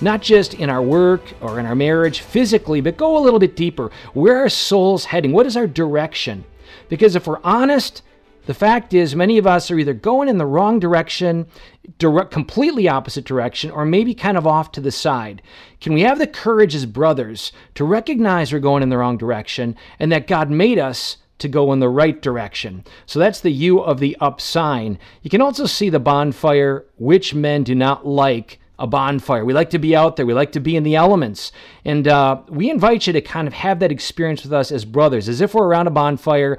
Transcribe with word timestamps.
Not 0.00 0.22
just 0.22 0.54
in 0.54 0.70
our 0.70 0.82
work 0.82 1.22
or 1.40 1.58
in 1.58 1.66
our 1.66 1.74
marriage 1.74 2.20
physically, 2.20 2.80
but 2.80 2.96
go 2.96 3.18
a 3.18 3.24
little 3.24 3.40
bit 3.40 3.56
deeper. 3.56 3.90
Where 4.14 4.36
are 4.36 4.42
our 4.42 4.48
souls 4.48 5.06
heading? 5.06 5.32
What 5.32 5.46
is 5.46 5.56
our 5.56 5.66
direction? 5.66 6.44
Because 6.88 7.16
if 7.16 7.26
we're 7.26 7.40
honest, 7.42 8.02
the 8.46 8.54
fact 8.54 8.94
is, 8.94 9.16
many 9.16 9.36
of 9.36 9.48
us 9.48 9.68
are 9.72 9.78
either 9.80 9.92
going 9.92 10.28
in 10.28 10.38
the 10.38 10.46
wrong 10.46 10.78
direction, 10.78 11.48
direct, 11.98 12.30
completely 12.30 12.88
opposite 12.88 13.24
direction, 13.24 13.72
or 13.72 13.84
maybe 13.84 14.14
kind 14.14 14.38
of 14.38 14.46
off 14.46 14.70
to 14.72 14.80
the 14.80 14.92
side. 14.92 15.42
Can 15.80 15.92
we 15.92 16.02
have 16.02 16.20
the 16.20 16.28
courage 16.28 16.76
as 16.76 16.86
brothers 16.86 17.50
to 17.74 17.84
recognize 17.84 18.52
we're 18.52 18.60
going 18.60 18.84
in 18.84 18.90
the 18.90 18.98
wrong 18.98 19.18
direction 19.18 19.74
and 19.98 20.12
that 20.12 20.28
God 20.28 20.52
made 20.52 20.78
us 20.78 21.16
to 21.42 21.48
go 21.48 21.72
in 21.72 21.80
the 21.80 21.88
right 21.88 22.20
direction. 22.20 22.84
So 23.06 23.18
that's 23.18 23.40
the 23.40 23.52
U 23.52 23.80
of 23.80 24.00
the 24.00 24.16
up 24.20 24.40
sign. 24.40 24.98
You 25.22 25.30
can 25.30 25.42
also 25.42 25.66
see 25.66 25.90
the 25.90 26.00
bonfire, 26.00 26.86
which 26.96 27.34
men 27.34 27.62
do 27.62 27.74
not 27.74 28.06
like 28.06 28.58
a 28.78 28.86
bonfire. 28.86 29.44
We 29.44 29.52
like 29.52 29.70
to 29.70 29.78
be 29.78 29.94
out 29.94 30.16
there. 30.16 30.26
We 30.26 30.34
like 30.34 30.52
to 30.52 30.60
be 30.60 30.74
in 30.74 30.82
the 30.82 30.96
elements. 30.96 31.52
And 31.84 32.08
uh, 32.08 32.40
we 32.48 32.70
invite 32.70 33.06
you 33.06 33.12
to 33.12 33.20
kind 33.20 33.46
of 33.46 33.54
have 33.54 33.78
that 33.80 33.92
experience 33.92 34.42
with 34.42 34.52
us 34.52 34.72
as 34.72 34.84
brothers, 34.84 35.28
as 35.28 35.40
if 35.40 35.54
we're 35.54 35.66
around 35.66 35.86
a 35.86 35.90
bonfire. 35.90 36.58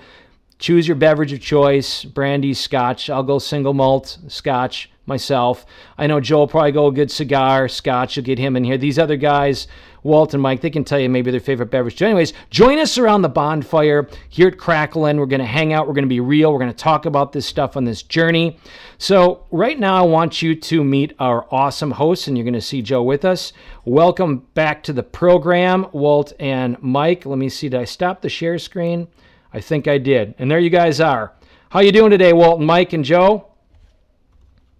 Choose 0.60 0.88
your 0.88 0.96
beverage 0.96 1.34
of 1.34 1.42
choice 1.42 2.06
brandy, 2.06 2.54
scotch. 2.54 3.10
I'll 3.10 3.24
go 3.24 3.40
single 3.40 3.74
malt, 3.74 4.20
scotch 4.28 4.90
myself. 5.06 5.66
I 5.98 6.08
know 6.08 6.20
Joe 6.20 6.40
will 6.40 6.48
probably 6.48 6.72
go 6.72 6.88
a 6.88 6.92
good 6.92 7.12
cigar, 7.12 7.68
scotch. 7.68 8.16
You'll 8.16 8.26
get 8.26 8.40
him 8.40 8.56
in 8.56 8.64
here. 8.64 8.78
These 8.78 9.00
other 9.00 9.18
guys, 9.18 9.68
Walt 10.04 10.34
and 10.34 10.42
Mike, 10.42 10.62
they 10.62 10.70
can 10.70 10.84
tell 10.84 11.00
you 11.00 11.10
maybe 11.10 11.32
their 11.32 11.40
favorite 11.40 11.72
beverage. 11.72 11.98
So 11.98 12.06
anyways, 12.06 12.34
join 12.50 12.80
us 12.80 12.98
around 12.98 13.22
the 13.22 13.30
bonfire 13.30 14.08
here 14.30 14.48
at 14.48 14.58
Cracklin. 14.58 15.18
We're 15.18 15.26
going 15.26 15.40
to 15.40 15.46
hang 15.46 15.74
out. 15.74 15.88
We're 15.88 15.94
going 15.94 16.06
to 16.06 16.10
be 16.10 16.20
real. 16.20 16.52
We're 16.52 16.60
going 16.60 16.72
to 16.72 16.78
talk 16.78 17.06
about 17.06 17.32
this 17.32 17.46
stuff 17.46 17.76
on 17.76 17.86
this 17.86 18.04
journey. 18.04 18.58
So 18.98 19.46
right 19.52 19.80
now, 19.80 19.96
I 19.98 20.08
want 20.08 20.42
you 20.42 20.56
to 20.56 20.84
meet 20.84 21.14
our 21.20 21.48
awesome 21.52 21.92
hosts, 21.92 22.28
and 22.28 22.38
you're 22.38 22.46
going 22.46 22.54
to 22.54 22.62
see 22.62 22.82
Joe 22.82 23.04
with 23.04 23.26
us. 23.26 23.54
Welcome 23.86 24.48
back 24.54 24.84
to 24.84 24.94
the 24.94 25.04
program, 25.04 25.88
Walt 25.92 26.34
and 26.40 26.82
Mike. 26.82 27.26
Let 27.26 27.38
me 27.38 27.50
see. 27.50 27.70
Did 27.70 27.82
I 27.82 27.86
stop 27.86 28.22
the 28.22 28.30
share 28.30 28.58
screen? 28.58 29.08
I 29.54 29.62
think 29.62 29.88
I 29.88 29.98
did. 29.98 30.36
And 30.40 30.50
there 30.50 30.60
you 30.60 30.70
guys 30.70 31.00
are. 31.00 31.34
How 31.70 31.80
you 31.80 31.92
doing 31.92 32.12
today, 32.12 32.34
Walt 32.34 32.60
and 32.60 32.68
Mike 32.68 32.94
and 32.94 33.04
Joe? 33.04 33.53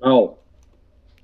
Oh, 0.04 0.38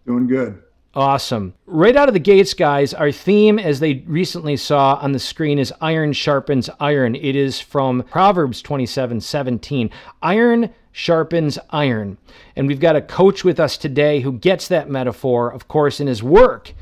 doing 0.07 0.27
good. 0.27 0.63
Awesome. 0.95 1.53
Right 1.67 1.95
out 1.95 2.07
of 2.07 2.13
the 2.13 2.19
gates, 2.19 2.53
guys, 2.53 2.95
our 2.95 3.11
theme, 3.11 3.59
as 3.59 3.79
they 3.79 4.03
recently 4.07 4.57
saw 4.57 4.95
on 4.95 5.11
the 5.11 5.19
screen, 5.19 5.59
is 5.59 5.71
iron 5.81 6.13
sharpens 6.13 6.69
iron. 6.79 7.15
It 7.15 7.35
is 7.35 7.59
from 7.59 8.03
Proverbs 8.03 8.61
27 8.61 9.21
17. 9.21 9.91
Iron 10.23 10.73
sharpens 10.91 11.59
iron. 11.69 12.17
And 12.55 12.67
we've 12.67 12.79
got 12.79 12.95
a 12.95 13.01
coach 13.01 13.43
with 13.43 13.59
us 13.59 13.77
today 13.77 14.21
who 14.21 14.31
gets 14.33 14.67
that 14.69 14.89
metaphor, 14.89 15.53
of 15.53 15.67
course, 15.67 15.99
in 15.99 16.07
his 16.07 16.23
work. 16.23 16.73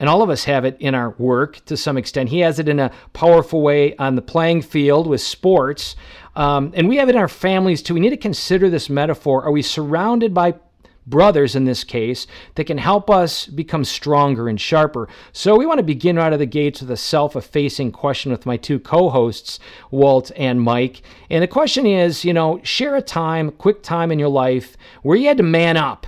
And 0.00 0.08
all 0.08 0.22
of 0.22 0.30
us 0.30 0.42
have 0.44 0.64
it 0.64 0.76
in 0.80 0.96
our 0.96 1.10
work 1.10 1.64
to 1.66 1.76
some 1.76 1.96
extent. 1.96 2.30
He 2.30 2.40
has 2.40 2.58
it 2.58 2.68
in 2.68 2.80
a 2.80 2.90
powerful 3.12 3.62
way 3.62 3.94
on 3.96 4.16
the 4.16 4.22
playing 4.22 4.62
field 4.62 5.06
with 5.06 5.20
sports. 5.20 5.94
Um, 6.34 6.72
and 6.74 6.88
we 6.88 6.96
have 6.96 7.08
it 7.08 7.14
in 7.14 7.20
our 7.20 7.28
families 7.28 7.82
too. 7.82 7.94
We 7.94 8.00
need 8.00 8.10
to 8.10 8.16
consider 8.16 8.68
this 8.68 8.90
metaphor. 8.90 9.44
Are 9.44 9.52
we 9.52 9.62
surrounded 9.62 10.34
by 10.34 10.54
brothers 11.06 11.56
in 11.56 11.64
this 11.64 11.84
case 11.84 12.26
that 12.54 12.64
can 12.64 12.78
help 12.78 13.10
us 13.10 13.46
become 13.46 13.84
stronger 13.84 14.48
and 14.48 14.60
sharper. 14.60 15.08
So 15.32 15.56
we 15.56 15.66
want 15.66 15.78
to 15.78 15.84
begin 15.84 16.16
right 16.16 16.26
out 16.26 16.32
of 16.32 16.38
the 16.38 16.46
gates 16.46 16.80
with 16.80 16.90
a 16.90 16.96
self-effacing 16.96 17.92
question 17.92 18.30
with 18.30 18.46
my 18.46 18.56
two 18.56 18.78
co-hosts, 18.78 19.58
Walt 19.90 20.30
and 20.36 20.60
Mike. 20.60 21.02
And 21.30 21.42
the 21.42 21.48
question 21.48 21.86
is, 21.86 22.24
you 22.24 22.32
know, 22.32 22.60
share 22.62 22.94
a 22.96 23.02
time, 23.02 23.50
quick 23.50 23.82
time 23.82 24.12
in 24.12 24.18
your 24.18 24.28
life 24.28 24.76
where 25.02 25.16
you 25.16 25.28
had 25.28 25.36
to 25.38 25.42
man 25.42 25.76
up, 25.76 26.06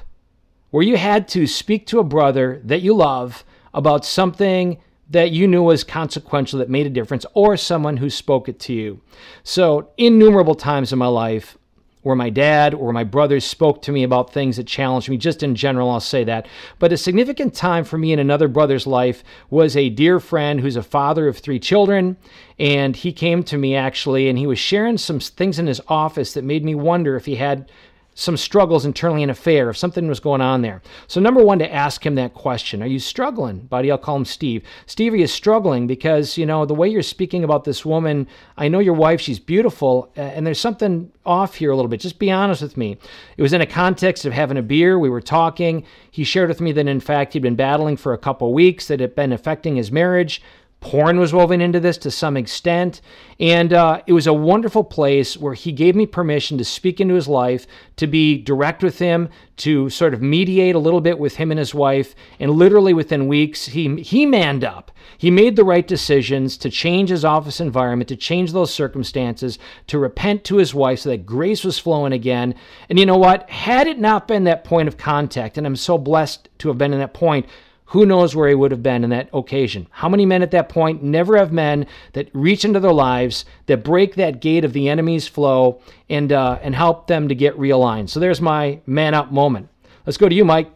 where 0.70 0.85
you 0.85 0.97
had 0.97 1.29
to 1.29 1.47
speak 1.47 1.87
to 1.88 1.99
a 1.99 2.05
brother 2.05 2.61
that 2.64 2.82
you 2.82 2.94
love 2.94 3.44
about 3.73 4.05
something 4.05 4.79
that 5.11 5.32
you 5.32 5.47
knew 5.47 5.62
was 5.62 5.85
consequential 5.85 6.58
that 6.58 6.70
made 6.70 6.87
a 6.87 6.90
difference 6.90 7.26
or 7.35 7.56
someone 7.56 7.99
who 7.99 8.08
spoke 8.08 8.49
it 8.49 8.58
to 8.58 8.73
you. 8.73 9.00
So, 9.43 9.90
innumerable 9.99 10.55
times 10.55 10.93
in 10.93 10.99
my 10.99 11.06
life, 11.06 11.58
or 12.04 12.14
my 12.14 12.30
dad 12.30 12.74
or 12.74 12.92
my 12.92 13.02
brothers 13.02 13.44
spoke 13.44 13.82
to 13.82 13.92
me 13.92 14.04
about 14.04 14.32
things 14.32 14.56
that 14.56 14.66
challenged 14.66 15.08
me. 15.08 15.16
Just 15.16 15.42
in 15.42 15.54
general, 15.54 15.90
I'll 15.90 16.00
say 16.00 16.22
that. 16.24 16.46
But 16.78 16.92
a 16.92 16.96
significant 16.96 17.54
time 17.54 17.84
for 17.84 17.98
me 17.98 18.12
in 18.12 18.18
another 18.18 18.46
brother's 18.46 18.86
life 18.86 19.24
was 19.50 19.76
a 19.76 19.88
dear 19.88 20.20
friend 20.20 20.60
who's 20.60 20.76
a 20.76 20.82
father 20.82 21.26
of 21.26 21.38
three 21.38 21.58
children. 21.58 22.16
And 22.58 22.94
he 22.94 23.12
came 23.12 23.42
to 23.44 23.58
me 23.58 23.74
actually, 23.74 24.28
and 24.28 24.38
he 24.38 24.46
was 24.46 24.58
sharing 24.58 24.98
some 24.98 25.18
things 25.18 25.58
in 25.58 25.66
his 25.66 25.80
office 25.88 26.34
that 26.34 26.44
made 26.44 26.64
me 26.64 26.74
wonder 26.74 27.16
if 27.16 27.24
he 27.24 27.36
had 27.36 27.68
some 28.14 28.37
struggles 28.37 28.84
internally 28.84 29.22
in 29.22 29.31
a 29.31 29.34
fair, 29.34 29.69
if 29.70 29.76
something 29.76 30.06
was 30.06 30.20
going 30.20 30.40
on 30.40 30.62
there. 30.62 30.81
So, 31.08 31.20
number 31.20 31.44
one, 31.44 31.58
to 31.58 31.72
ask 31.72 32.05
him 32.06 32.14
that 32.14 32.34
question 32.34 32.82
Are 32.82 32.87
you 32.87 32.99
struggling, 32.99 33.61
buddy? 33.61 33.90
I'll 33.90 33.99
call 33.99 34.16
him 34.16 34.25
Steve. 34.25 34.62
Stevie 34.87 35.22
is 35.22 35.32
struggling 35.32 35.87
because, 35.87 36.38
you 36.38 36.46
know, 36.46 36.64
the 36.64 36.75
way 36.75 36.88
you're 36.88 37.02
speaking 37.02 37.44
about 37.44 37.64
this 37.64 37.84
woman, 37.84 38.28
I 38.56 38.69
know 38.69 38.78
your 38.78 38.94
wife, 38.94 39.20
she's 39.20 39.38
beautiful, 39.40 40.12
and 40.16 40.46
there's 40.46 40.61
something 40.61 41.11
off 41.26 41.56
here 41.56 41.70
a 41.70 41.76
little 41.76 41.88
bit. 41.88 42.00
Just 42.00 42.19
be 42.19 42.31
honest 42.31 42.62
with 42.62 42.76
me. 42.76 42.96
It 43.37 43.43
was 43.43 43.52
in 43.52 43.61
a 43.61 43.66
context 43.66 44.25
of 44.25 44.32
having 44.32 44.56
a 44.56 44.62
beer. 44.62 44.99
We 44.99 45.11
were 45.11 45.20
talking. 45.20 45.84
He 46.11 46.25
shared 46.25 46.49
with 46.49 46.61
me 46.61 46.72
that, 46.72 46.87
in 46.87 47.00
fact, 47.00 47.32
he'd 47.32 47.43
been 47.43 47.56
battling 47.56 47.96
for 47.96 48.12
a 48.12 48.19
couple 48.19 48.52
weeks, 48.55 48.88
that 48.88 49.00
it 49.00 49.00
had 49.00 49.14
been 49.14 49.32
affecting 49.32 49.76
his 49.76 49.90
marriage. 49.90 50.40
Porn 50.84 51.19
was 51.19 51.32
woven 51.32 51.62
into 51.62 51.81
this 51.81 51.96
to 51.96 52.10
some 52.10 52.36
extent. 52.36 53.00
And 53.40 53.72
uh, 53.72 54.02
it 54.06 54.12
was 54.12 54.26
a 54.26 54.34
wonderful 54.34 54.84
place 54.84 55.34
where 55.34 55.54
he 55.54 55.72
gave 55.72 55.96
me 55.96 56.04
permission 56.04 56.58
to 56.58 56.64
speak 56.64 57.00
into 57.00 57.14
his 57.14 57.26
life, 57.26 57.66
to 57.96 58.06
be 58.06 58.36
direct 58.36 58.82
with 58.82 58.98
him, 58.98 59.31
to 59.56 59.88
sort 59.88 60.12
of 60.12 60.20
mediate 60.20 60.75
a 60.75 60.78
little 60.78 61.00
bit 61.00 61.19
with 61.19 61.36
him 61.36 61.50
and 61.50 61.58
his 61.58 61.75
wife. 61.75 62.14
And 62.38 62.50
literally 62.50 62.92
within 62.92 63.28
weeks, 63.28 63.64
he, 63.69 63.96
he 64.02 64.26
manned 64.26 64.62
up. 64.62 64.90
He 65.16 65.31
made 65.31 65.56
the 65.56 65.64
right 65.64 65.88
decisions 65.88 66.58
to 66.58 66.69
change 66.69 67.08
his 67.08 67.25
office 67.25 67.60
environment, 67.60 68.08
to 68.08 68.16
change 68.16 68.52
those 68.52 68.72
circumstances, 68.72 69.58
to 69.87 69.98
repent 69.98 70.44
to 70.44 70.58
his 70.58 70.75
wife 70.75 70.98
so 70.98 71.08
that 71.08 71.25
grace 71.25 71.64
was 71.64 71.78
flowing 71.78 72.12
again. 72.12 72.54
And 72.90 72.98
you 72.98 73.06
know 73.06 73.16
what? 73.16 73.48
Had 73.48 73.87
it 73.87 73.98
not 73.98 74.28
been 74.28 74.44
that 74.44 74.64
point 74.64 74.88
of 74.88 74.98
contact, 74.98 75.56
and 75.56 75.66
I'm 75.66 75.76
so 75.76 75.96
blessed 75.96 76.50
to 76.58 76.69
have 76.69 76.76
been 76.76 76.92
in 76.92 76.98
that 76.98 77.14
point, 77.14 77.46
who 77.86 78.06
knows 78.06 78.34
where 78.34 78.48
he 78.48 78.54
would 78.54 78.70
have 78.70 78.82
been 78.82 79.04
in 79.04 79.10
that 79.10 79.28
occasion? 79.32 79.86
How 79.90 80.08
many 80.08 80.25
men 80.26 80.42
at 80.42 80.50
that 80.52 80.69
point 80.69 81.02
never 81.02 81.36
have 81.36 81.52
men 81.52 81.86
that 82.12 82.28
reach 82.32 82.64
into 82.64 82.81
their 82.81 82.92
lives, 82.92 83.44
that 83.66 83.84
break 83.84 84.14
that 84.14 84.40
gate 84.40 84.64
of 84.64 84.72
the 84.72 84.88
enemy's 84.88 85.28
flow, 85.28 85.81
and 86.08 86.32
uh, 86.32 86.58
and 86.62 86.75
help 86.75 87.06
them 87.06 87.28
to 87.28 87.34
get 87.34 87.56
realigned? 87.58 88.08
So 88.08 88.20
there's 88.20 88.40
my 88.40 88.81
man 88.86 89.14
up 89.14 89.32
moment. 89.32 89.69
Let's 90.06 90.16
go 90.16 90.28
to 90.28 90.34
you, 90.34 90.44
Mike. 90.44 90.70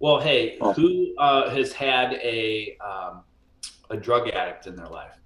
Well, 0.00 0.20
hey, 0.20 0.58
who 0.74 1.14
uh, 1.18 1.50
has 1.50 1.72
had 1.72 2.14
a 2.14 2.76
um, 2.84 3.22
a 3.90 3.96
drug 3.96 4.28
addict 4.28 4.66
in 4.66 4.76
their 4.76 4.88
life? 4.88 5.18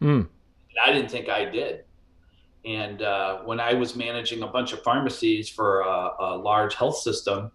Mm. 0.00 0.28
I 0.82 0.92
didn't 0.92 1.10
think 1.10 1.28
I 1.28 1.44
did. 1.44 1.84
And 2.64 3.02
uh, 3.02 3.40
when 3.44 3.60
I 3.60 3.74
was 3.74 3.94
managing 3.94 4.42
a 4.42 4.46
bunch 4.46 4.72
of 4.72 4.82
pharmacies 4.82 5.48
for 5.48 5.80
a, 5.82 6.10
a 6.18 6.36
large 6.36 6.74
health 6.74 6.96
system, 6.96 7.50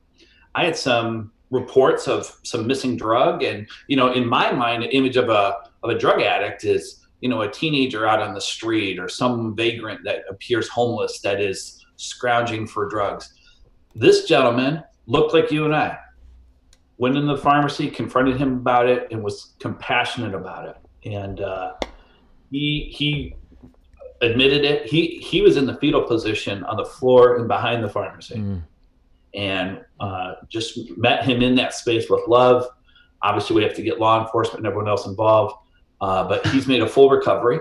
I 0.54 0.66
had 0.66 0.76
some 0.76 1.32
reports 1.50 2.08
of 2.08 2.38
some 2.44 2.68
missing 2.68 2.96
drug. 2.96 3.44
And 3.44 3.68
you 3.88 3.96
know 3.96 4.12
in 4.12 4.28
my 4.28 4.52
mind 4.52 4.84
an 4.84 4.90
image 4.92 5.18
of 5.18 5.30
a 5.30 5.58
of 5.84 5.90
a 5.90 5.98
drug 5.98 6.22
addict 6.22 6.64
is 6.64 7.06
you 7.22 7.30
know 7.30 7.42
a 7.42 7.52
teenager 7.52 8.08
out 8.08 8.22
on 8.22 8.34
the 8.34 8.42
street 8.42 9.00
or 9.00 9.10
some 9.10 9.56
vagrant 9.56 10.04
that 10.04 10.24
appears 10.30 10.68
homeless 10.70 11.20
that 11.22 11.42
is 11.42 11.86
scrounging 11.96 12.68
for 12.68 12.88
drugs. 12.88 13.34
This 13.96 14.26
gentleman 14.26 14.84
looked 15.08 15.34
like 15.34 15.52
you 15.52 15.66
and 15.66 15.76
i. 15.76 15.98
Went 16.98 17.18
in 17.18 17.28
the 17.28 17.38
pharmacy 17.38 17.90
confronted 17.90 18.38
him 18.38 18.58
about 18.58 18.88
it 18.88 19.08
and 19.12 19.24
was 19.24 19.56
compassionate 19.60 20.36
about 20.36 20.68
it. 20.68 20.76
And 21.10 21.40
uh, 21.40 21.74
he 22.52 22.90
he 22.94 23.36
admitted 24.22 24.66
it. 24.66 24.86
He 24.86 25.18
he 25.20 25.42
was 25.42 25.56
in 25.56 25.66
the 25.66 25.76
fetal 25.78 26.04
position 26.04 26.64
on 26.66 26.76
the 26.76 26.86
floor 26.86 27.38
and 27.38 27.48
behind 27.48 27.84
the 27.84 27.90
pharmacy. 27.90 28.36
Mm 28.36 28.64
and 29.34 29.82
uh, 30.00 30.34
just 30.50 30.80
met 30.98 31.24
him 31.24 31.42
in 31.42 31.56
that 31.56 31.74
space 31.74 32.10
with 32.10 32.22
love. 32.28 32.66
Obviously, 33.22 33.56
we 33.56 33.64
have 33.64 33.76
to 33.76 33.82
get 33.82 34.00
law 34.00 34.22
enforcement 34.22 34.60
and 34.60 34.68
everyone 34.68 34.88
else 34.88 35.06
involved, 35.06 35.56
uh, 36.02 36.28
but 36.28 36.46
he's 36.48 36.68
made 36.68 36.82
a 36.82 36.88
full 36.88 37.10
recovery. 37.10 37.60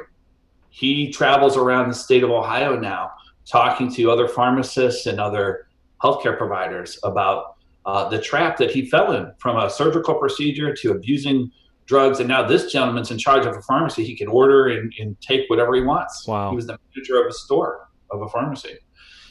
He 0.70 1.10
travels 1.10 1.56
around 1.56 1.88
the 1.88 1.94
state 1.94 2.22
of 2.22 2.30
Ohio 2.30 2.78
now, 2.78 3.10
talking 3.44 3.92
to 3.94 4.10
other 4.10 4.28
pharmacists 4.28 5.06
and 5.06 5.18
other 5.18 5.66
healthcare 6.02 6.36
providers 6.38 6.98
about 7.02 7.56
uh, 7.86 8.08
the 8.08 8.20
trap 8.20 8.56
that 8.58 8.70
he 8.70 8.88
fell 8.88 9.12
in 9.12 9.32
from 9.38 9.56
a 9.56 9.68
surgical 9.68 10.14
procedure 10.14 10.74
to 10.74 10.92
abusing 10.92 11.50
drugs. 11.86 12.20
And 12.20 12.28
now 12.28 12.46
this 12.46 12.70
gentleman's 12.70 13.10
in 13.10 13.18
charge 13.18 13.46
of 13.46 13.56
a 13.56 13.62
pharmacy. 13.62 14.04
He 14.04 14.14
can 14.14 14.28
order 14.28 14.68
and, 14.68 14.92
and 15.00 15.18
take 15.20 15.48
whatever 15.48 15.74
he 15.74 15.82
wants. 15.82 16.26
Wow. 16.28 16.50
He 16.50 16.56
was 16.56 16.66
the 16.66 16.78
manager 16.94 17.20
of 17.20 17.26
a 17.28 17.32
store, 17.32 17.88
of 18.10 18.20
a 18.22 18.28
pharmacy. 18.28 18.76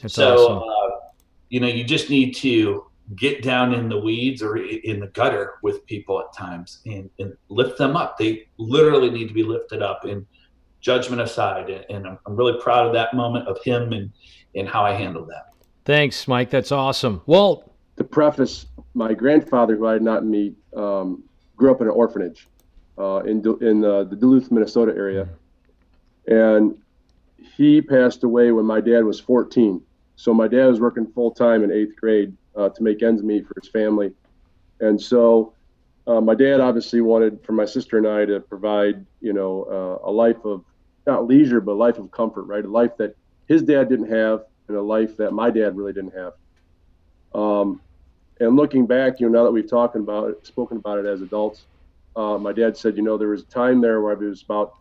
That's 0.01 0.16
so, 0.16 0.36
awesome. 0.36 1.00
You 1.50 1.60
know, 1.60 1.68
you 1.68 1.84
just 1.84 2.10
need 2.10 2.36
to 2.36 2.86
get 3.16 3.42
down 3.42 3.74
in 3.74 3.88
the 3.88 3.98
weeds 3.98 4.42
or 4.42 4.58
in 4.58 5.00
the 5.00 5.08
gutter 5.08 5.56
with 5.64 5.86
people 5.86 6.20
at 6.20 6.34
times 6.34 6.80
and, 6.86 7.10
and 7.20 7.36
lift 7.50 7.78
them 7.78 7.96
up. 7.96 8.18
They 8.18 8.48
literally 8.58 9.10
need 9.10 9.28
to 9.30 9.34
be 9.34 9.44
lifted 9.44 9.82
up 9.82 10.04
and 10.04 10.26
judgment 10.82 11.22
aside. 11.22 11.70
And 11.90 12.06
I'm, 12.06 12.20
I'm 12.26 12.36
really 12.36 12.60
proud 12.62 12.86
of 12.86 12.94
that 12.94 13.14
moment 13.14 13.48
of 13.48 13.62
him 13.64 13.94
and, 13.94 14.12
and 14.56 14.68
how 14.68 14.84
I 14.84 14.92
handled 14.92 15.30
that. 15.30 15.54
Thanks, 15.86 16.28
Mike. 16.28 16.50
That's 16.50 16.72
awesome. 16.72 17.22
Walt. 17.26 17.72
To 17.96 18.04
preface, 18.04 18.68
my 18.94 19.14
grandfather, 19.14 19.76
who 19.76 19.88
I 19.88 19.94
did 19.94 20.04
not 20.04 20.26
meet, 20.26 20.56
um, 20.76 21.24
grew 21.56 21.72
up 21.72 21.82
in 21.82 21.88
an 21.88 21.94
orphanage 21.94 22.48
uh, 22.98 23.20
in, 23.20 23.42
in 23.62 23.84
uh, 23.84 24.04
the 24.04 24.16
Duluth, 24.16 24.52
Minnesota 24.52 24.94
area. 24.96 25.30
And 26.28 26.78
he 27.56 27.82
passed 27.82 28.24
away 28.24 28.52
when 28.52 28.66
my 28.66 28.82
dad 28.82 29.04
was 29.06 29.20
14 29.20 29.82
so 30.18 30.34
my 30.34 30.48
dad 30.48 30.66
was 30.66 30.81
working 30.81 31.08
full 31.08 31.31
time 31.31 31.64
in 31.64 31.72
eighth 31.72 31.96
grade 31.96 32.36
uh, 32.58 32.68
to 32.69 32.84
make 32.84 33.02
ends 33.02 33.24
meet 33.24 33.48
for 33.48 33.54
his 33.62 33.69
family, 33.69 34.12
and 34.81 35.02
so 35.02 35.54
uh, 36.08 36.19
my 36.19 36.36
dad 36.36 36.60
obviously 36.60 37.02
wanted 37.02 37.44
for 37.44 37.54
my 37.54 37.66
sister 37.66 37.98
and 37.98 38.08
I 38.08 38.25
to 38.25 38.40
provide, 38.40 39.06
you 39.22 39.34
know, 39.34 39.64
uh, 40.04 40.10
a 40.10 40.12
life 40.12 40.44
of 40.44 40.64
not 41.06 41.25
leisure 41.25 41.62
but 41.62 41.74
a 41.74 41.80
life 41.80 41.98
of 41.98 42.12
comfort, 42.12 42.44
right? 42.44 42.66
A 42.66 42.68
life 42.69 42.98
that 42.98 43.16
his 43.48 43.62
dad 43.62 43.90
didn't 43.90 44.10
have, 44.10 44.44
and 44.68 44.75
a 44.75 44.81
life 44.81 45.16
that 45.18 45.31
my 45.31 45.50
dad 45.50 45.78
really 45.78 45.94
didn't 45.94 46.14
have. 46.14 46.34
Um, 47.34 47.81
and 48.40 48.56
looking 48.56 48.86
back, 48.86 49.19
you 49.19 49.30
know, 49.30 49.40
now 49.40 49.44
that 49.46 49.52
we've 49.52 49.69
talked 49.69 49.96
about 49.96 50.30
it, 50.30 50.46
spoken 50.46 50.78
about 50.78 51.00
it 51.00 51.06
as 51.06 51.22
adults, 51.22 51.66
uh, 52.16 52.38
my 52.38 52.52
dad 52.52 52.75
said, 52.75 52.98
you 52.98 53.04
know, 53.04 53.18
there 53.18 53.30
was 53.30 53.42
a 53.42 53.46
time 53.46 53.81
there 53.81 54.02
where 54.02 54.12
I 54.12 54.16
was 54.16 54.42
about 54.44 54.75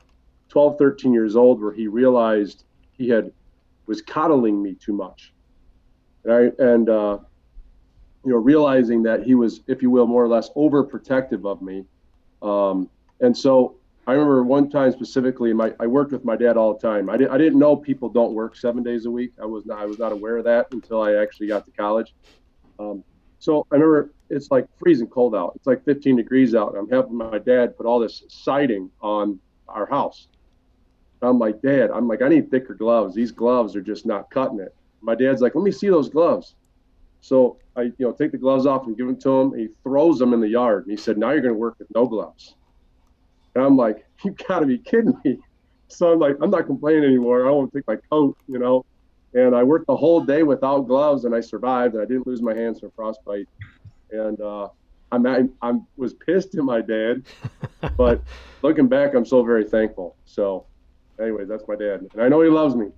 12, 0.49 0.79
13 0.79 1.12
years 1.12 1.37
old 1.37 1.61
where 1.61 1.73
he 1.73 1.87
realized 1.87 2.65
he 2.97 3.09
had 3.09 3.33
was 3.87 4.03
coddling 4.03 4.62
me 4.62 4.75
too 4.75 4.93
much. 4.93 5.33
I, 6.29 6.50
and 6.59 6.88
uh, 6.88 7.19
you 8.25 8.33
know, 8.33 8.38
realizing 8.38 9.03
that 9.05 9.23
he 9.23 9.35
was, 9.35 9.61
if 9.69 9.83
you 9.83 9.91
will, 9.91 10.06
more 10.06 10.25
or 10.25 10.29
less 10.29 10.50
overprotective 10.56 11.47
of 11.50 11.62
me. 11.62 11.85
Um, 12.43 12.91
and 13.21 13.37
so 13.37 13.77
I 14.06 14.12
remember 14.12 14.43
one 14.43 14.69
time 14.69 14.93
specifically, 14.93 15.53
my, 15.53 15.73
I 15.79 15.87
worked 15.87 16.12
with 16.12 16.25
my 16.25 16.37
dad 16.37 16.56
all 16.56 16.75
the 16.75 16.81
time. 16.81 17.09
I, 17.09 17.17
did, 17.17 17.29
I 17.29 17.38
didn't 17.38 17.59
know 17.59 17.77
people 17.77 18.09
don't 18.09 18.35
work 18.35 18.56
seven 18.56 18.83
days 18.83 19.06
a 19.06 19.11
week. 19.11 19.33
I 19.41 19.47
was 19.47 19.65
not, 19.67 19.79
I 19.79 19.87
was 19.87 19.99
not 19.99 20.12
aware 20.12 20.37
of 20.37 20.44
that 20.44 20.67
until 20.73 21.03
I 21.03 21.15
actually 21.15 21.47
got 21.47 21.65
to 21.67 21.71
college. 21.73 22.15
Um, 22.79 23.05
so 23.38 23.67
I 23.71 23.77
remember 23.77 24.11
it's 24.31 24.50
like 24.50 24.67
freezing 24.79 25.06
cold 25.06 25.35
out. 25.35 25.53
It's 25.56 25.67
like 25.67 25.85
15 25.85 26.16
degrees 26.16 26.55
out. 26.55 26.75
I'm 26.76 26.88
helping 26.88 27.16
my 27.16 27.38
dad 27.38 27.76
put 27.76 27.87
all 27.87 28.00
this 28.00 28.25
siding 28.28 28.90
on 29.00 29.38
our 29.69 29.87
house. 29.87 30.28
I'm 31.23 31.38
like, 31.38 31.61
Dad, 31.62 31.90
I'm 31.90 32.08
like, 32.08 32.23
I 32.23 32.28
need 32.28 32.50
thicker 32.50 32.75
gloves. 32.75 33.14
These 33.14 33.32
gloves 33.32 33.75
are 33.75 33.82
just 33.82 34.06
not 34.06 34.30
cutting 34.30 34.61
it. 34.61 34.68
My 35.00 35.14
dad's 35.14 35.40
like, 35.40 35.54
let 35.54 35.64
me 35.64 35.73
see 35.73 35.88
those 35.88 36.08
gloves. 36.08 36.54
So 37.20 37.58
I, 37.76 37.82
you 37.82 37.94
know, 37.99 38.12
take 38.12 38.32
the 38.32 38.38
gloves 38.38 38.66
off 38.66 38.87
and 38.87 38.96
give 38.96 39.06
them 39.06 39.20
to 39.20 39.30
him. 39.30 39.52
And 39.52 39.61
he 39.61 39.68
throws 39.82 40.18
them 40.18 40.32
in 40.32 40.40
the 40.40 40.49
yard. 40.49 40.85
And 40.87 40.90
he 40.90 40.96
said, 40.96 41.18
now 41.18 41.30
you're 41.30 41.40
going 41.40 41.54
to 41.54 41.58
work 41.58 41.75
with 41.78 41.88
no 41.94 42.06
gloves. 42.06 42.54
And 43.54 43.64
I'm 43.64 43.76
like, 43.76 44.04
you 44.25 44.35
got 44.49 44.61
to 44.61 44.66
be 44.66 44.78
kidding 44.78 45.14
me. 45.25 45.38
So 45.88 46.12
I'm 46.12 46.18
like, 46.18 46.37
I'm 46.42 46.50
not 46.50 46.66
complaining 46.66 47.04
anymore. 47.04 47.46
I 47.46 47.50
won't 47.50 47.73
take 47.73 47.85
my 47.87 47.96
coat, 48.11 48.37
you 48.49 48.58
know. 48.58 48.82
And 49.35 49.54
I 49.54 49.62
worked 49.62 49.87
the 49.87 49.96
whole 49.96 50.20
day 50.20 50.42
without 50.42 50.82
gloves, 50.82 51.25
and 51.25 51.35
I 51.35 51.40
survived. 51.40 51.94
And 51.94 52.02
I 52.02 52.06
didn't 52.06 52.26
lose 52.26 52.42
my 52.42 52.54
hands 52.54 52.80
from 52.80 52.90
frostbite. 52.96 53.46
And 54.11 54.40
uh, 54.40 54.68
I'm, 55.12 55.26
I, 55.26 55.42
I 55.62 55.75
was 55.96 56.14
pissed 56.14 56.54
at 56.56 56.64
my 56.64 56.80
dad, 56.80 57.25
but 57.96 58.23
looking 58.62 58.88
back, 58.88 59.14
I'm 59.14 59.25
so 59.25 59.44
very 59.44 59.64
thankful. 59.64 60.16
So 60.25 60.66
anyways, 61.20 61.49
that's 61.49 61.64
my 61.66 61.76
dad, 61.76 62.08
and 62.12 62.23
I 62.23 62.28
know 62.28 62.40
he 62.42 62.49
loves 62.49 62.75
me. 62.75 62.88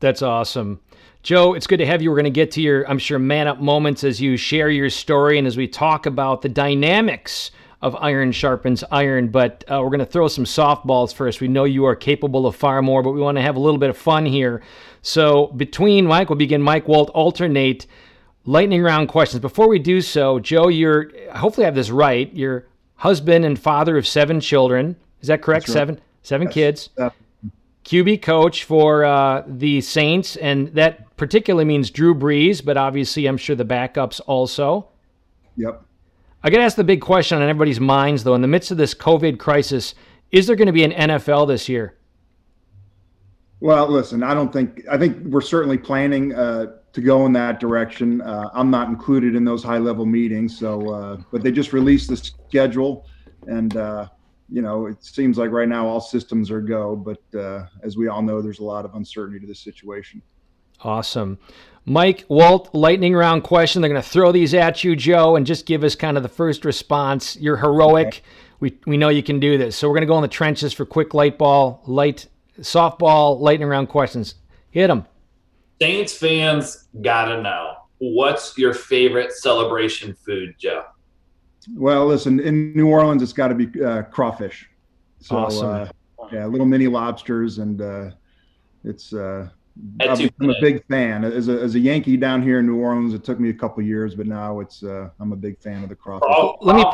That's 0.00 0.22
awesome. 0.22 0.80
Joe, 1.22 1.54
it's 1.54 1.66
good 1.66 1.78
to 1.78 1.86
have 1.86 2.00
you. 2.00 2.10
We're 2.10 2.16
going 2.16 2.24
to 2.24 2.30
get 2.30 2.52
to 2.52 2.62
your, 2.62 2.88
I'm 2.88 2.98
sure, 2.98 3.18
man 3.18 3.48
up 3.48 3.60
moments 3.60 4.04
as 4.04 4.20
you 4.20 4.36
share 4.36 4.70
your 4.70 4.88
story 4.90 5.38
and 5.38 5.46
as 5.46 5.56
we 5.56 5.66
talk 5.66 6.06
about 6.06 6.42
the 6.42 6.48
dynamics 6.48 7.50
of 7.82 7.96
iron 7.96 8.32
sharpens 8.32 8.84
iron. 8.90 9.28
But 9.28 9.64
uh, 9.70 9.80
we're 9.82 9.90
going 9.90 9.98
to 10.00 10.06
throw 10.06 10.28
some 10.28 10.44
softballs 10.44 11.12
first. 11.12 11.40
We 11.40 11.48
know 11.48 11.64
you 11.64 11.84
are 11.84 11.96
capable 11.96 12.46
of 12.46 12.54
far 12.54 12.80
more, 12.82 13.02
but 13.02 13.10
we 13.10 13.20
want 13.20 13.36
to 13.36 13.42
have 13.42 13.56
a 13.56 13.60
little 13.60 13.78
bit 13.78 13.90
of 13.90 13.96
fun 13.96 14.26
here. 14.26 14.62
So 15.02 15.48
between 15.48 16.06
Mike, 16.06 16.28
we'll 16.28 16.38
begin 16.38 16.62
Mike 16.62 16.86
Walt, 16.86 17.10
alternate 17.10 17.86
lightning 18.44 18.82
round 18.82 19.08
questions. 19.08 19.40
Before 19.40 19.68
we 19.68 19.78
do 19.78 20.00
so, 20.00 20.38
Joe, 20.38 20.68
you're, 20.68 21.10
hopefully 21.34 21.64
I 21.64 21.68
have 21.68 21.74
this 21.74 21.90
right. 21.90 22.32
You're 22.32 22.66
husband 22.96 23.44
and 23.44 23.58
father 23.58 23.96
of 23.96 24.06
seven 24.06 24.40
children. 24.40 24.96
Is 25.20 25.28
that 25.28 25.42
correct? 25.42 25.68
Right. 25.68 25.72
Seven? 25.74 26.00
Seven 26.28 26.46
yes. 26.48 26.54
kids. 26.54 26.90
Uh, 26.98 27.10
QB 27.84 28.20
coach 28.20 28.64
for 28.64 29.04
uh, 29.04 29.42
the 29.46 29.80
Saints, 29.80 30.36
and 30.36 30.68
that 30.74 31.16
particularly 31.16 31.64
means 31.64 31.90
Drew 31.90 32.14
Brees, 32.14 32.62
but 32.62 32.76
obviously 32.76 33.26
I'm 33.26 33.38
sure 33.38 33.56
the 33.56 33.64
backups 33.64 34.20
also. 34.26 34.88
Yep. 35.56 35.82
I 36.42 36.50
got 36.50 36.58
to 36.58 36.64
ask 36.64 36.76
the 36.76 36.84
big 36.84 37.00
question 37.00 37.38
on 37.38 37.42
everybody's 37.42 37.80
minds, 37.80 38.24
though. 38.24 38.34
In 38.34 38.42
the 38.42 38.48
midst 38.48 38.70
of 38.70 38.76
this 38.76 38.94
COVID 38.94 39.38
crisis, 39.38 39.94
is 40.30 40.46
there 40.46 40.54
going 40.54 40.66
to 40.66 40.72
be 40.72 40.84
an 40.84 40.92
NFL 40.92 41.48
this 41.48 41.66
year? 41.66 41.96
Well, 43.60 43.88
listen, 43.88 44.22
I 44.22 44.34
don't 44.34 44.52
think, 44.52 44.82
I 44.88 44.98
think 44.98 45.16
we're 45.24 45.40
certainly 45.40 45.78
planning 45.78 46.34
uh, 46.34 46.66
to 46.92 47.00
go 47.00 47.24
in 47.24 47.32
that 47.32 47.58
direction. 47.58 48.20
Uh, 48.20 48.50
I'm 48.52 48.70
not 48.70 48.88
included 48.88 49.34
in 49.34 49.44
those 49.44 49.64
high 49.64 49.78
level 49.78 50.04
meetings, 50.04 50.56
so 50.58 50.90
uh, 50.92 51.16
but 51.32 51.42
they 51.42 51.50
just 51.50 51.72
released 51.72 52.10
the 52.10 52.16
schedule, 52.18 53.06
and 53.46 53.76
uh, 53.76 54.08
you 54.50 54.62
know 54.62 54.86
it 54.86 55.04
seems 55.04 55.38
like 55.38 55.50
right 55.50 55.68
now 55.68 55.86
all 55.86 56.00
systems 56.00 56.50
are 56.50 56.60
go. 56.60 56.96
But 56.96 57.38
uh, 57.38 57.66
as 57.82 57.96
we 57.96 58.08
all 58.08 58.22
know, 58.22 58.40
there's 58.40 58.60
a 58.60 58.64
lot 58.64 58.84
of 58.84 58.94
uncertainty 58.94 59.40
to 59.40 59.46
this 59.46 59.60
situation. 59.60 60.22
Awesome. 60.80 61.38
Mike, 61.84 62.24
Walt, 62.28 62.74
lightning 62.74 63.14
round 63.14 63.44
question. 63.44 63.80
They're 63.80 63.88
going 63.88 64.02
to 64.02 64.08
throw 64.08 64.30
these 64.30 64.52
at 64.52 64.84
you, 64.84 64.94
Joe, 64.94 65.36
and 65.36 65.46
just 65.46 65.64
give 65.64 65.82
us 65.82 65.94
kind 65.94 66.16
of 66.16 66.22
the 66.22 66.28
first 66.28 66.64
response. 66.64 67.36
You're 67.36 67.56
heroic. 67.56 68.06
Okay. 68.06 68.20
We, 68.60 68.78
we 68.86 68.96
know 68.96 69.08
you 69.08 69.22
can 69.22 69.40
do 69.40 69.56
this. 69.56 69.76
So 69.76 69.88
we're 69.88 69.94
going 69.94 70.02
to 70.02 70.06
go 70.06 70.16
in 70.18 70.22
the 70.22 70.28
trenches 70.28 70.72
for 70.72 70.84
quick 70.84 71.14
light 71.14 71.38
ball, 71.38 71.82
light 71.86 72.26
softball, 72.60 73.40
lightning 73.40 73.68
round 73.68 73.88
questions. 73.88 74.34
Hit 74.70 74.88
them. 74.88 75.06
Saints 75.80 76.12
fans 76.14 76.88
got 77.00 77.26
to 77.26 77.40
know 77.40 77.74
what's 77.98 78.56
your 78.58 78.74
favorite 78.74 79.32
celebration 79.32 80.14
food, 80.26 80.54
Joe? 80.58 80.84
Well, 81.74 82.06
listen, 82.06 82.40
in 82.40 82.74
New 82.74 82.88
Orleans, 82.88 83.22
it's 83.22 83.32
got 83.32 83.48
to 83.48 83.54
be 83.54 83.84
uh, 83.84 84.02
crawfish. 84.02 84.68
So, 85.20 85.36
awesome. 85.36 85.68
Uh, 85.68 85.88
yeah, 86.32 86.46
little 86.46 86.66
mini 86.66 86.86
lobsters, 86.86 87.58
and 87.58 87.80
uh, 87.80 88.10
it's 88.84 89.12
uh, 89.12 89.48
I'm 90.00 90.50
a 90.50 90.60
big 90.60 90.84
fan. 90.86 91.24
As 91.24 91.48
a, 91.48 91.60
as 91.60 91.74
a 91.74 91.78
Yankee 91.78 92.16
down 92.16 92.42
here 92.42 92.58
in 92.58 92.66
New 92.66 92.76
Orleans, 92.76 93.14
it 93.14 93.24
took 93.24 93.38
me 93.40 93.50
a 93.50 93.54
couple 93.54 93.82
years, 93.82 94.14
but 94.14 94.26
now 94.26 94.60
it's 94.60 94.82
uh, 94.82 95.10
I'm 95.20 95.32
a 95.32 95.36
big 95.36 95.58
fan 95.60 95.82
of 95.82 95.88
the 95.88 95.94
crawfish. 95.94 96.28
Oh, 96.30 96.56
let 96.60 96.76
me 96.76 96.84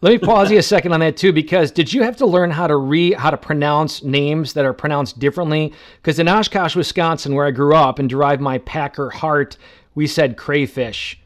let 0.00 0.12
me 0.12 0.18
pause 0.18 0.50
you 0.50 0.58
a 0.58 0.62
second 0.62 0.92
on 0.92 1.00
that 1.00 1.16
too, 1.16 1.32
because 1.32 1.70
did 1.70 1.92
you 1.92 2.02
have 2.02 2.16
to 2.16 2.26
learn 2.26 2.50
how 2.50 2.66
to 2.66 2.76
re 2.76 3.12
how 3.12 3.30
to 3.30 3.36
pronounce 3.36 4.02
names 4.02 4.52
that 4.54 4.64
are 4.64 4.72
pronounced 4.72 5.18
differently? 5.18 5.72
Because 5.96 6.18
in 6.18 6.28
Oshkosh, 6.28 6.74
Wisconsin, 6.74 7.34
where 7.34 7.46
I 7.46 7.52
grew 7.52 7.74
up 7.74 7.98
and 7.98 8.08
derived 8.08 8.40
my 8.40 8.58
Packer 8.58 9.10
heart, 9.10 9.56
we 9.94 10.06
said 10.06 10.36
crayfish, 10.36 11.20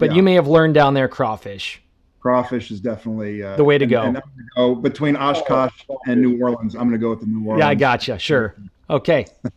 but 0.00 0.10
yeah. 0.10 0.16
you 0.16 0.22
may 0.24 0.34
have 0.34 0.48
learned 0.48 0.74
down 0.74 0.94
there 0.94 1.06
crawfish. 1.06 1.80
Crawfish 2.18 2.70
is 2.70 2.80
definitely 2.80 3.42
uh, 3.42 3.56
the 3.56 3.64
way 3.64 3.78
to 3.78 3.86
go. 3.86 4.02
And, 4.02 4.16
and 4.16 4.50
go 4.56 4.74
between 4.74 5.16
Oshkosh 5.16 5.84
and 6.06 6.20
New 6.20 6.42
Orleans. 6.42 6.74
I'm 6.74 6.88
going 6.88 6.92
to 6.92 6.98
go 6.98 7.10
with 7.10 7.20
the 7.20 7.26
New 7.26 7.46
Orleans. 7.46 7.60
Yeah, 7.60 7.68
I 7.68 7.74
gotcha. 7.74 8.18
Sure. 8.18 8.56
Okay. 8.90 9.26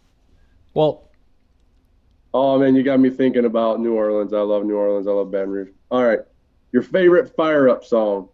Well, 0.74 1.10
oh 2.34 2.58
man, 2.58 2.76
you 2.76 2.84
got 2.84 3.00
me 3.00 3.10
thinking 3.10 3.46
about 3.46 3.80
New 3.80 3.94
Orleans. 3.94 4.34
I 4.34 4.40
love 4.40 4.66
New 4.66 4.76
Orleans. 4.76 5.08
I 5.08 5.12
love 5.12 5.30
Baton 5.32 5.52
Rouge. 5.52 5.70
All 5.92 6.04
right, 6.04 6.20
your 6.72 6.82
favorite 6.82 7.36
fire 7.36 7.70
up 7.70 7.86
song? 7.86 8.30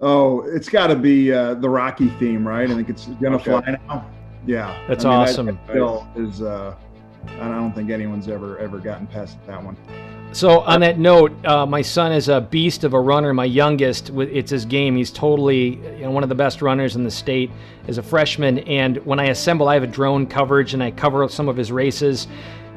Oh, 0.00 0.42
it's 0.42 0.68
got 0.68 0.88
to 0.88 0.96
be 0.96 1.32
uh, 1.32 1.54
the 1.54 1.68
Rocky 1.68 2.08
theme, 2.08 2.46
right? 2.46 2.70
I 2.70 2.74
think 2.74 2.90
it's 2.90 3.06
gonna 3.06 3.36
okay. 3.36 3.44
fly 3.44 3.78
now. 3.88 4.10
Yeah, 4.46 4.84
that's 4.86 5.04
I 5.04 5.10
mean, 5.10 5.18
awesome. 5.18 5.46
That, 5.46 5.66
that 5.66 5.72
still 5.72 6.08
is. 6.16 6.42
Uh, 6.42 6.74
I 7.40 7.48
don't 7.48 7.72
think 7.72 7.90
anyone's 7.90 8.28
ever 8.28 8.58
ever 8.58 8.78
gotten 8.78 9.06
past 9.06 9.38
that 9.46 9.62
one. 9.62 9.76
So 10.32 10.60
on 10.60 10.80
that 10.80 10.98
note, 10.98 11.32
uh, 11.44 11.66
my 11.66 11.82
son 11.82 12.10
is 12.10 12.30
a 12.30 12.40
beast 12.40 12.84
of 12.84 12.94
a 12.94 13.00
runner. 13.00 13.34
My 13.34 13.44
youngest, 13.44 14.08
it's 14.10 14.50
his 14.50 14.64
game. 14.64 14.96
He's 14.96 15.10
totally 15.10 15.76
you 15.76 16.04
know, 16.04 16.10
one 16.10 16.22
of 16.22 16.30
the 16.30 16.34
best 16.34 16.62
runners 16.62 16.96
in 16.96 17.04
the 17.04 17.10
state 17.10 17.50
as 17.86 17.98
a 17.98 18.02
freshman. 18.02 18.60
And 18.60 18.96
when 19.04 19.20
I 19.20 19.26
assemble, 19.26 19.68
I 19.68 19.74
have 19.74 19.82
a 19.82 19.86
drone 19.86 20.26
coverage 20.26 20.72
and 20.72 20.82
I 20.82 20.90
cover 20.90 21.28
some 21.28 21.50
of 21.50 21.56
his 21.58 21.70
races. 21.70 22.28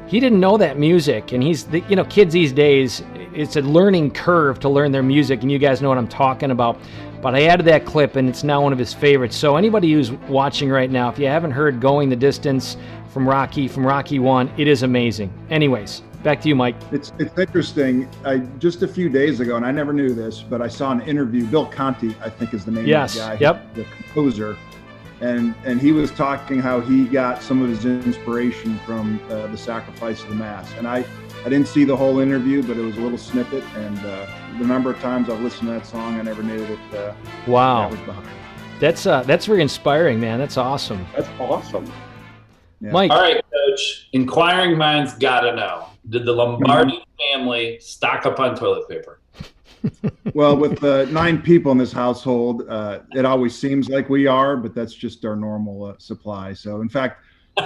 He 0.06 0.20
didn't 0.20 0.38
know 0.38 0.56
that 0.58 0.78
music, 0.78 1.32
and 1.32 1.42
he's 1.42 1.64
the, 1.64 1.80
you 1.88 1.96
know 1.96 2.04
kids 2.04 2.32
these 2.32 2.52
days. 2.52 3.02
It's 3.34 3.56
a 3.56 3.60
learning 3.60 4.12
curve 4.12 4.60
to 4.60 4.68
learn 4.68 4.92
their 4.92 5.02
music, 5.02 5.42
and 5.42 5.50
you 5.50 5.58
guys 5.58 5.82
know 5.82 5.88
what 5.88 5.98
I'm 5.98 6.06
talking 6.06 6.52
about. 6.52 6.78
But 7.20 7.34
I 7.34 7.46
added 7.46 7.66
that 7.66 7.84
clip, 7.84 8.14
and 8.14 8.28
it's 8.28 8.44
now 8.44 8.62
one 8.62 8.72
of 8.72 8.78
his 8.78 8.94
favorites. 8.94 9.36
So 9.36 9.56
anybody 9.56 9.92
who's 9.92 10.12
watching 10.12 10.70
right 10.70 10.90
now, 10.90 11.08
if 11.08 11.18
you 11.18 11.26
haven't 11.26 11.50
heard 11.50 11.80
"Going 11.80 12.08
the 12.08 12.14
Distance" 12.14 12.76
from 13.16 13.26
Rocky, 13.26 13.66
from 13.66 13.86
Rocky 13.86 14.18
One, 14.18 14.52
it 14.58 14.68
is 14.68 14.82
amazing. 14.82 15.32
Anyways, 15.48 16.02
Back 16.22 16.42
to 16.42 16.48
you, 16.48 16.54
Mike. 16.54 16.74
It's 16.92 17.12
it's 17.18 17.38
interesting. 17.38 18.06
I 18.26 18.38
just 18.58 18.82
a 18.82 18.88
few 18.88 19.08
days 19.08 19.40
ago, 19.40 19.56
and 19.56 19.64
I 19.64 19.70
never 19.70 19.94
knew 19.94 20.12
this, 20.12 20.42
but 20.42 20.60
I 20.60 20.68
saw 20.68 20.90
an 20.90 21.00
interview. 21.02 21.46
Bill 21.46 21.64
Conti, 21.64 22.14
I 22.20 22.28
think, 22.28 22.52
is 22.52 22.64
the 22.64 22.72
name 22.72 22.84
yes. 22.84 23.14
of 23.14 23.22
the 23.22 23.28
guy. 23.28 23.38
Yep. 23.40 23.74
The 23.74 23.84
composer, 23.84 24.58
and 25.20 25.54
and 25.64 25.80
he 25.80 25.92
was 25.92 26.10
talking 26.10 26.58
how 26.58 26.80
he 26.80 27.04
got 27.04 27.42
some 27.42 27.62
of 27.62 27.70
his 27.70 27.86
inspiration 27.86 28.78
from 28.80 29.20
uh, 29.30 29.46
the 29.46 29.56
Sacrifice 29.56 30.22
of 30.22 30.28
the 30.28 30.34
Mass. 30.34 30.70
And 30.74 30.86
I 30.86 31.06
I 31.44 31.48
didn't 31.48 31.68
see 31.68 31.84
the 31.84 31.96
whole 31.96 32.18
interview, 32.18 32.62
but 32.62 32.76
it 32.76 32.82
was 32.82 32.98
a 32.98 33.00
little 33.00 33.18
snippet. 33.18 33.62
And 33.76 33.98
uh, 34.00 34.26
the 34.58 34.66
number 34.66 34.90
of 34.90 34.98
times 34.98 35.30
I've 35.30 35.40
listened 35.40 35.68
to 35.68 35.74
that 35.74 35.86
song, 35.86 36.18
I 36.18 36.22
never 36.22 36.42
knew 36.42 36.58
that. 36.58 36.92
Uh, 36.92 37.14
wow. 37.46 37.88
That 37.88 37.90
was 37.92 38.00
behind. 38.00 38.28
That's 38.80 39.06
uh, 39.06 39.22
that's 39.22 39.46
very 39.46 39.62
inspiring, 39.62 40.20
man. 40.20 40.38
That's 40.38 40.58
awesome. 40.58 41.06
That's 41.14 41.28
awesome. 41.40 41.90
Yeah. 42.80 42.92
Mike. 42.92 43.10
All 43.10 43.20
right, 43.20 43.42
Coach. 43.52 44.08
Inquiring 44.12 44.76
minds 44.76 45.14
gotta 45.14 45.54
know. 45.54 45.86
Did 46.08 46.24
the 46.24 46.32
Lombardi 46.32 47.04
family 47.32 47.78
stock 47.80 48.26
up 48.26 48.38
on 48.38 48.54
toilet 48.54 48.88
paper? 48.88 49.20
well, 50.34 50.56
with 50.56 50.82
uh, 50.84 51.04
nine 51.06 51.40
people 51.40 51.72
in 51.72 51.78
this 51.78 51.92
household, 51.92 52.68
uh, 52.68 53.00
it 53.14 53.24
always 53.24 53.56
seems 53.56 53.88
like 53.88 54.08
we 54.08 54.26
are, 54.26 54.56
but 54.56 54.74
that's 54.74 54.94
just 54.94 55.24
our 55.24 55.36
normal 55.36 55.84
uh, 55.84 55.94
supply. 55.98 56.52
So, 56.52 56.80
in 56.80 56.88
fact, 56.88 57.22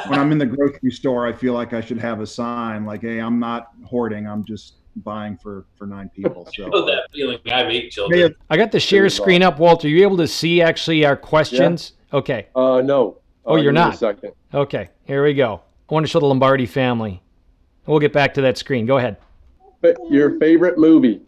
when 0.07 0.19
I'm 0.19 0.31
in 0.33 0.39
the 0.39 0.47
grocery 0.47 0.91
store, 0.91 1.27
I 1.27 1.33
feel 1.33 1.53
like 1.55 1.73
I 1.73 1.81
should 1.81 1.99
have 1.99 2.21
a 2.21 2.27
sign 2.27 2.85
like, 2.85 3.03
"Hey, 3.03 3.19
I'm 3.19 3.39
not 3.39 3.71
hoarding. 3.85 4.27
I'm 4.27 4.45
just 4.45 4.75
buying 4.97 5.37
for 5.37 5.67
for 5.77 5.87
nine 5.87 6.11
people." 6.15 6.49
So 6.57 6.67
I 6.67 6.69
know 6.69 6.87
that 6.87 7.09
feeling. 7.13 7.39
I 7.47 7.59
have 7.59 7.71
eight 7.71 7.91
children. 7.91 8.35
I 8.49 8.57
got 8.57 8.73
the 8.73 8.81
share 8.81 9.09
screen 9.09 9.43
up, 9.43 9.59
Walter. 9.59 9.89
Are 9.89 9.91
you 9.91 10.03
able 10.03 10.19
to 10.19 10.29
see 10.29 10.63
actually 10.63 11.05
our 11.05 11.17
questions? 11.17 11.93
Yeah. 12.13 12.19
Okay. 12.19 12.47
Uh, 12.55 12.83
no. 12.83 13.19
Oh, 13.51 13.57
you're 13.57 13.73
not. 13.73 13.99
second. 13.99 14.33
Okay, 14.55 14.89
here 15.05 15.25
we 15.25 15.35
go. 15.35 15.61
I 15.89 15.95
want 15.95 16.07
to 16.07 16.11
show 16.11 16.21
the 16.21 16.27
Lombardi 16.27 16.67
family. 16.67 17.23
We'll 17.87 17.99
get 17.99 18.13
back 18.13 18.35
to 18.35 18.43
that 18.43 18.59
screen. 18.59 18.87
Go 18.87 18.99
ahead. 18.99 19.17
Your 20.09 20.39
favorite 20.39 20.79
movie? 20.79 21.23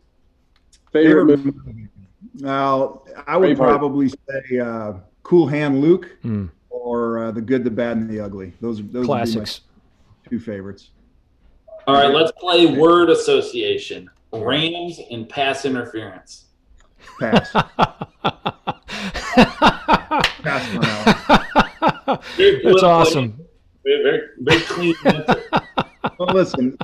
Favorite, 0.92 1.36
favorite 1.36 1.56
movie? 1.66 1.88
Well, 2.40 3.06
I 3.26 3.36
would 3.36 3.56
probably 3.56 4.08
say 4.08 4.58
uh, 4.58 4.94
Cool 5.22 5.46
Hand 5.46 5.80
Luke 5.80 6.10
mm. 6.24 6.48
or 6.70 7.24
uh, 7.24 7.30
The 7.32 7.40
Good, 7.40 7.64
the 7.64 7.70
Bad, 7.70 7.96
and 7.96 8.08
the 8.08 8.20
Ugly. 8.20 8.52
Those, 8.60 8.82
those 8.88 9.06
classics. 9.06 9.62
two 10.28 10.38
favorites. 10.38 10.90
All 11.86 11.94
right, 11.94 12.14
let's 12.14 12.32
play 12.32 12.66
word 12.66 13.10
association. 13.10 14.08
Rams 14.32 15.00
and 15.10 15.28
pass 15.28 15.64
interference. 15.64 16.44
Pass. 17.18 17.50
pass 20.42 21.18
That's 22.36 22.82
awesome. 22.82 23.38
Very, 23.84 24.02
very, 24.02 24.28
very 24.38 24.60
clean 24.62 24.94
well, 26.18 26.34
listen. 26.34 26.76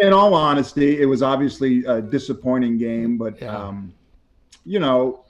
In 0.00 0.12
all 0.12 0.34
honesty, 0.34 1.00
it 1.00 1.06
was 1.06 1.22
obviously 1.22 1.84
a 1.84 2.00
disappointing 2.00 2.78
game, 2.78 3.16
but 3.18 3.40
yeah. 3.40 3.56
um, 3.56 3.92
you 4.64 4.78
know, 4.78 5.24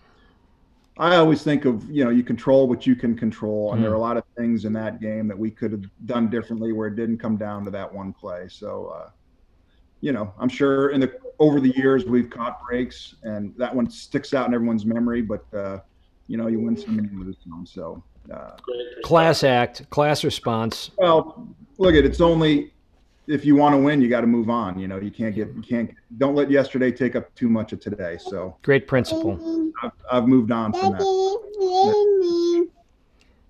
I 0.99 1.17
always 1.17 1.43
think 1.43 1.65
of 1.65 1.89
you 1.91 2.05
know 2.05 2.11
you 2.11 2.23
control 2.23 2.69
what 2.69 2.87
you 2.87 2.95
can 2.95 3.17
control, 3.17 3.73
and 3.73 3.81
mm. 3.81 3.83
there 3.83 3.93
are 3.93 3.97
a 3.97 3.99
mm. 3.99 4.03
lot 4.03 4.17
of 4.17 4.25
things 4.37 4.65
in 4.65 4.73
that 4.75 5.01
game 5.01 5.27
that 5.29 5.39
we 5.39 5.51
could 5.51 5.73
have 5.73 5.85
done 6.07 6.29
differently 6.29 6.73
where 6.73 6.89
it 6.89 6.97
didn't 6.97 7.19
come 7.19 7.37
down 7.37 7.65
to 7.65 7.71
that 7.71 7.93
one 7.93 8.13
play. 8.13 8.47
So, 8.49 8.93
uh, 8.95 9.11
you 10.01 10.13
know, 10.13 10.33
I'm 10.39 10.51
sure 10.51 10.91
in 10.91 11.01
the 11.01 11.19
over 11.39 11.61
the 11.61 11.75
years 11.77 12.05
we've 12.05 12.29
caught 12.29 12.65
breaks, 12.67 13.15
and 13.23 13.55
that 13.57 13.75
one 13.75 13.89
sticks 13.89 14.35
out 14.35 14.47
in 14.49 14.55
everyone's 14.55 14.85
memory. 14.85 15.23
But 15.23 15.47
uh, 15.55 15.79
you 16.27 16.37
know, 16.37 16.49
you 16.49 16.61
win 16.61 16.77
some 16.77 16.99
and 16.99 17.11
you 17.11 17.25
lose 17.25 17.37
some. 17.43 17.65
So, 17.65 18.03
uh, 18.31 18.51
class 19.03 19.45
act, 19.45 19.89
class 19.91 20.25
response. 20.25 20.91
Well, 20.99 21.49
look 21.79 21.95
at 21.95 22.05
it's 22.05 22.21
only 22.21 22.73
if 23.27 23.45
you 23.45 23.55
want 23.57 23.75
to 23.75 23.79
win, 23.79 24.01
you 24.01 24.09
got 24.09 24.23
to 24.23 24.27
move 24.27 24.51
on. 24.51 24.79
You 24.79 24.89
know, 24.89 24.99
you 24.99 25.11
can't 25.11 25.35
get, 25.35 25.49
you 25.55 25.63
can't, 25.63 25.91
don't 26.19 26.35
let 26.35 26.51
yesterday 26.51 26.91
take 26.91 27.17
up 27.17 27.35
too 27.35 27.49
much 27.49 27.73
of 27.73 27.81
today. 27.81 28.19
So 28.19 28.57
great 28.63 28.87
principle. 28.87 29.71
I've, 29.83 29.93
I've 30.11 30.29
moved 30.29 30.51
on 30.51 30.73
from 30.73 30.93
that. 30.93 32.69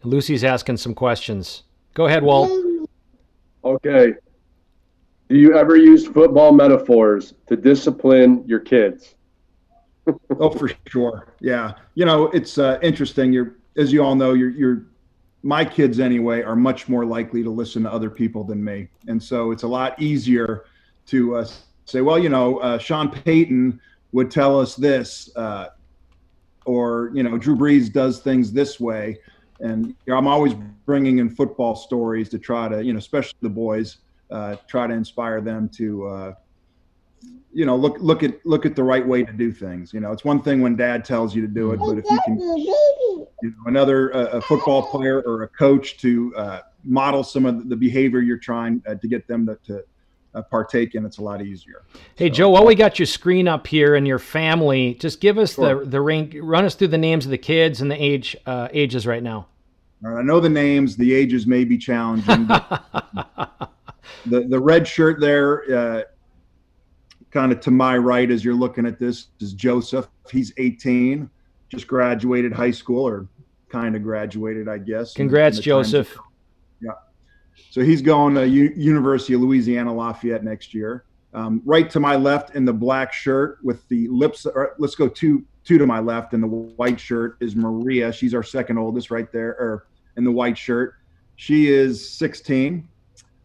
Lucy's 0.04 0.44
asking 0.44 0.76
some 0.76 0.94
questions. 0.94 1.62
Go 1.94 2.06
ahead, 2.06 2.22
Walt. 2.22 2.50
Okay. 3.64 4.14
Do 5.28 5.38
you 5.38 5.56
ever 5.56 5.76
use 5.76 6.06
football 6.06 6.52
metaphors 6.52 7.34
to 7.46 7.56
discipline 7.56 8.44
your 8.46 8.60
kids? 8.60 9.14
oh, 10.38 10.50
for 10.50 10.70
sure. 10.86 11.34
Yeah. 11.40 11.74
You 11.94 12.04
know, 12.04 12.26
it's 12.28 12.58
uh, 12.58 12.78
interesting. 12.82 13.32
You're, 13.32 13.56
as 13.76 13.92
you 13.92 14.02
all 14.02 14.14
know, 14.14 14.32
you're, 14.32 14.50
you're, 14.50 14.86
my 15.42 15.64
kids 15.64 15.98
anyway 15.98 16.42
are 16.42 16.56
much 16.56 16.88
more 16.88 17.04
likely 17.04 17.42
to 17.42 17.50
listen 17.50 17.82
to 17.82 17.92
other 17.92 18.10
people 18.10 18.44
than 18.44 18.62
me. 18.62 18.88
And 19.08 19.22
so 19.22 19.50
it's 19.50 19.64
a 19.64 19.68
lot 19.68 20.00
easier 20.00 20.64
to 21.06 21.36
uh, 21.36 21.46
say 21.84 22.00
well 22.00 22.18
you 22.18 22.28
know 22.28 22.58
uh, 22.58 22.78
sean 22.78 23.10
payton 23.10 23.80
would 24.12 24.30
tell 24.30 24.58
us 24.58 24.76
this 24.76 25.34
uh, 25.36 25.68
or 26.64 27.10
you 27.14 27.22
know 27.22 27.38
drew 27.38 27.56
brees 27.56 27.92
does 27.92 28.20
things 28.20 28.52
this 28.52 28.78
way. 28.78 29.18
And 29.60 29.86
you 29.86 29.94
know, 30.08 30.16
i'm 30.16 30.26
always 30.26 30.54
bringing 30.86 31.18
in 31.18 31.30
football 31.30 31.74
stories 31.74 32.28
to 32.30 32.38
try 32.38 32.68
to 32.68 32.84
you 32.84 32.92
know 32.92 32.98
especially 32.98 33.38
the 33.42 33.50
boys 33.50 33.98
uh, 34.30 34.56
try 34.66 34.86
to 34.86 34.94
inspire 34.94 35.40
them 35.40 35.68
to 35.68 36.06
uh, 36.06 36.34
you 37.52 37.66
know 37.66 37.76
look 37.76 37.96
look 38.00 38.22
at 38.22 38.44
look 38.46 38.64
at 38.64 38.74
the 38.74 38.82
right 38.82 39.06
way 39.06 39.22
to 39.22 39.32
do 39.32 39.52
things 39.52 39.92
you 39.92 40.00
know 40.00 40.10
it's 40.10 40.24
one 40.24 40.40
thing 40.42 40.60
when 40.62 40.74
dad 40.74 41.04
tells 41.04 41.34
you 41.34 41.42
to 41.42 41.48
do 41.48 41.72
it 41.72 41.78
but 41.78 41.98
if 41.98 42.04
you 42.10 42.18
can 42.24 42.38
you 42.38 43.26
know 43.42 43.52
another 43.66 44.14
uh, 44.16 44.26
a 44.38 44.40
football 44.40 44.82
player 44.90 45.20
or 45.22 45.42
a 45.42 45.48
coach 45.48 45.98
to 45.98 46.34
uh, 46.36 46.60
model 46.84 47.22
some 47.22 47.44
of 47.44 47.68
the 47.68 47.76
behavior 47.76 48.20
you're 48.20 48.38
trying 48.38 48.82
uh, 48.88 48.94
to 48.94 49.06
get 49.08 49.26
them 49.28 49.44
to, 49.46 49.56
to 49.66 49.84
uh, 50.34 50.40
partake 50.40 50.94
in, 50.94 51.04
it's 51.04 51.18
a 51.18 51.22
lot 51.22 51.42
easier. 51.42 51.82
Hey 52.14 52.28
So- 52.30 52.34
Joe, 52.34 52.48
while 52.48 52.64
we 52.64 52.74
got 52.74 52.98
your 52.98 53.04
screen 53.04 53.46
up 53.46 53.66
here 53.66 53.96
and 53.96 54.06
your 54.08 54.18
family, 54.18 54.94
just 54.94 55.20
give 55.20 55.36
us 55.36 55.56
Sure. 55.56 55.80
the 55.84 55.90
the 55.90 56.00
rank. 56.00 56.34
Run 56.40 56.64
us 56.64 56.74
through 56.74 56.88
the 56.88 56.96
names 56.96 57.26
of 57.26 57.30
the 57.30 57.36
kids 57.36 57.82
and 57.82 57.90
the 57.90 58.02
age 58.02 58.34
uh, 58.46 58.68
ages 58.72 59.06
right 59.06 59.22
now. 59.22 59.46
All 60.02 60.12
right, 60.12 60.20
I 60.20 60.22
know 60.22 60.40
the 60.40 60.48
names, 60.48 60.96
the 60.96 61.12
ages 61.12 61.46
may 61.46 61.64
be 61.64 61.76
challenging. 61.76 62.46
but 62.46 62.82
the 64.26 64.40
the 64.48 64.58
red 64.58 64.88
shirt 64.88 65.20
there, 65.20 65.64
uh, 65.70 66.02
kind 67.32 67.50
of 67.50 67.60
to 67.60 67.70
my 67.70 67.96
right 67.96 68.30
as 68.30 68.44
you're 68.44 68.54
looking 68.54 68.86
at 68.86 68.98
this, 68.98 69.28
is 69.40 69.52
Joseph. 69.54 70.06
He's 70.30 70.52
18, 70.58 71.28
just 71.68 71.86
graduated 71.86 72.52
high 72.52 72.70
school 72.70 73.08
or 73.08 73.26
kind 73.70 73.96
of 73.96 74.02
graduated, 74.02 74.68
I 74.68 74.78
guess. 74.78 75.14
Congrats, 75.14 75.58
Joseph. 75.58 76.08
times- 76.14 76.26
So 77.70 77.80
he's 77.82 78.00
going 78.02 78.34
to 78.34 78.46
U- 78.48 78.72
University 78.76 79.34
of 79.34 79.40
Louisiana 79.42 79.94
Lafayette 79.94 80.42
next 80.44 80.72
year. 80.74 81.04
Um, 81.34 81.62
right 81.64 81.88
to 81.90 82.00
my 82.00 82.16
left 82.16 82.54
in 82.54 82.64
the 82.66 82.72
black 82.72 83.12
shirt 83.12 83.58
with 83.62 83.86
the 83.88 84.08
lips. 84.08 84.44
Or 84.46 84.74
let's 84.78 84.94
go 84.94 85.08
two 85.08 85.44
two 85.64 85.78
to 85.78 85.86
my 85.86 86.00
left 86.00 86.34
in 86.34 86.40
the 86.40 86.46
white 86.46 86.98
shirt 87.00 87.36
is 87.40 87.54
Maria. 87.54 88.12
She's 88.12 88.34
our 88.34 88.42
second 88.42 88.78
oldest 88.78 89.10
right 89.10 89.30
there, 89.32 89.50
or 89.60 89.86
in 90.16 90.24
the 90.24 90.30
white 90.30 90.58
shirt. 90.58 90.94
She 91.36 91.68
is 91.70 92.06
16. 92.10 92.86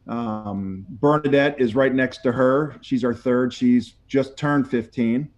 Um, 0.08 0.86
Bernadette 0.90 1.60
is 1.60 1.76
right 1.76 1.94
next 1.94 2.20
to 2.20 2.32
her. 2.32 2.76
She's 2.82 3.04
our 3.04 3.14
third. 3.14 3.54
She's 3.54 3.96
just 4.08 4.38
turned 4.38 4.70
15. 4.70 5.30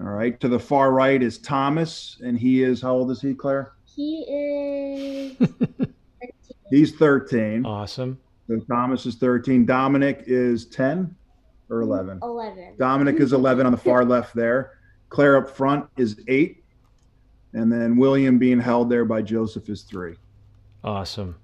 All 0.00 0.06
right. 0.06 0.40
To 0.40 0.48
the 0.48 0.58
far 0.58 0.92
right 0.92 1.22
is 1.22 1.38
Thomas, 1.38 2.18
and 2.24 2.38
he 2.38 2.62
is 2.62 2.80
how 2.80 2.94
old 2.94 3.10
is 3.10 3.20
he, 3.20 3.34
Claire? 3.34 3.72
He 3.84 4.22
is. 4.22 5.48
He's 6.70 6.92
13. 6.96 7.66
Awesome. 7.66 8.18
So 8.46 8.60
Thomas 8.60 9.04
is 9.04 9.16
13. 9.16 9.66
Dominic 9.66 10.22
is 10.26 10.66
10 10.66 11.14
or 11.68 11.80
11. 11.82 12.20
11. 12.22 12.76
Dominic 12.78 13.16
is 13.16 13.32
11 13.32 13.66
on 13.66 13.72
the 13.72 13.78
far 13.78 14.04
left 14.06 14.34
there. 14.34 14.78
Claire 15.08 15.36
up 15.36 15.50
front 15.50 15.86
is 15.96 16.20
eight. 16.28 16.64
And 17.52 17.70
then 17.70 17.96
William 17.96 18.38
being 18.38 18.60
held 18.60 18.88
there 18.88 19.04
by 19.04 19.22
Joseph 19.22 19.68
is 19.68 19.82
three. 19.82 20.14
Awesome. 20.84 21.36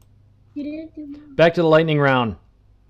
You 0.55 0.63
didn't 0.63 0.95
do 0.95 1.07
mine. 1.07 1.35
Back 1.35 1.55
to 1.55 1.63
the 1.63 1.69
lightning 1.69 1.99
round. 1.99 2.37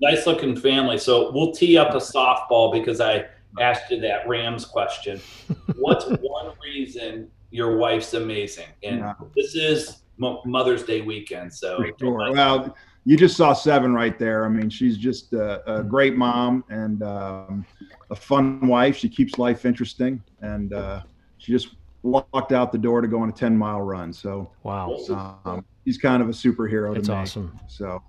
Nice 0.01 0.27
looking 0.27 0.57
family. 0.57 0.99
So 0.99 1.31
we'll 1.33 1.53
tee 1.53 1.79
up 1.79 1.95
a 1.95 1.99
softball 1.99 2.73
because 2.73 3.01
I 3.01 3.25
asked 3.61 3.91
you 3.91 4.01
that 4.03 4.29
Rams 4.29 4.65
question. 4.65 5.21
What's 5.77 6.05
one 6.21 6.53
reason 6.63 7.31
your 7.51 7.77
wife's 7.79 8.13
amazing? 8.15 8.67
And 8.83 8.99
Yeah. 8.99 9.15
this 9.35 9.55
is 9.55 10.03
Mo- 10.19 10.43
Mother's 10.45 10.83
Day 10.83 11.01
weekend, 11.01 11.53
so 11.53 11.83
Sure. 11.99 12.33
Well, 12.33 12.77
you 13.05 13.17
just 13.17 13.37
saw 13.37 13.53
seven 13.53 13.95
right 13.95 14.19
there. 14.19 14.45
I 14.45 14.49
mean, 14.49 14.69
she's 14.69 14.99
just 14.99 15.33
a, 15.33 15.79
a 15.79 15.83
great 15.83 16.17
mom 16.17 16.65
and 16.69 17.03
um, 17.03 17.65
a 18.11 18.17
fun 18.17 18.67
wife. 18.67 18.97
She 18.97 19.09
keeps 19.09 19.39
life 19.39 19.65
interesting. 19.65 20.23
And 20.43 20.73
uh, 20.75 21.03
she 21.39 21.53
just 21.53 21.77
walked 22.03 22.53
out 22.53 22.73
the 22.73 22.79
door 22.79 23.01
to 23.01 23.09
go 23.09 23.21
on 23.21 23.29
a 23.29 23.33
10 23.33 23.57
mile 23.57 23.81
run. 23.81 24.13
So 24.13 24.51
Wow. 24.65 24.97
um, 25.45 25.65
she's 25.87 25.99
kind 25.99 26.21
of 26.23 26.29
a 26.29 26.33
superhero 26.33 26.89
to 26.95 27.01
That's 27.01 27.09
me. 27.09 27.15
awesome. 27.15 27.61
So, 27.69 28.03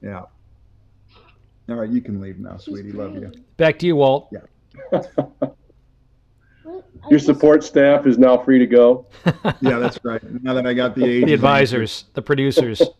yeah. 0.00 0.22
All 1.68 1.76
right, 1.76 1.90
you 1.90 2.00
can 2.00 2.20
leave 2.20 2.38
now, 2.38 2.56
sweetie. 2.58 2.92
Love 2.92 3.14
you. 3.14 3.32
Back 3.56 3.78
to 3.80 3.86
you, 3.86 3.96
Walt. 3.96 4.32
What? 4.90 6.84
I 7.04 7.10
Your 7.10 7.20
support 7.20 7.62
staff 7.62 8.06
is 8.06 8.18
now 8.18 8.36
free 8.36 8.58
to 8.58 8.66
go. 8.66 9.06
Yeah, 9.60 9.78
that's 9.78 9.98
right. 10.04 10.20
Now 10.42 10.52
that 10.54 10.66
I 10.66 10.74
got 10.74 10.96
the 10.96 11.04
age, 11.04 11.26
The 11.26 11.32
advisors, 11.32 12.06
the 12.14 12.22
producers. 12.22 12.82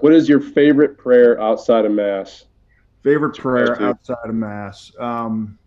What 0.00 0.12
is 0.12 0.28
your 0.28 0.40
favorite 0.40 0.98
prayer 0.98 1.40
outside 1.40 1.84
of 1.84 1.92
Mass? 1.92 2.44
favorite 3.04 3.36
prayer 3.36 3.80
outside 3.82 4.16
of 4.24 4.34
mass. 4.34 4.90
Um, 4.98 5.58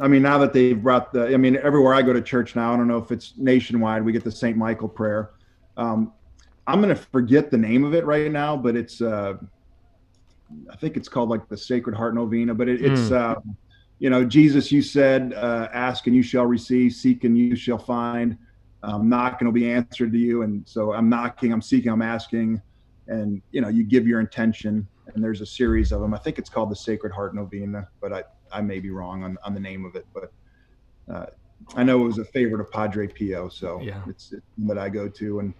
I 0.00 0.08
mean, 0.08 0.20
now 0.20 0.36
that 0.38 0.52
they've 0.52 0.80
brought 0.80 1.12
the, 1.12 1.32
I 1.32 1.36
mean, 1.36 1.56
everywhere 1.56 1.94
I 1.94 2.02
go 2.02 2.12
to 2.12 2.20
church 2.20 2.56
now, 2.56 2.74
I 2.74 2.76
don't 2.76 2.88
know 2.88 2.98
if 2.98 3.12
it's 3.12 3.34
nationwide, 3.36 4.04
we 4.04 4.12
get 4.12 4.24
the 4.24 4.32
St. 4.32 4.56
Michael 4.56 4.88
prayer. 4.88 5.30
Um, 5.76 6.12
I'm 6.66 6.82
going 6.82 6.94
to 6.94 7.00
forget 7.00 7.50
the 7.50 7.56
name 7.56 7.84
of 7.84 7.94
it 7.94 8.04
right 8.04 8.30
now, 8.30 8.56
but 8.56 8.76
it's, 8.76 9.00
uh, 9.00 9.34
I 10.70 10.76
think 10.76 10.96
it's 10.96 11.08
called 11.08 11.28
like 11.28 11.48
the 11.48 11.56
Sacred 11.56 11.96
Heart 11.96 12.14
Novena, 12.14 12.54
but 12.54 12.68
it, 12.68 12.80
it's, 12.84 13.10
uh, 13.12 13.34
you 13.98 14.10
know, 14.10 14.24
Jesus, 14.24 14.72
you 14.72 14.82
said, 14.82 15.34
uh, 15.34 15.68
ask 15.72 16.06
and 16.06 16.16
you 16.16 16.22
shall 16.22 16.46
receive, 16.46 16.92
seek 16.92 17.24
and 17.24 17.36
you 17.36 17.54
shall 17.54 17.78
find, 17.78 18.36
um, 18.82 19.08
knock 19.08 19.40
and 19.40 19.48
will 19.48 19.52
be 19.54 19.70
answered 19.70 20.12
to 20.12 20.18
you. 20.18 20.42
And 20.42 20.66
so 20.66 20.92
I'm 20.92 21.08
knocking, 21.08 21.52
I'm 21.52 21.60
seeking, 21.62 21.92
I'm 21.92 22.02
asking, 22.02 22.60
and 23.08 23.42
you 23.50 23.60
know, 23.60 23.68
you 23.68 23.84
give 23.84 24.06
your 24.06 24.20
intention, 24.20 24.88
and 25.14 25.22
there's 25.22 25.40
a 25.40 25.46
series 25.46 25.92
of 25.92 26.00
them. 26.00 26.14
I 26.14 26.18
think 26.18 26.38
it's 26.38 26.48
called 26.48 26.70
the 26.70 26.76
Sacred 26.76 27.12
Heart 27.12 27.34
Novena, 27.34 27.88
but 28.00 28.12
I, 28.12 28.24
I 28.52 28.60
may 28.62 28.80
be 28.80 28.90
wrong 28.90 29.22
on, 29.24 29.36
on 29.44 29.54
the 29.54 29.60
name 29.60 29.84
of 29.84 29.96
it. 29.96 30.06
But 30.14 30.32
uh, 31.12 31.26
I 31.76 31.84
know 31.84 32.00
it 32.00 32.04
was 32.04 32.18
a 32.18 32.24
favorite 32.24 32.60
of 32.60 32.70
Padre 32.70 33.06
Pio, 33.06 33.48
so 33.48 33.80
Yeah. 33.82 34.02
it's, 34.08 34.32
it's 34.32 34.46
what 34.56 34.78
I 34.78 34.88
go 34.88 35.08
to 35.08 35.40
and 35.40 35.52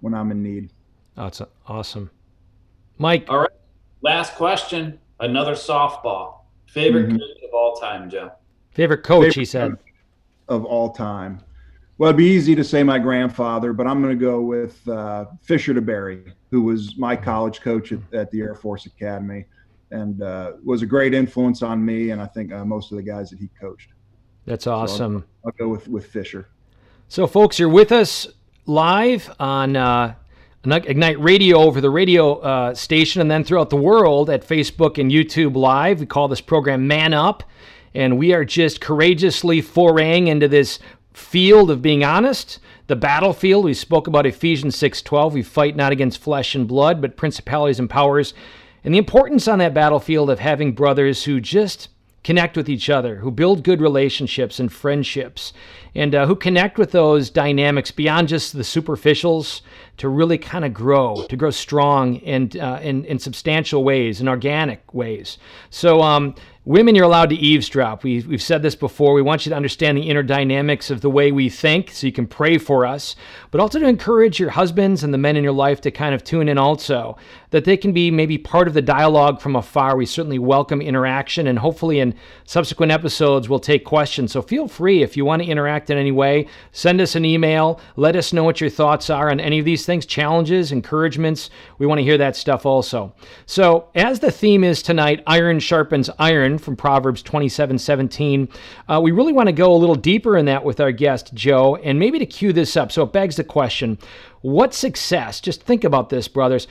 when 0.00 0.14
I'm 0.14 0.30
in 0.30 0.42
need. 0.42 0.70
Oh, 1.16 1.26
it's 1.26 1.42
awesome. 1.66 2.10
Mike, 2.98 3.26
All 3.28 3.38
right. 3.38 3.50
Last 4.04 4.34
question. 4.36 4.98
Another 5.20 5.52
softball. 5.54 6.40
Favorite 6.66 7.08
Mhm. 7.08 7.18
coach 7.18 7.42
of 7.48 7.54
all 7.54 7.74
time, 7.76 8.08
Joe? 8.10 8.30
favorite 8.72 9.04
coach, 9.04 9.34
he 9.36 9.44
said. 9.44 9.76
of 10.48 10.64
all 10.64 10.90
time. 10.90 11.38
Well, 11.96 12.10
it'd 12.10 12.18
be 12.18 12.26
easy 12.26 12.54
to 12.56 12.64
say 12.64 12.82
my 12.82 12.98
grandfather, 12.98 13.72
but 13.72 13.86
I'm 13.86 14.02
going 14.02 14.18
to 14.18 14.22
go 14.22 14.40
with 14.42 14.86
uh, 14.88 15.26
Fisher 15.42 15.72
DeBerry, 15.72 16.32
who 16.50 16.60
was 16.62 16.96
my 16.98 17.14
college 17.16 17.60
coach 17.60 17.92
at, 17.92 18.00
at 18.12 18.30
the 18.32 18.40
Air 18.42 18.54
Force 18.56 18.84
Academy, 18.86 19.46
and 19.92 20.20
uh, 20.22 20.52
was 20.64 20.82
a 20.82 20.86
great 20.86 21.14
influence 21.14 21.62
on 21.62 21.82
me, 21.84 22.10
and 22.10 22.20
I 22.20 22.26
think 22.26 22.52
uh, 22.52 22.64
most 22.64 22.90
of 22.90 22.96
the 22.96 23.02
guys 23.04 23.30
that 23.30 23.38
he 23.38 23.48
coached. 23.60 23.90
That's 24.44 24.66
awesome. 24.66 25.24
I'll 25.46 25.52
go 25.52 25.68
with 25.68 25.86
with 25.88 26.06
Fisher. 26.06 26.48
So, 27.08 27.26
folks, 27.28 27.58
you're 27.60 27.68
with 27.68 27.92
us 27.92 28.26
live 28.66 29.32
on 29.38 29.76
uh, 29.76 30.14
Ignite 30.66 31.20
Radio 31.20 31.58
over 31.58 31.80
the 31.80 31.90
radio 31.90 32.36
uh, 32.36 32.74
station 32.74 33.20
and 33.20 33.30
then 33.30 33.44
throughout 33.44 33.68
the 33.68 33.76
world 33.76 34.30
at 34.30 34.46
Facebook 34.46 34.98
and 34.98 35.10
YouTube 35.10 35.56
Live. 35.56 36.00
We 36.00 36.06
call 36.06 36.26
this 36.26 36.40
program 36.40 36.86
Man 36.86 37.12
Up, 37.12 37.44
and 37.94 38.16
we 38.18 38.32
are 38.32 38.46
just 38.46 38.80
courageously 38.80 39.60
foraying 39.60 40.28
into 40.28 40.48
this 40.48 40.78
field 41.12 41.70
of 41.70 41.82
being 41.82 42.02
honest. 42.02 42.60
The 42.86 42.96
battlefield, 42.96 43.64
we 43.64 43.74
spoke 43.74 44.06
about 44.06 44.26
Ephesians 44.26 44.76
6:12. 44.76 45.34
We 45.34 45.42
fight 45.42 45.76
not 45.76 45.92
against 45.92 46.18
flesh 46.18 46.54
and 46.54 46.66
blood, 46.66 47.02
but 47.02 47.16
principalities 47.16 47.78
and 47.78 47.90
powers. 47.90 48.32
And 48.82 48.94
the 48.94 48.98
importance 48.98 49.46
on 49.46 49.58
that 49.58 49.74
battlefield 49.74 50.30
of 50.30 50.40
having 50.40 50.72
brothers 50.72 51.24
who 51.24 51.40
just 51.40 51.88
connect 52.24 52.56
with 52.56 52.68
each 52.68 52.88
other, 52.88 53.16
who 53.16 53.30
build 53.30 53.62
good 53.62 53.80
relationships 53.80 54.58
and 54.58 54.72
friendships, 54.72 55.52
and 55.94 56.14
uh, 56.14 56.26
who 56.26 56.34
connect 56.34 56.78
with 56.78 56.90
those 56.90 57.30
dynamics 57.30 57.90
beyond 57.90 58.28
just 58.28 58.54
the 58.54 58.62
superficials 58.62 59.60
to 59.96 60.08
really 60.08 60.38
kind 60.38 60.64
of 60.64 60.74
grow, 60.74 61.24
to 61.28 61.36
grow 61.36 61.50
strong 61.50 62.18
and 62.18 62.56
uh, 62.56 62.78
in, 62.82 63.04
in 63.04 63.18
substantial 63.18 63.84
ways, 63.84 64.20
in 64.20 64.28
organic 64.28 64.92
ways. 64.92 65.38
So, 65.70 66.02
um, 66.02 66.34
women, 66.66 66.94
you're 66.94 67.04
allowed 67.04 67.28
to 67.28 67.36
eavesdrop. 67.36 68.02
We, 68.04 68.22
we've 68.22 68.42
said 68.42 68.62
this 68.62 68.74
before. 68.74 69.12
We 69.12 69.20
want 69.20 69.44
you 69.44 69.50
to 69.50 69.56
understand 69.56 69.98
the 69.98 70.08
inner 70.08 70.22
dynamics 70.22 70.90
of 70.90 71.02
the 71.02 71.10
way 71.10 71.30
we 71.30 71.50
think 71.50 71.90
so 71.90 72.06
you 72.06 72.12
can 72.12 72.26
pray 72.26 72.56
for 72.56 72.86
us, 72.86 73.16
but 73.50 73.60
also 73.60 73.78
to 73.78 73.86
encourage 73.86 74.40
your 74.40 74.50
husbands 74.50 75.04
and 75.04 75.12
the 75.12 75.18
men 75.18 75.36
in 75.36 75.44
your 75.44 75.52
life 75.52 75.82
to 75.82 75.90
kind 75.90 76.14
of 76.14 76.24
tune 76.24 76.48
in 76.48 76.56
also, 76.56 77.18
that 77.50 77.66
they 77.66 77.76
can 77.76 77.92
be 77.92 78.10
maybe 78.10 78.38
part 78.38 78.66
of 78.66 78.72
the 78.72 78.82
dialogue 78.82 79.40
from 79.42 79.56
afar. 79.56 79.96
We 79.96 80.06
certainly 80.06 80.38
welcome 80.38 80.80
interaction, 80.80 81.46
and 81.46 81.58
hopefully 81.58 82.00
in 82.00 82.14
subsequent 82.46 82.92
episodes, 82.92 83.48
we'll 83.48 83.60
take 83.60 83.84
questions. 83.84 84.32
So 84.32 84.40
feel 84.40 84.66
free 84.66 85.02
if 85.02 85.16
you 85.18 85.26
want 85.26 85.42
to 85.42 85.48
interact 85.48 85.90
in 85.90 85.98
any 85.98 86.12
way, 86.12 86.48
send 86.72 87.00
us 87.00 87.14
an 87.14 87.26
email. 87.26 87.78
Let 87.96 88.16
us 88.16 88.32
know 88.32 88.42
what 88.42 88.60
your 88.62 88.70
thoughts 88.70 89.10
are 89.10 89.30
on 89.30 89.38
any 89.38 89.58
of 89.58 89.66
these 89.66 89.83
things 89.84 90.06
challenges, 90.06 90.72
encouragements. 90.72 91.50
We 91.78 91.86
want 91.86 91.98
to 91.98 92.04
hear 92.04 92.18
that 92.18 92.36
stuff 92.36 92.66
also. 92.66 93.14
So, 93.46 93.88
as 93.94 94.20
the 94.20 94.30
theme 94.30 94.64
is 94.64 94.82
tonight, 94.82 95.22
iron 95.26 95.60
sharpens 95.60 96.10
iron 96.18 96.58
from 96.58 96.76
Proverbs 96.76 97.22
27 97.22 97.78
17, 97.78 98.48
uh, 98.88 99.00
we 99.02 99.12
really 99.12 99.32
want 99.32 99.48
to 99.48 99.52
go 99.52 99.72
a 99.72 99.76
little 99.76 99.94
deeper 99.94 100.36
in 100.36 100.46
that 100.46 100.64
with 100.64 100.80
our 100.80 100.92
guest, 100.92 101.34
Joe, 101.34 101.76
and 101.76 101.98
maybe 101.98 102.18
to 102.18 102.26
cue 102.26 102.52
this 102.52 102.76
up. 102.76 102.92
So, 102.92 103.02
it 103.02 103.12
begs 103.12 103.36
the 103.36 103.44
question 103.44 103.98
what 104.40 104.74
success? 104.74 105.40
Just 105.40 105.62
think 105.62 105.84
about 105.84 106.10
this, 106.10 106.28
brothers. 106.28 106.68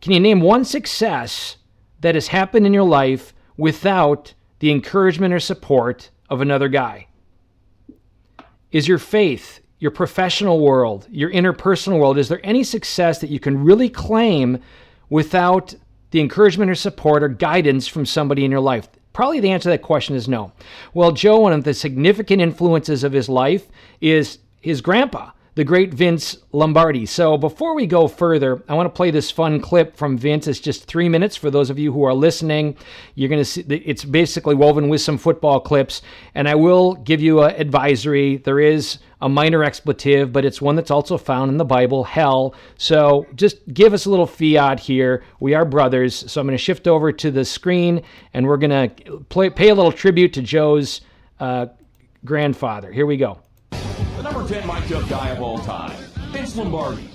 Can 0.00 0.12
you 0.12 0.20
name 0.20 0.40
one 0.40 0.64
success 0.64 1.56
that 2.00 2.14
has 2.14 2.28
happened 2.28 2.66
in 2.66 2.72
your 2.72 2.84
life 2.84 3.34
without 3.56 4.34
the 4.60 4.70
encouragement 4.70 5.34
or 5.34 5.40
support 5.40 6.10
of 6.30 6.40
another 6.40 6.68
guy? 6.68 7.08
Is 8.70 8.86
your 8.86 8.98
faith, 8.98 9.60
your 9.78 9.90
professional 9.90 10.60
world, 10.60 11.06
your 11.10 11.30
interpersonal 11.30 11.98
world, 11.98 12.18
is 12.18 12.28
there 12.28 12.40
any 12.44 12.64
success 12.64 13.20
that 13.20 13.30
you 13.30 13.38
can 13.38 13.62
really 13.62 13.88
claim 13.88 14.58
without 15.08 15.74
the 16.10 16.20
encouragement 16.20 16.70
or 16.70 16.74
support 16.74 17.22
or 17.22 17.28
guidance 17.28 17.86
from 17.86 18.04
somebody 18.04 18.44
in 18.44 18.50
your 18.50 18.60
life? 18.60 18.88
Probably 19.12 19.40
the 19.40 19.50
answer 19.50 19.64
to 19.64 19.70
that 19.70 19.82
question 19.82 20.14
is 20.14 20.28
no. 20.28 20.52
Well, 20.94 21.12
Joe, 21.12 21.40
one 21.40 21.52
of 21.52 21.64
the 21.64 21.74
significant 21.74 22.40
influences 22.40 23.04
of 23.04 23.12
his 23.12 23.28
life 23.28 23.68
is 24.00 24.38
his 24.60 24.80
grandpa, 24.80 25.30
the 25.58 25.64
great 25.64 25.92
Vince 25.92 26.36
Lombardi. 26.52 27.04
So 27.04 27.36
before 27.36 27.74
we 27.74 27.84
go 27.84 28.06
further, 28.06 28.62
I 28.68 28.74
want 28.74 28.86
to 28.86 28.96
play 28.96 29.10
this 29.10 29.28
fun 29.28 29.60
clip 29.60 29.96
from 29.96 30.16
Vince. 30.16 30.46
It's 30.46 30.60
just 30.60 30.84
three 30.84 31.08
minutes 31.08 31.34
for 31.34 31.50
those 31.50 31.68
of 31.68 31.80
you 31.80 31.92
who 31.92 32.04
are 32.04 32.14
listening. 32.14 32.76
You're 33.16 33.28
going 33.28 33.40
to 33.40 33.44
see 33.44 33.62
it's 33.62 34.04
basically 34.04 34.54
woven 34.54 34.88
with 34.88 35.00
some 35.00 35.18
football 35.18 35.58
clips, 35.58 36.00
and 36.36 36.48
I 36.48 36.54
will 36.54 36.94
give 36.94 37.20
you 37.20 37.42
an 37.42 37.56
advisory. 37.56 38.36
There 38.36 38.60
is 38.60 38.98
a 39.20 39.28
minor 39.28 39.64
expletive, 39.64 40.32
but 40.32 40.44
it's 40.44 40.62
one 40.62 40.76
that's 40.76 40.92
also 40.92 41.18
found 41.18 41.50
in 41.50 41.56
the 41.56 41.64
Bible, 41.64 42.04
hell. 42.04 42.54
So 42.76 43.26
just 43.34 43.56
give 43.74 43.92
us 43.92 44.06
a 44.06 44.10
little 44.10 44.28
fiat 44.28 44.78
here. 44.78 45.24
We 45.40 45.54
are 45.54 45.64
brothers. 45.64 46.30
So 46.30 46.40
I'm 46.40 46.46
going 46.46 46.56
to 46.56 46.62
shift 46.62 46.86
over 46.86 47.10
to 47.10 47.32
the 47.32 47.44
screen, 47.44 48.02
and 48.32 48.46
we're 48.46 48.58
going 48.58 48.90
to 48.90 49.24
play, 49.28 49.50
pay 49.50 49.70
a 49.70 49.74
little 49.74 49.90
tribute 49.90 50.34
to 50.34 50.40
Joe's 50.42 51.00
uh, 51.40 51.66
grandfather. 52.24 52.92
Here 52.92 53.06
we 53.06 53.16
go. 53.16 53.40
The 54.18 54.24
number 54.24 54.48
10 54.48 54.66
mic'd 54.66 54.92
up 54.92 55.08
guy 55.08 55.28
of 55.28 55.40
all 55.40 55.58
time, 55.58 55.96
Vince 56.32 56.56
Lombardi. 56.56 57.08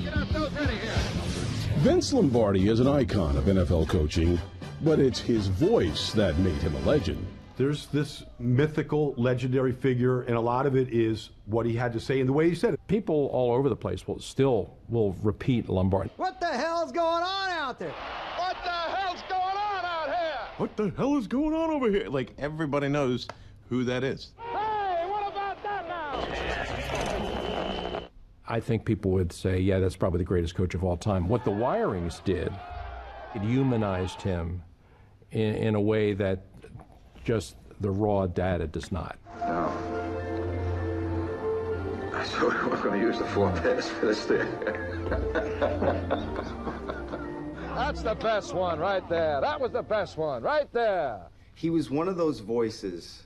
Vince 1.79 2.13
Lombardi 2.13 2.69
is 2.69 2.79
an 2.79 2.87
icon 2.87 3.35
of 3.35 3.43
NFL 3.43 3.89
coaching, 3.89 4.39
but 4.83 4.99
it's 5.01 5.19
his 5.19 5.47
voice 5.47 6.13
that 6.13 6.37
made 6.37 6.61
him 6.61 6.73
a 6.75 6.79
legend. 6.87 7.27
There's 7.57 7.87
this 7.87 8.23
mythical, 8.39 9.15
legendary 9.17 9.73
figure, 9.73 10.21
and 10.21 10.37
a 10.37 10.39
lot 10.39 10.65
of 10.65 10.77
it 10.77 10.93
is 10.93 11.31
what 11.45 11.65
he 11.65 11.75
had 11.75 11.91
to 11.91 11.99
say 11.99 12.21
and 12.21 12.29
the 12.29 12.31
way 12.31 12.47
he 12.47 12.55
said 12.55 12.75
it. 12.75 12.79
People 12.87 13.29
all 13.33 13.51
over 13.51 13.67
the 13.67 13.75
place 13.75 14.07
will 14.07 14.19
still 14.19 14.73
will 14.87 15.11
repeat 15.23 15.67
Lombardi. 15.67 16.09
What 16.15 16.39
the 16.39 16.47
hell's 16.47 16.93
going 16.93 17.21
on 17.21 17.49
out 17.49 17.79
there? 17.79 17.91
What 18.37 18.55
the 18.63 18.69
hell's 18.69 19.21
going 19.27 19.41
on 19.41 19.83
out 19.83 20.05
here? 20.05 20.39
What 20.55 20.77
the 20.77 20.89
hell 20.95 21.17
is 21.17 21.27
going 21.27 21.53
on 21.53 21.69
over 21.69 21.91
here? 21.91 22.07
Like 22.07 22.31
everybody 22.37 22.87
knows 22.87 23.27
who 23.67 23.83
that 23.83 24.05
is. 24.05 24.31
Hey, 24.37 25.05
what 25.09 25.29
about 25.29 25.61
that 25.63 25.85
now? 25.89 26.42
I 28.47 28.59
think 28.59 28.85
people 28.85 29.11
would 29.11 29.31
say, 29.31 29.59
yeah, 29.59 29.79
that's 29.79 29.95
probably 29.95 30.19
the 30.19 30.25
greatest 30.25 30.55
coach 30.55 30.73
of 30.73 30.83
all 30.83 30.97
time. 30.97 31.27
What 31.29 31.45
the 31.45 31.51
Wirings 31.51 32.23
did, 32.23 32.51
it 33.33 33.41
humanized 33.41 34.21
him 34.21 34.61
in, 35.31 35.55
in 35.55 35.75
a 35.75 35.81
way 35.81 36.13
that 36.13 36.43
just 37.23 37.55
the 37.79 37.89
raw 37.89 38.27
data 38.27 38.67
does 38.67 38.91
not. 38.91 39.17
No. 39.39 39.71
So 42.25 42.47
we're 42.47 42.81
going 42.81 42.99
to 42.99 43.05
use 43.05 43.17
the 43.17 43.25
four 43.25 43.51
pins 43.61 43.89
for 43.89 44.05
this 44.07 44.25
thing. 44.25 44.47
That's 47.75 48.01
the 48.01 48.15
best 48.15 48.53
one 48.53 48.79
right 48.79 49.07
there. 49.09 49.41
That 49.41 49.59
was 49.59 49.71
the 49.71 49.81
best 49.81 50.17
one 50.17 50.43
right 50.43 50.71
there. 50.71 51.21
He 51.55 51.69
was 51.69 51.89
one 51.89 52.07
of 52.07 52.17
those 52.17 52.39
voices, 52.39 53.23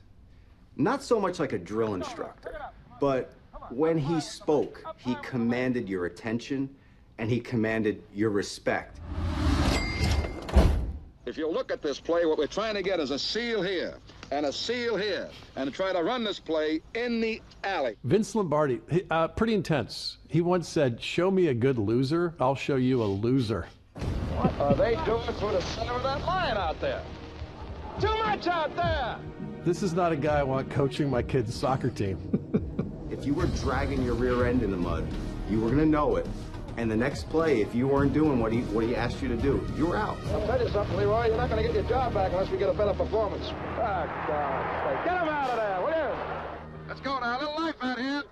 not 0.75 1.03
so 1.03 1.19
much 1.19 1.39
like 1.39 1.53
a 1.53 1.57
drill 1.59 1.93
instructor, 1.93 2.59
but 2.99 3.33
when 3.69 3.97
he 3.97 4.19
spoke, 4.19 4.83
he 4.97 5.15
commanded 5.21 5.89
your 5.89 6.05
attention 6.05 6.69
and 7.17 7.29
he 7.29 7.39
commanded 7.39 8.01
your 8.13 8.29
respect. 8.29 8.99
If 11.25 11.37
you 11.37 11.49
look 11.49 11.71
at 11.71 11.81
this 11.81 11.99
play, 11.99 12.25
what 12.25 12.37
we're 12.37 12.47
trying 12.47 12.75
to 12.75 12.81
get 12.81 13.01
is 13.01 13.11
a 13.11 13.19
seal 13.19 13.61
here 13.61 13.95
and 14.31 14.45
a 14.45 14.53
seal 14.53 14.95
here 14.95 15.29
and 15.57 15.69
to 15.69 15.75
try 15.75 15.91
to 15.91 16.01
run 16.01 16.23
this 16.23 16.39
play 16.39 16.81
in 16.95 17.19
the 17.19 17.41
alley. 17.65 17.97
Vince 18.05 18.33
Lombardi, 18.33 18.79
uh, 19.11 19.27
pretty 19.27 19.53
intense. 19.53 20.17
He 20.29 20.39
once 20.39 20.69
said, 20.69 21.01
Show 21.01 21.29
me 21.29 21.47
a 21.47 21.53
good 21.53 21.77
loser, 21.77 22.33
I'll 22.39 22.55
show 22.55 22.77
you 22.77 23.03
a 23.03 23.05
loser. 23.05 23.67
What 24.37 24.57
are 24.59 24.75
they 24.75 24.95
doing 25.03 25.33
through 25.33 25.51
the 25.51 25.61
center 25.61 25.93
of 25.93 26.03
that 26.03 26.23
line 26.25 26.55
out 26.55 26.79
there? 26.79 27.03
Too 27.99 28.07
much 28.07 28.47
out 28.47 28.75
there! 28.75 29.17
This 29.65 29.83
is 29.83 29.93
not 29.93 30.11
a 30.11 30.15
guy 30.15 30.39
I 30.39 30.43
want 30.43 30.69
coaching 30.69 31.09
my 31.09 31.21
kid's 31.21 31.53
soccer 31.53 31.89
team. 31.89 32.17
if 33.11 33.25
you 33.25 33.33
were 33.33 33.47
dragging 33.47 34.03
your 34.03 34.15
rear 34.15 34.45
end 34.45 34.63
in 34.63 34.71
the 34.71 34.77
mud, 34.77 35.07
you 35.49 35.59
were 35.59 35.67
going 35.67 35.79
to 35.79 35.85
know 35.85 36.15
it. 36.17 36.27
And 36.77 36.91
the 36.91 36.95
next 36.95 37.27
play, 37.29 37.61
if 37.61 37.73
you 37.73 37.87
weren't 37.87 38.13
doing 38.13 38.39
what 38.39 38.51
he 38.51 38.61
what 38.61 38.85
he 38.85 38.95
asked 38.95 39.21
you 39.21 39.27
to 39.29 39.35
do, 39.35 39.65
you 39.75 39.87
were 39.87 39.97
out. 39.97 40.15
I'll 40.27 40.45
tell 40.45 40.61
you 40.61 40.69
something, 40.69 40.95
Leroy. 40.95 41.27
You're 41.27 41.37
not 41.37 41.49
going 41.49 41.63
to 41.63 41.67
get 41.67 41.73
your 41.73 41.89
job 41.89 42.13
back 42.13 42.31
unless 42.31 42.51
we 42.51 42.57
get 42.59 42.69
a 42.69 42.73
better 42.73 42.93
performance. 42.93 43.47
Ah, 43.49 44.03
oh, 44.03 44.27
God. 44.27 45.05
Get 45.05 45.21
him 45.23 45.27
out 45.27 45.49
of 45.49 45.55
there, 45.57 45.81
will 45.81 46.11
you? 46.11 46.87
Let's 46.87 47.01
go 47.01 47.19
now. 47.19 47.37
A 47.37 47.39
little 47.39 47.55
life 47.55 47.75
out 47.81 47.97
here. 47.97 48.23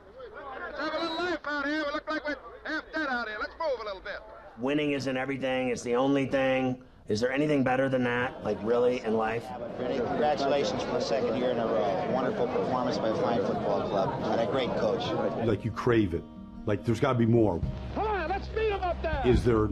Let's 0.62 0.80
have 0.80 0.94
a 0.94 1.00
little 1.00 1.18
life 1.18 1.40
out 1.46 1.66
here. 1.66 1.86
We 1.88 1.92
look 1.92 2.08
like 2.08 2.28
we're 2.28 2.38
half 2.66 2.84
dead 2.94 3.08
out 3.08 3.28
here. 3.28 3.38
Let's 3.40 3.54
move 3.60 3.80
a 3.82 3.86
little 3.86 4.02
bit. 4.02 4.20
Winning 4.60 4.92
isn't 4.92 5.18
everything. 5.18 5.70
It's 5.70 5.82
the 5.82 5.96
only 5.96 6.28
thing. 6.28 6.78
Is 7.08 7.20
there 7.20 7.32
anything 7.32 7.64
better 7.64 7.88
than 7.88 8.04
that, 8.06 8.44
like 8.44 8.58
really, 8.64 9.02
in 9.02 9.14
life? 9.14 9.46
Congratulations 9.78 10.82
for 10.82 10.94
the 10.94 11.00
second 11.00 11.38
year 11.38 11.52
in 11.52 11.60
a 11.60 11.68
row. 11.68 12.10
Wonderful 12.12 12.48
performance 12.48 12.98
by 12.98 13.10
a 13.10 13.16
fine 13.22 13.42
football 13.46 13.88
club 13.88 14.20
and 14.24 14.42
a 14.42 14.48
great 14.48 14.72
coach. 14.78 15.06
Like 15.46 15.64
you 15.64 15.70
crave 15.70 16.16
it. 16.16 16.24
Like 16.66 16.84
there's 16.84 17.00
got 17.00 17.14
to 17.14 17.20
be 17.20 17.28
more. 17.28 17.62
Come 17.94 18.08
on, 18.08 18.28
let's 18.28 18.48
beat 18.48 18.70
him 18.70 18.82
up 18.82 19.00
there. 19.04 19.22
Is 19.24 19.44
there 19.44 19.70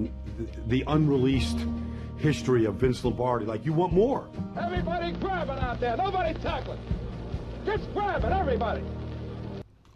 the 0.68 0.84
unreleased 0.86 1.58
history 2.18 2.66
of 2.66 2.76
Vince 2.76 3.04
Lombardi? 3.04 3.48
Like 3.48 3.66
you 3.66 3.74
want 3.74 3.94
more. 3.94 4.30
Everybody 4.56 5.14
grabbing 5.14 5.58
out 5.58 5.80
there. 5.80 5.98
Nobody 5.98 6.40
tackling. 6.40 6.80
Just 7.66 7.92
grabbing, 7.96 8.32
everybody. 8.32 8.84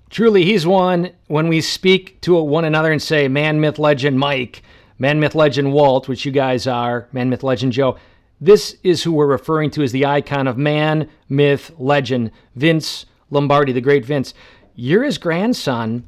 Truly, 0.09 0.43
he's 0.43 0.65
one 0.65 1.11
when 1.27 1.49
we 1.49 1.61
speak 1.61 2.19
to 2.21 2.41
one 2.41 2.65
another 2.65 2.91
and 2.91 3.01
say, 3.01 3.27
man, 3.27 3.59
myth, 3.61 3.77
legend, 3.77 4.17
Mike, 4.17 4.63
man, 4.99 5.19
myth, 5.19 5.35
legend, 5.35 5.73
Walt, 5.73 6.07
which 6.07 6.25
you 6.25 6.31
guys 6.31 6.67
are, 6.67 7.07
man, 7.11 7.29
myth, 7.29 7.43
legend, 7.43 7.73
Joe. 7.73 7.97
This 8.39 8.77
is 8.83 9.03
who 9.03 9.11
we're 9.11 9.27
referring 9.27 9.71
to 9.71 9.83
as 9.83 9.91
the 9.91 10.05
icon 10.05 10.47
of 10.47 10.57
man, 10.57 11.09
myth, 11.27 11.71
legend, 11.77 12.31
Vince 12.55 13.05
Lombardi, 13.29 13.71
the 13.71 13.81
great 13.81 14.05
Vince. 14.05 14.33
You're 14.75 15.03
his 15.03 15.17
grandson. 15.17 16.07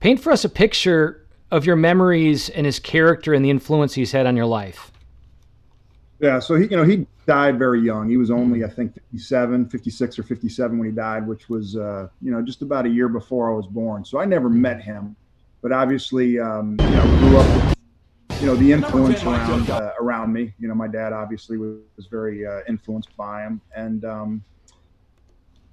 Paint 0.00 0.20
for 0.20 0.32
us 0.32 0.44
a 0.44 0.48
picture 0.48 1.24
of 1.50 1.64
your 1.64 1.76
memories 1.76 2.48
and 2.50 2.66
his 2.66 2.78
character 2.78 3.32
and 3.32 3.44
the 3.44 3.50
influence 3.50 3.94
he's 3.94 4.12
had 4.12 4.26
on 4.26 4.36
your 4.36 4.46
life. 4.46 4.92
Yeah, 6.20 6.40
so 6.40 6.56
he, 6.56 6.66
you 6.66 6.76
know, 6.76 6.82
he 6.82 7.06
died 7.26 7.58
very 7.58 7.80
young. 7.80 8.08
He 8.08 8.16
was 8.16 8.30
only, 8.30 8.64
I 8.64 8.68
think, 8.68 8.94
57, 8.94 9.68
56 9.68 10.18
or 10.18 10.22
57 10.24 10.78
when 10.78 10.88
he 10.88 10.94
died, 10.94 11.26
which 11.28 11.48
was, 11.48 11.76
uh, 11.76 12.08
you 12.20 12.32
know, 12.32 12.42
just 12.42 12.62
about 12.62 12.86
a 12.86 12.88
year 12.88 13.08
before 13.08 13.52
I 13.52 13.54
was 13.54 13.66
born. 13.66 14.04
So 14.04 14.18
I 14.18 14.24
never 14.24 14.48
met 14.48 14.82
him, 14.82 15.14
but 15.62 15.70
obviously, 15.70 16.40
um, 16.40 16.76
you 16.80 16.90
know, 16.90 17.18
grew 17.20 17.38
up 17.38 17.77
you 18.40 18.46
know, 18.46 18.54
the 18.54 18.72
influence 18.72 19.22
around 19.24 19.70
uh, 19.70 19.92
around 20.00 20.32
me. 20.32 20.54
You 20.58 20.68
know, 20.68 20.74
my 20.74 20.88
dad 20.88 21.12
obviously 21.12 21.58
was, 21.58 21.78
was 21.96 22.06
very 22.06 22.46
uh, 22.46 22.60
influenced 22.68 23.16
by 23.16 23.42
him, 23.42 23.60
and 23.74 24.04
um, 24.04 24.44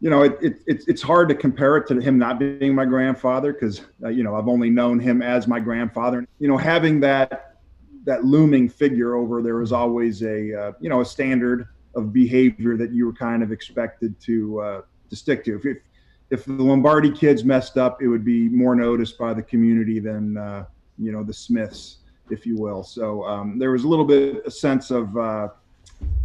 you 0.02 0.10
know, 0.10 0.24
it, 0.24 0.38
it, 0.42 0.54
it, 0.68 0.84
it's 0.88 1.02
hard 1.02 1.30
to 1.30 1.36
compare 1.36 1.78
it 1.78 1.88
to 1.88 2.00
him 2.00 2.18
not 2.18 2.38
being 2.38 2.76
my 2.76 2.86
grandfather 2.86 3.54
because, 3.54 3.82
uh, 4.04 4.10
you 4.10 4.24
know, 4.24 4.36
I've 4.36 4.48
only 4.48 4.70
known 4.70 5.00
him 5.00 5.22
as 5.22 5.48
my 5.48 5.60
grandfather. 5.60 6.28
You 6.40 6.48
know, 6.48 6.58
having 6.58 7.00
that 7.00 7.58
that 8.04 8.24
looming 8.24 8.70
figure 8.70 9.16
over 9.16 9.42
there 9.42 9.56
was 9.56 9.72
always 9.72 10.22
a, 10.22 10.54
uh, 10.54 10.72
you 10.80 10.90
know, 10.90 11.02
a 11.02 11.06
standard 11.06 11.68
of 11.96 12.14
behavior 12.14 12.78
that 12.78 12.92
you 12.92 13.08
were 13.08 13.14
kind 13.14 13.42
of 13.42 13.52
expected 13.52 14.20
to 14.22 14.60
uh, 14.60 14.82
to 15.10 15.16
stick 15.16 15.44
to. 15.46 15.56
If, 15.56 15.66
if, 15.66 15.78
if 16.30 16.46
the 16.46 16.54
Lombardi 16.54 17.12
kids 17.12 17.44
messed 17.44 17.78
up, 17.78 18.02
it 18.02 18.08
would 18.08 18.26
be 18.26 18.50
more 18.50 18.76
noticed 18.76 19.18
by 19.18 19.34
the 19.34 19.44
community 19.44 20.00
than, 20.00 20.38
uh, 20.38 20.66
you 21.00 21.12
know, 21.12 21.24
the 21.24 21.34
Smiths, 21.34 21.98
if 22.30 22.46
you 22.46 22.58
will. 22.58 22.84
So 22.84 23.24
um, 23.26 23.60
there 23.60 23.72
was 23.72 23.84
a 23.84 23.88
little 23.88 24.06
bit 24.06 24.46
a 24.46 24.52
sense 24.52 24.92
of 24.92 25.16
uh, 25.18 25.50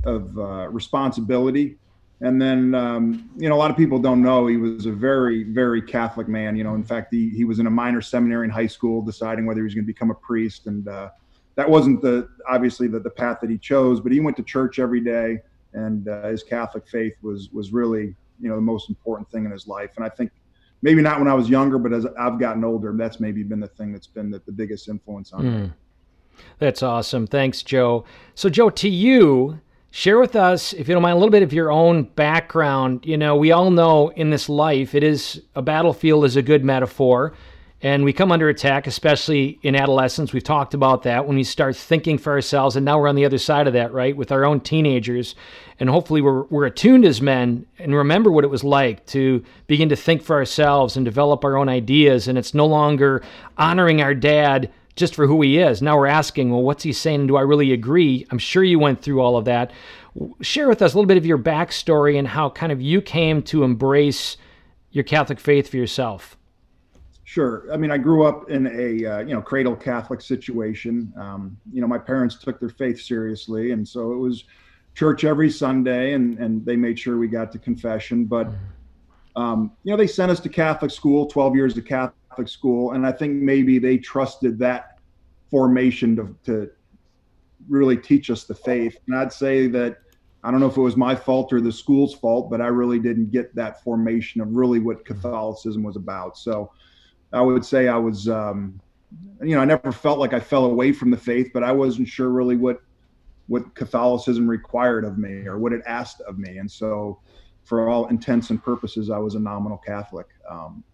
of 0.05 0.39
uh, 0.39 0.69
responsibility 0.69 1.77
and 2.23 2.41
then, 2.41 2.75
um, 2.75 3.31
you 3.39 3.49
know, 3.49 3.55
a 3.55 3.57
lot 3.57 3.71
of 3.71 3.77
people 3.79 3.99
don't 3.99 4.23
know 4.23 4.47
he 4.47 4.59
was 4.59 4.85
a 4.85 4.93
very, 4.93 5.45
very 5.45 5.81
Catholic 5.81 6.29
man. 6.29 6.55
You 6.55 6.65
know, 6.65 6.75
in 6.75 6.85
fact, 6.85 7.13
he, 7.13 7.31
he 7.31 7.45
was 7.45 7.61
in 7.61 7.67
a 7.67 7.71
minor 7.71 8.03
seminary 8.03 8.45
in 8.45 8.51
high 8.51 8.67
school 8.67 9.01
deciding 9.01 9.47
whether 9.47 9.61
he 9.61 9.65
was 9.65 9.75
going 9.75 9.85
to 9.85 9.93
become 9.93 10.11
a 10.11 10.15
priest. 10.15 10.67
And 10.67 10.87
uh, 10.87 11.11
that 11.55 11.69
wasn't 11.69 12.03
the 12.03 12.29
obviously 12.49 12.89
the, 12.89 13.01
the 13.01 13.11
path 13.11 13.39
that 13.41 13.49
he 13.49 13.57
chose, 13.57 14.01
but 14.01 14.13
he 14.13 14.21
went 14.21 14.37
to 14.37 14.43
church 14.43 14.79
every 14.79 15.01
day. 15.01 15.39
And 15.73 16.09
uh, 16.09 16.29
his 16.29 16.43
Catholic 16.43 16.87
faith 16.89 17.15
was 17.23 17.49
was 17.53 17.73
really, 17.73 18.15
you 18.39 18.49
know, 18.49 18.57
the 18.57 18.61
most 18.61 18.91
important 18.91 19.31
thing 19.31 19.47
in 19.47 19.51
his 19.51 19.67
life. 19.67 19.91
And 19.97 20.05
I 20.05 20.11
think 20.11 20.31
maybe 20.83 21.01
not 21.01 21.21
when 21.21 21.29
I 21.29 21.35
was 21.35 21.49
younger, 21.49 21.79
but 21.79 21.93
as 21.95 22.07
I've 22.19 22.39
gotten 22.39 22.65
older, 22.65 22.93
that's 22.95 23.19
maybe 23.19 23.43
been 23.45 23.61
the 23.61 23.69
thing 23.69 23.93
that's 23.93 24.09
been 24.09 24.31
the, 24.31 24.43
the 24.45 24.53
biggest 24.53 24.89
influence 24.89 25.33
on 25.33 25.45
mm. 25.45 25.63
me. 25.63 25.73
That's 26.59 26.83
awesome. 26.83 27.27
Thanks, 27.27 27.63
Joe. 27.63 28.05
So, 28.35 28.49
Joe, 28.49 28.71
to 28.71 28.89
you, 28.89 29.61
share 29.91 30.19
with 30.19 30.37
us, 30.37 30.73
if 30.73 30.89
you 30.89 30.95
don't 30.95 31.03
mind, 31.03 31.13
a 31.13 31.19
little 31.19 31.31
bit 31.31 31.43
of 31.43 31.53
your 31.53 31.71
own 31.71 32.05
background. 32.05 33.05
You 33.05 33.17
know, 33.17 33.37
we 33.37 33.53
all 33.53 33.71
know 33.71 34.09
in 34.11 34.31
this 34.31 34.49
life, 34.49 34.95
it 34.95 35.03
is 35.03 35.43
a 35.55 35.63
battlefield 35.63 36.25
is 36.25 36.37
a 36.37 36.43
good 36.43 36.65
metaphor, 36.65 37.35
and 37.83 38.05
we 38.05 38.13
come 38.13 38.31
under 38.31 38.49
attack, 38.51 38.87
especially 38.87 39.59
in 39.63 39.75
adolescence. 39.75 40.33
We've 40.33 40.45
talked 40.45 40.75
about 40.75 41.03
that 41.05 41.27
when 41.27 41.37
we 41.37 41.45
start 41.45 41.77
thinking 41.77 42.19
for 42.19 42.33
ourselves, 42.33 42.77
and 42.77 42.85
now 42.85 43.01
we're 43.01 43.09
on 43.09 43.17
the 43.17 43.25
other 43.25 43.39
side 43.39 43.67
of 43.67 43.73
that, 43.73 43.93
right, 43.93 44.15
with 44.15 44.31
our 44.31 44.45
own 44.45 44.61
teenagers, 44.61 45.35
and 45.79 45.89
hopefully 45.89 46.21
we're 46.21 46.43
we're 46.45 46.67
attuned 46.67 47.07
as 47.07 47.23
men 47.23 47.65
and 47.79 47.95
remember 47.95 48.31
what 48.31 48.45
it 48.45 48.51
was 48.51 48.63
like 48.63 49.07
to 49.07 49.43
begin 49.67 49.89
to 49.89 49.97
think 49.97 50.23
for 50.23 50.37
ourselves 50.37 50.97
and 50.97 51.07
develop 51.07 51.43
our 51.43 51.57
own 51.57 51.69
ideas, 51.71 52.29
and 52.29 52.37
it's 52.37 52.55
no 52.55 52.67
longer 52.67 53.23
honoring 53.57 54.03
our 54.03 54.15
dad 54.15 54.71
just 54.97 55.15
for 55.15 55.27
who 55.27 55.41
he 55.43 55.59
is. 55.59 55.81
Now 55.83 55.97
we're 55.97 56.07
asking, 56.07 56.51
well, 56.51 56.63
what's 56.63 56.83
he 56.83 56.93
saying? 56.93 57.27
Do 57.27 57.37
I 57.37 57.43
really 57.43 57.73
agree? 57.73 58.27
I'm 58.31 58.39
sure 58.39 58.65
you 58.65 58.79
went 58.79 59.03
through 59.03 59.21
all 59.21 59.37
of 59.37 59.45
that. 59.47 59.71
Share 60.41 60.69
with 60.69 60.83
us 60.83 60.93
a 60.93 60.97
little 60.97 61.07
bit 61.07 61.17
of 61.17 61.27
your 61.27 61.39
backstory 61.39 62.19
and 62.19 62.27
how 62.27 62.51
kind 62.51 62.73
of 62.73 62.81
you 62.81 63.01
came 63.01 63.43
to 63.45 63.63
embrace 63.63 64.37
your 64.91 65.05
Catholic 65.05 65.39
faith 65.39 65.69
for 65.69 65.77
yourself. 65.77 66.37
Sure. 67.25 67.65
I 67.73 67.77
mean, 67.77 67.93
I 67.93 67.99
grew 67.99 68.25
up 68.25 68.51
in 68.51 68.67
a 68.67 69.09
uh, 69.09 69.19
you 69.21 69.35
know 69.35 69.41
cradle 69.41 69.77
Catholic 69.77 70.21
situation. 70.21 71.13
Um, 71.17 71.57
you 71.73 71.81
know, 71.81 71.87
my 71.87 71.99
parents 71.99 72.37
took 72.37 72.59
their 72.59 72.71
faith 72.71 73.01
seriously, 73.01 73.71
and 73.71 73.87
so 73.87 74.13
it 74.13 74.17
was 74.17 74.45
church 74.95 75.23
every 75.23 75.49
Sunday, 75.49 76.15
and 76.15 76.37
and 76.41 76.67
they 76.67 76.75
made 76.75 76.99
sure 76.99 77.19
we 77.19 77.29
got 77.29 77.53
to 77.53 77.59
confession. 77.61 78.25
But 78.25 78.49
um, 79.37 79.71
you 79.85 79.93
know, 79.93 79.97
they 79.97 80.09
sent 80.09 80.33
us 80.33 80.41
to 80.41 80.49
Catholic 80.49 80.91
school, 80.91 81.27
twelve 81.27 81.55
years 81.55 81.79
of 81.79 81.85
Catholic 81.85 82.17
school, 82.47 82.93
and 82.93 83.07
I 83.07 83.13
think 83.13 83.35
maybe 83.35 83.79
they 83.79 83.99
trusted 83.99 84.59
that 84.61 84.99
formation 85.51 86.17
to 86.17 86.37
to 86.45 86.71
really 87.69 87.97
teach 87.97 88.31
us 88.31 88.45
the 88.45 88.55
faith. 88.55 88.99
And 89.07 89.17
I'd 89.17 89.33
say 89.33 89.67
that 89.69 89.99
I 90.43 90.51
don't 90.51 90.61
know 90.61 90.69
if 90.69 90.77
it 90.77 90.81
was 90.81 90.97
my 90.97 91.15
fault 91.15 91.53
or 91.53 91.61
the 91.61 91.73
school's 91.73 92.15
fault, 92.15 92.51
but 92.51 92.61
I 92.61 92.69
really 92.69 92.99
didn't 92.99 93.31
get 93.31 93.55
that 93.57 93.83
formation 93.83 94.41
of 94.41 94.49
really 94.55 94.79
what 94.79 95.05
Catholicism 95.05 95.83
was 95.83 95.97
about. 95.97 96.39
So 96.39 96.73
I 97.33 97.43
would 97.43 97.65
say 97.65 97.89
I 97.89 97.97
was, 97.97 98.29
um, 98.29 98.81
you 99.43 99.55
know, 99.55 99.61
I 99.61 99.67
never 99.67 99.93
felt 99.93 100.19
like 100.19 100.33
I 100.33 100.41
fell 100.41 100.65
away 100.65 100.93
from 100.93 101.11
the 101.11 101.17
faith, 101.17 101.51
but 101.53 101.63
I 101.63 101.73
wasn't 101.73 102.09
sure 102.09 102.29
really 102.31 102.57
what 102.57 102.81
what 103.49 103.75
Catholicism 103.75 104.49
required 104.49 105.05
of 105.05 105.19
me 105.19 105.45
or 105.47 105.59
what 105.59 105.73
it 105.73 105.83
asked 105.85 106.21
of 106.21 106.39
me. 106.39 106.59
And 106.59 106.71
so, 106.71 107.19
for 107.65 107.89
all 107.89 108.07
intents 108.07 108.51
and 108.51 108.63
purposes, 108.63 109.11
I 109.11 109.19
was 109.19 109.35
a 109.35 109.41
nominal 109.41 109.79
Catholic. 109.79 110.29
Um, 110.49 110.85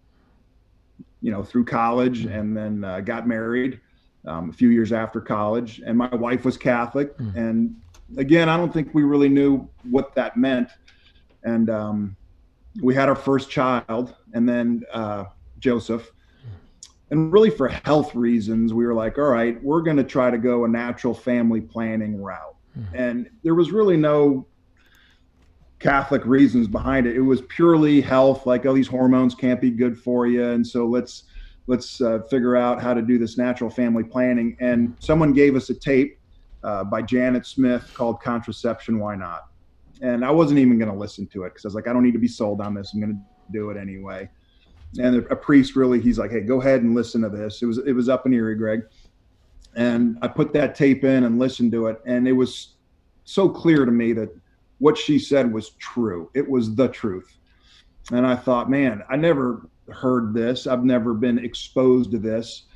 you 1.27 1.33
know, 1.33 1.43
through 1.43 1.65
college, 1.65 2.25
and 2.27 2.57
then 2.57 2.85
uh, 2.85 3.01
got 3.01 3.27
married 3.27 3.81
um, 4.27 4.49
a 4.49 4.53
few 4.53 4.69
years 4.69 4.93
after 4.93 5.21
college, 5.21 5.83
and 5.85 5.99
my 5.99 6.15
wife 6.15 6.45
was 6.45 6.57
Catholic. 6.57 7.19
Mm. 7.19 7.37
And 7.37 7.77
again, 8.17 8.49
I 8.49 8.57
don't 8.57 8.73
think 8.73 8.95
we 8.95 9.03
really 9.03 9.29
knew 9.29 9.69
what 9.91 10.15
that 10.15 10.37
meant. 10.37 10.69
And 11.43 11.69
um, 11.69 12.17
we 12.81 12.95
had 12.95 13.09
our 13.09 13.17
first 13.17 13.51
child, 13.51 14.15
and 14.35 14.49
then 14.49 14.85
uh, 14.93 15.25
Joseph 15.59 16.12
and 17.11 17.33
really 17.33 17.51
for 17.51 17.69
health 17.69 18.17
reasons 18.17 18.75
we 18.75 18.85
were 18.85 18.93
like 18.93 19.17
all 19.17 19.29
right 19.29 19.62
we're 19.62 19.81
going 19.81 19.97
to 19.97 20.03
try 20.03 20.29
to 20.29 20.39
go 20.39 20.65
a 20.65 20.69
natural 20.69 21.15
family 21.15 21.61
planning 21.61 22.21
route 22.21 22.57
and 22.95 23.31
there 23.45 23.55
was 23.55 23.71
really 23.71 23.97
no 23.97 24.45
catholic 25.79 26.25
reasons 26.25 26.67
behind 26.67 27.07
it. 27.07 27.17
It 27.17 27.21
was 27.21 27.43
purely 27.43 28.01
health 28.01 28.47
like 28.47 28.65
oh 28.67 28.75
these 28.75 28.89
hormones 28.89 29.35
can't 29.35 29.61
be 29.61 29.71
good 29.71 29.99
for 29.99 30.27
you 30.27 30.45
and 30.45 30.67
so 30.67 30.87
let's 30.87 31.25
let's 31.67 32.01
uh, 32.01 32.21
figure 32.31 32.57
out 32.57 32.81
how 32.81 32.95
to 32.95 33.03
do 33.03 33.19
this 33.19 33.37
natural 33.37 33.69
family 33.69 34.05
planning. 34.05 34.57
And 34.61 34.97
someone 35.01 35.33
gave 35.33 35.57
us 35.57 35.69
a 35.69 35.75
tape 35.75 36.19
uh, 36.65 36.85
by 36.85 37.03
janet 37.03 37.47
smith 37.47 37.91
called 37.95 38.21
contraception 38.21 38.99
why 38.99 39.17
not? 39.17 39.49
And 40.01 40.25
i 40.25 40.31
wasn't 40.31 40.61
even 40.61 40.79
going 40.79 40.91
to 40.91 40.97
listen 40.97 41.27
to 41.29 41.45
it 41.45 41.51
because 41.51 41.65
i 41.65 41.69
was 41.69 41.75
like 41.75 41.89
i 41.89 41.93
don't 41.93 42.03
need 42.03 42.12
to 42.12 42.19
be 42.19 42.29
sold 42.29 42.61
on 42.61 42.75
this. 42.75 42.93
I'm 42.95 43.01
going 43.01 43.15
to 43.15 43.53
do 43.53 43.71
it 43.71 43.77
anyway. 43.77 44.29
And 44.99 45.27
a 45.31 45.37
priest 45.37 45.77
really 45.77 46.01
he's 46.01 46.19
like 46.19 46.31
hey 46.31 46.41
go 46.41 46.61
ahead 46.61 46.83
and 46.83 46.95
listen 46.95 47.21
to 47.23 47.29
this. 47.29 47.61
It 47.61 47.67
was 47.67 47.79
it 47.79 47.93
was 47.93 48.09
up 48.09 48.25
in 48.25 48.33
erie 48.33 48.57
greg. 48.57 48.83
And 49.75 50.17
i 50.23 50.29
put 50.29 50.55
that 50.55 50.75
tape 50.75 51.05
in 51.05 51.25
and 51.25 51.39
listened 51.39 51.71
to 51.73 51.89
it 51.89 52.01
and 52.07 52.27
it 52.27 52.33
was 52.33 52.77
so 53.25 53.49
clear 53.49 53.85
to 53.85 53.91
me 53.91 54.12
that 54.15 54.31
what 54.79 54.97
she 54.99 55.19
said 55.19 55.53
was 55.53 55.71
true. 55.79 56.31
It 56.35 56.49
was 56.49 56.75
the 56.75 56.89
truth. 56.89 57.31
And 58.12 58.25
i 58.27 58.37
thought 58.37 58.71
man 58.71 59.03
i 59.11 59.17
never 59.17 59.69
heard 59.91 60.35
this. 60.35 60.67
I've 60.67 60.85
never 60.85 61.15
been 61.15 61.39
exposed 61.39 62.11
to 62.12 62.19
this. 62.19 62.67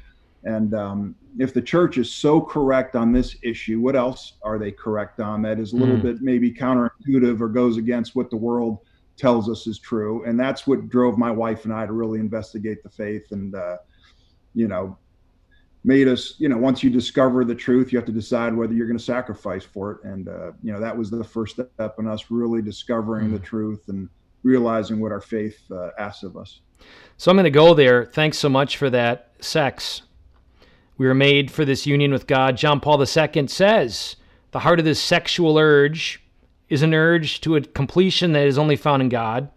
And 0.45 0.75
um, 0.75 1.15
if 1.39 1.53
the 1.53 1.61
church 1.61 1.99
is 1.99 2.11
so 2.15 2.41
correct 2.41 2.97
on 2.97 3.13
this 3.13 3.37
issue 3.43 3.81
what 3.81 3.95
else 3.97 4.35
are 4.43 4.59
they 4.59 4.73
correct 4.73 5.21
on 5.21 5.43
that 5.43 5.61
is 5.61 5.73
a 5.73 5.77
little 5.77 5.97
Mm. 5.99 6.03
bit 6.03 6.23
maybe 6.23 6.51
counterintuitive 6.53 7.41
or 7.41 7.49
goes 7.49 7.77
against 7.77 8.17
what 8.17 8.31
the 8.31 8.37
world 8.37 8.79
tells 9.17 9.51
us 9.51 9.67
is 9.67 9.79
true? 9.79 10.25
And 10.25 10.41
that's 10.41 10.67
what 10.67 10.89
drove 10.89 11.19
my 11.19 11.31
wife 11.31 11.65
and 11.65 11.75
i 11.75 11.85
to 11.87 11.93
really 11.93 12.21
investigate 12.21 12.83
the 12.83 12.91
faith 12.91 13.27
and 13.33 13.55
uh, 13.55 13.77
you 14.55 14.67
know 14.67 14.99
made 15.85 16.09
us 16.09 16.35
you 16.39 16.49
know 16.49 16.59
once 16.59 16.83
you 16.83 16.91
discover 16.91 17.45
the 17.45 17.55
truth 17.55 17.93
you 17.93 17.99
have 17.99 18.07
to 18.07 18.13
decide 18.13 18.55
whether 18.55 18.75
you're 18.75 18.87
going 18.87 18.99
to 18.99 19.05
sacrifice 19.05 19.65
for 19.65 19.93
it 19.93 20.05
and 20.05 20.29
uh, 20.29 20.53
you 20.63 20.73
know 20.73 20.81
that 20.81 20.97
was 20.97 21.11
the 21.11 21.25
first 21.25 21.55
step 21.55 21.95
in 21.99 22.07
us 22.07 22.31
really 22.31 22.61
discovering 22.61 23.33
the 23.33 23.39
truth 23.39 23.89
and 23.89 24.09
realizing 24.43 25.01
what 25.01 25.13
our 25.13 25.21
faith 25.21 25.61
uh, 25.71 25.91
asks 25.99 26.23
of 26.23 26.37
us 26.37 26.61
So 27.17 27.31
I'm 27.31 27.37
going 27.37 27.45
to 27.45 27.51
go 27.51 27.75
there. 27.75 28.07
Thanks 28.07 28.39
so 28.39 28.49
much 28.49 28.77
for 28.77 28.91
that. 28.91 29.33
Sex. 29.41 30.03
We 30.97 31.07
were 31.07 31.15
made 31.15 31.51
for 31.51 31.65
this 31.65 31.87
union 31.87 32.13
with 32.13 32.27
God. 32.27 32.59
John 32.59 32.81
Paul 32.81 33.01
II 33.01 33.49
says 33.49 34.17
the 34.51 34.61
heart 34.61 34.79
of 34.79 34.85
this 34.85 35.01
sexual 35.01 35.57
urge 35.57 36.23
is 36.69 36.83
an 36.83 36.95
urge 36.95 37.41
to 37.43 37.57
a 37.57 37.63
completion 37.63 38.33
that 38.33 38.47
is 38.47 38.59
only 38.59 38.77
found 38.77 39.03
in 39.03 39.09
God. 39.09 39.51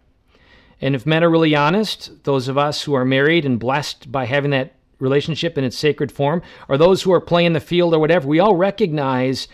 And 0.80 0.94
if 0.94 1.06
men 1.06 1.22
are 1.22 1.30
really 1.30 1.54
honest, 1.54 2.24
those 2.24 2.48
of 2.48 2.58
us 2.58 2.82
who 2.82 2.94
are 2.94 3.04
married 3.04 3.44
and 3.44 3.58
blessed 3.58 4.10
by 4.10 4.24
having 4.24 4.50
that 4.52 4.74
relationship 4.98 5.58
in 5.58 5.64
its 5.64 5.78
sacred 5.78 6.10
form, 6.10 6.42
or 6.68 6.76
those 6.76 7.02
who 7.02 7.12
are 7.12 7.20
playing 7.20 7.52
the 7.52 7.60
field 7.60 7.94
or 7.94 7.98
whatever, 7.98 8.26
we 8.28 8.40
all 8.40 8.56
recognize 8.56 9.48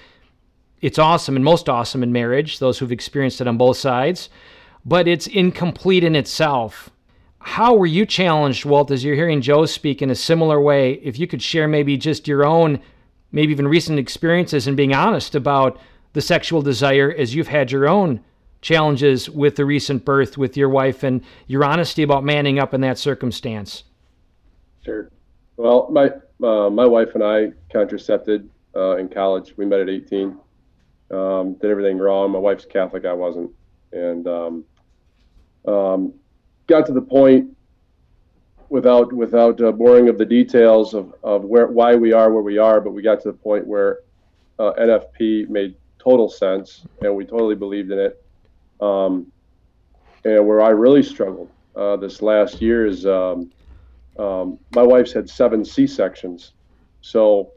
it's 0.80 0.98
awesome 0.98 1.36
and 1.36 1.44
most 1.44 1.68
awesome 1.68 2.02
in 2.02 2.12
marriage, 2.12 2.58
those 2.58 2.78
who've 2.78 2.92
experienced 2.92 3.40
it 3.40 3.46
on 3.46 3.58
both 3.58 3.76
sides, 3.76 4.30
but 4.84 5.06
it's 5.06 5.26
incomplete 5.26 6.04
in 6.04 6.16
itself. 6.16 6.90
How 7.40 7.74
were 7.74 7.86
you 7.86 8.04
challenged, 8.04 8.64
Walt, 8.64 8.90
as 8.90 9.02
you're 9.02 9.14
hearing 9.14 9.40
Joe 9.40 9.66
speak 9.66 10.02
in 10.02 10.10
a 10.10 10.14
similar 10.14 10.60
way? 10.60 10.94
If 10.94 11.18
you 11.18 11.26
could 11.26 11.42
share 11.42 11.68
maybe 11.68 11.96
just 11.96 12.28
your 12.28 12.44
own, 12.44 12.80
maybe 13.32 13.52
even 13.52 13.68
recent 13.68 13.98
experiences 13.98 14.66
and 14.66 14.76
being 14.76 14.94
honest 14.94 15.34
about 15.34 15.78
the 16.12 16.20
sexual 16.20 16.60
desire 16.60 17.14
as 17.16 17.34
you've 17.34 17.48
had 17.48 17.70
your 17.70 17.88
own 17.88 18.20
challenges 18.60 19.30
with 19.30 19.56
the 19.56 19.64
recent 19.64 20.04
birth 20.04 20.36
with 20.36 20.56
your 20.56 20.68
wife 20.68 21.02
and 21.02 21.22
your 21.46 21.64
honesty 21.64 22.02
about 22.02 22.24
manning 22.24 22.58
up 22.58 22.74
in 22.74 22.82
that 22.82 22.98
circumstance. 22.98 23.84
Sure. 24.84 25.10
Well, 25.60 25.88
my 25.90 26.10
uh, 26.42 26.70
my 26.70 26.86
wife 26.86 27.14
and 27.14 27.22
I 27.22 27.52
contracepted 27.70 28.48
uh, 28.74 28.96
in 28.96 29.10
college. 29.10 29.52
We 29.58 29.66
met 29.66 29.80
at 29.80 29.90
18. 29.90 30.34
Um, 31.10 31.52
did 31.60 31.70
everything 31.70 31.98
wrong. 31.98 32.30
My 32.30 32.38
wife's 32.38 32.64
Catholic. 32.64 33.04
I 33.04 33.12
wasn't, 33.12 33.50
and 33.92 34.26
um, 34.26 34.64
um, 35.68 36.14
got 36.66 36.86
to 36.86 36.94
the 36.94 37.02
point 37.02 37.54
without 38.70 39.12
without 39.12 39.60
uh, 39.60 39.70
boring 39.70 40.08
of 40.08 40.16
the 40.16 40.24
details 40.24 40.94
of, 40.94 41.14
of 41.22 41.44
where 41.44 41.66
why 41.66 41.94
we 41.94 42.14
are 42.14 42.32
where 42.32 42.42
we 42.42 42.56
are. 42.56 42.80
But 42.80 42.92
we 42.92 43.02
got 43.02 43.20
to 43.20 43.28
the 43.28 43.36
point 43.36 43.66
where 43.66 43.98
uh, 44.58 44.72
NFP 44.80 45.50
made 45.50 45.76
total 45.98 46.30
sense, 46.30 46.86
and 47.02 47.14
we 47.14 47.26
totally 47.26 47.54
believed 47.54 47.90
in 47.90 47.98
it. 47.98 48.24
Um, 48.80 49.30
and 50.24 50.46
where 50.46 50.62
I 50.62 50.70
really 50.70 51.02
struggled 51.02 51.50
uh, 51.76 51.96
this 51.96 52.22
last 52.22 52.62
year 52.62 52.86
is 52.86 53.04
um, 54.20 54.58
my 54.74 54.82
wife's 54.82 55.12
had 55.12 55.28
seven 55.28 55.64
C 55.64 55.86
sections, 55.86 56.52
so 57.00 57.52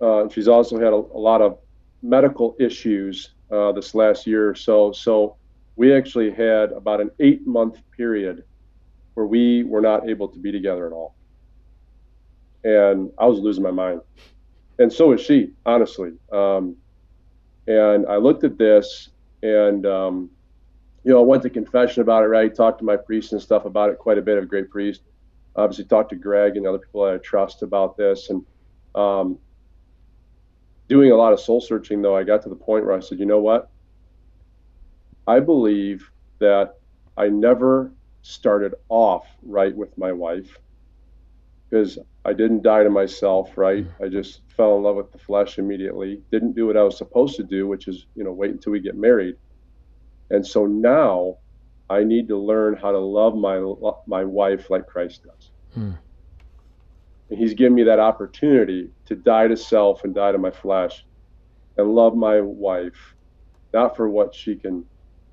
uh, 0.00 0.28
she's 0.28 0.48
also 0.48 0.78
had 0.78 0.92
a, 0.92 0.96
a 0.96 1.20
lot 1.20 1.42
of 1.42 1.58
medical 2.02 2.56
issues 2.58 3.30
uh, 3.50 3.72
this 3.72 3.94
last 3.94 4.26
year 4.26 4.50
or 4.50 4.54
so. 4.54 4.92
So 4.92 5.36
we 5.76 5.94
actually 5.94 6.30
had 6.30 6.72
about 6.72 7.00
an 7.00 7.10
eight 7.20 7.46
month 7.46 7.80
period 7.96 8.44
where 9.14 9.26
we 9.26 9.64
were 9.64 9.80
not 9.80 10.08
able 10.08 10.28
to 10.28 10.38
be 10.38 10.50
together 10.52 10.86
at 10.86 10.92
all, 10.92 11.14
and 12.64 13.10
I 13.18 13.26
was 13.26 13.38
losing 13.40 13.62
my 13.62 13.70
mind, 13.70 14.00
and 14.78 14.92
so 14.92 15.08
was 15.08 15.20
she, 15.20 15.52
honestly. 15.64 16.12
Um, 16.32 16.76
and 17.68 18.06
I 18.06 18.16
looked 18.16 18.44
at 18.44 18.58
this 18.58 19.10
and 19.42 19.86
um, 19.86 20.30
you 21.04 21.12
know, 21.12 21.20
I 21.20 21.24
went 21.24 21.42
to 21.44 21.50
confession 21.50 22.02
about 22.02 22.24
it, 22.24 22.26
right? 22.26 22.52
Talked 22.54 22.80
to 22.80 22.84
my 22.84 22.96
priest 22.96 23.32
and 23.32 23.40
stuff 23.40 23.64
about 23.64 23.90
it 23.90 23.98
quite 23.98 24.18
a 24.18 24.22
bit. 24.22 24.38
A 24.38 24.44
great 24.44 24.70
priest. 24.70 25.02
Obviously, 25.56 25.84
talked 25.84 26.10
to 26.10 26.16
Greg 26.16 26.56
and 26.56 26.66
other 26.66 26.78
people 26.78 27.04
that 27.04 27.14
I 27.14 27.18
trust 27.18 27.62
about 27.62 27.96
this. 27.96 28.30
And 28.30 28.44
um, 28.94 29.38
doing 30.88 31.12
a 31.12 31.16
lot 31.16 31.32
of 31.32 31.40
soul 31.40 31.60
searching, 31.60 32.02
though, 32.02 32.16
I 32.16 32.24
got 32.24 32.42
to 32.42 32.48
the 32.48 32.56
point 32.56 32.84
where 32.84 32.94
I 32.94 33.00
said, 33.00 33.18
you 33.18 33.26
know 33.26 33.40
what? 33.40 33.70
I 35.26 35.40
believe 35.40 36.10
that 36.38 36.78
I 37.16 37.28
never 37.28 37.92
started 38.22 38.74
off 38.88 39.26
right 39.42 39.74
with 39.74 39.96
my 39.96 40.12
wife 40.12 40.58
because 41.68 41.98
I 42.24 42.32
didn't 42.32 42.62
die 42.62 42.82
to 42.82 42.90
myself, 42.90 43.56
right? 43.56 43.86
I 44.02 44.08
just 44.08 44.40
fell 44.48 44.76
in 44.76 44.82
love 44.82 44.96
with 44.96 45.12
the 45.12 45.18
flesh 45.18 45.58
immediately. 45.58 46.22
Didn't 46.30 46.54
do 46.54 46.66
what 46.66 46.76
I 46.76 46.82
was 46.82 46.96
supposed 46.96 47.36
to 47.36 47.42
do, 47.42 47.66
which 47.66 47.88
is, 47.88 48.06
you 48.14 48.24
know, 48.24 48.32
wait 48.32 48.50
until 48.50 48.72
we 48.72 48.80
get 48.80 48.96
married. 48.96 49.36
And 50.30 50.46
so 50.46 50.66
now 50.66 51.38
I 51.88 52.02
need 52.04 52.28
to 52.28 52.36
learn 52.36 52.74
how 52.74 52.92
to 52.92 52.98
love 52.98 53.36
my 53.36 53.58
my 54.06 54.24
wife 54.24 54.70
like 54.70 54.86
Christ 54.86 55.24
does. 55.24 55.50
Hmm. 55.74 55.92
And 57.30 57.38
he's 57.38 57.54
given 57.54 57.74
me 57.74 57.82
that 57.84 57.98
opportunity 57.98 58.90
to 59.06 59.16
die 59.16 59.48
to 59.48 59.56
self 59.56 60.04
and 60.04 60.14
die 60.14 60.32
to 60.32 60.38
my 60.38 60.50
flesh 60.50 61.04
and 61.76 61.94
love 61.94 62.16
my 62.16 62.40
wife, 62.40 63.14
not 63.72 63.96
for 63.96 64.08
what 64.08 64.34
she 64.34 64.56
can 64.56 64.84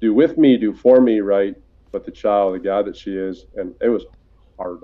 do 0.01 0.13
with 0.13 0.37
me, 0.37 0.57
do 0.57 0.73
for 0.73 0.99
me, 0.99 1.19
right? 1.19 1.55
But 1.91 2.05
the 2.05 2.11
child, 2.11 2.55
the 2.55 2.59
God 2.59 2.85
that 2.87 2.97
she 2.97 3.15
is. 3.15 3.45
And 3.55 3.73
it 3.79 3.89
was 3.89 4.05
hard. 4.57 4.79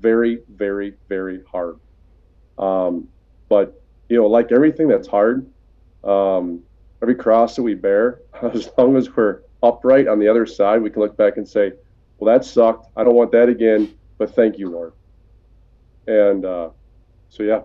Very, 0.00 0.40
very, 0.48 0.94
very 1.08 1.42
hard. 1.50 1.78
Um, 2.58 3.08
but, 3.48 3.82
you 4.08 4.16
know, 4.16 4.26
like 4.26 4.52
everything 4.52 4.88
that's 4.88 5.08
hard, 5.08 5.46
um, 6.04 6.62
every 7.02 7.16
cross 7.16 7.56
that 7.56 7.62
we 7.62 7.74
bear, 7.74 8.20
as 8.42 8.70
long 8.78 8.96
as 8.96 9.14
we're 9.14 9.40
upright 9.62 10.08
on 10.08 10.18
the 10.18 10.28
other 10.28 10.46
side, 10.46 10.82
we 10.82 10.90
can 10.90 11.02
look 11.02 11.16
back 11.16 11.36
and 11.36 11.48
say, 11.48 11.72
well, 12.18 12.32
that 12.32 12.44
sucked. 12.44 12.90
I 12.96 13.04
don't 13.04 13.14
want 13.14 13.32
that 13.32 13.48
again, 13.48 13.94
but 14.18 14.34
thank 14.34 14.58
you, 14.58 14.70
Lord. 14.70 14.92
And 16.06 16.44
uh, 16.44 16.70
so, 17.28 17.42
yeah. 17.42 17.62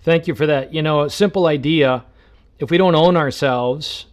Thank 0.00 0.26
you 0.26 0.34
for 0.34 0.46
that. 0.46 0.72
You 0.72 0.82
know, 0.82 1.02
a 1.02 1.10
simple 1.10 1.46
idea. 1.46 2.04
If 2.58 2.70
we 2.70 2.78
don't 2.78 2.94
own 2.94 3.16
ourselves, 3.16 4.06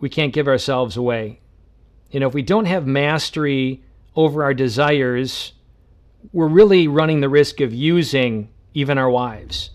we 0.00 0.08
can't 0.08 0.32
give 0.32 0.48
ourselves 0.48 0.96
away. 0.96 1.40
You 2.10 2.20
know, 2.20 2.28
if 2.28 2.34
we 2.34 2.42
don't 2.42 2.66
have 2.66 2.86
mastery 2.86 3.82
over 4.14 4.42
our 4.44 4.54
desires, 4.54 5.52
we're 6.32 6.48
really 6.48 6.88
running 6.88 7.20
the 7.20 7.28
risk 7.28 7.60
of 7.60 7.74
using 7.74 8.48
even 8.74 8.98
our 8.98 9.10
wives. 9.10 9.70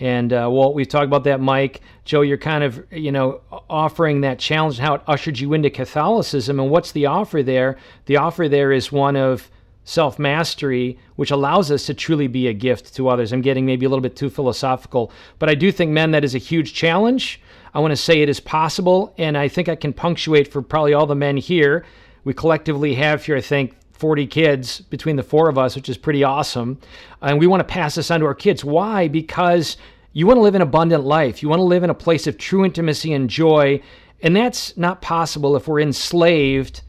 And 0.00 0.32
uh, 0.32 0.50
we've 0.74 0.88
talked 0.88 1.04
about 1.04 1.24
that, 1.24 1.40
Mike. 1.40 1.82
Joe, 2.06 2.22
you're 2.22 2.38
kind 2.38 2.64
of, 2.64 2.84
you 2.90 3.12
know, 3.12 3.42
offering 3.68 4.22
that 4.22 4.38
challenge 4.38 4.78
how 4.78 4.94
it 4.94 5.02
ushered 5.06 5.38
you 5.38 5.52
into 5.52 5.68
Catholicism. 5.68 6.58
And 6.58 6.70
what's 6.70 6.92
the 6.92 7.04
offer 7.06 7.42
there? 7.42 7.76
The 8.06 8.16
offer 8.16 8.48
there 8.48 8.72
is 8.72 8.90
one 8.90 9.14
of 9.14 9.50
self 9.84 10.18
mastery, 10.18 10.98
which 11.16 11.30
allows 11.30 11.70
us 11.70 11.84
to 11.86 11.94
truly 11.94 12.28
be 12.28 12.48
a 12.48 12.54
gift 12.54 12.94
to 12.94 13.08
others. 13.08 13.32
I'm 13.32 13.42
getting 13.42 13.66
maybe 13.66 13.84
a 13.84 13.88
little 13.90 14.02
bit 14.02 14.16
too 14.16 14.30
philosophical, 14.30 15.12
but 15.38 15.50
I 15.50 15.54
do 15.54 15.70
think, 15.70 15.90
men, 15.90 16.12
that 16.12 16.24
is 16.24 16.34
a 16.34 16.38
huge 16.38 16.72
challenge. 16.72 17.40
I 17.74 17.80
want 17.80 17.92
to 17.92 17.96
say 17.96 18.22
it 18.22 18.28
is 18.28 18.40
possible, 18.40 19.14
and 19.18 19.36
I 19.36 19.48
think 19.48 19.68
I 19.68 19.76
can 19.76 19.92
punctuate 19.92 20.48
for 20.48 20.62
probably 20.62 20.94
all 20.94 21.06
the 21.06 21.14
men 21.14 21.36
here. 21.36 21.84
We 22.24 22.34
collectively 22.34 22.94
have 22.94 23.24
here, 23.24 23.36
I 23.36 23.40
think, 23.40 23.76
40 24.00 24.26
kids 24.26 24.80
between 24.80 25.16
the 25.16 25.22
four 25.22 25.48
of 25.48 25.58
us, 25.58 25.76
which 25.76 25.88
is 25.88 25.98
pretty 25.98 26.24
awesome. 26.24 26.78
And 27.20 27.38
we 27.38 27.46
want 27.46 27.60
to 27.60 27.72
pass 27.72 27.94
this 27.94 28.10
on 28.10 28.20
to 28.20 28.26
our 28.26 28.34
kids. 28.34 28.64
Why? 28.64 29.08
Because 29.08 29.76
you 30.14 30.26
want 30.26 30.38
to 30.38 30.42
live 30.42 30.54
an 30.54 30.62
abundant 30.62 31.04
life. 31.04 31.42
You 31.42 31.50
want 31.50 31.60
to 31.60 31.64
live 31.64 31.84
in 31.84 31.90
a 31.90 31.94
place 31.94 32.26
of 32.26 32.38
true 32.38 32.64
intimacy 32.64 33.12
and 33.12 33.28
joy. 33.28 33.82
And 34.22 34.34
that's 34.34 34.76
not 34.76 35.02
possible 35.02 35.54
if 35.54 35.68
we're 35.68 35.80
enslaved 35.80 36.80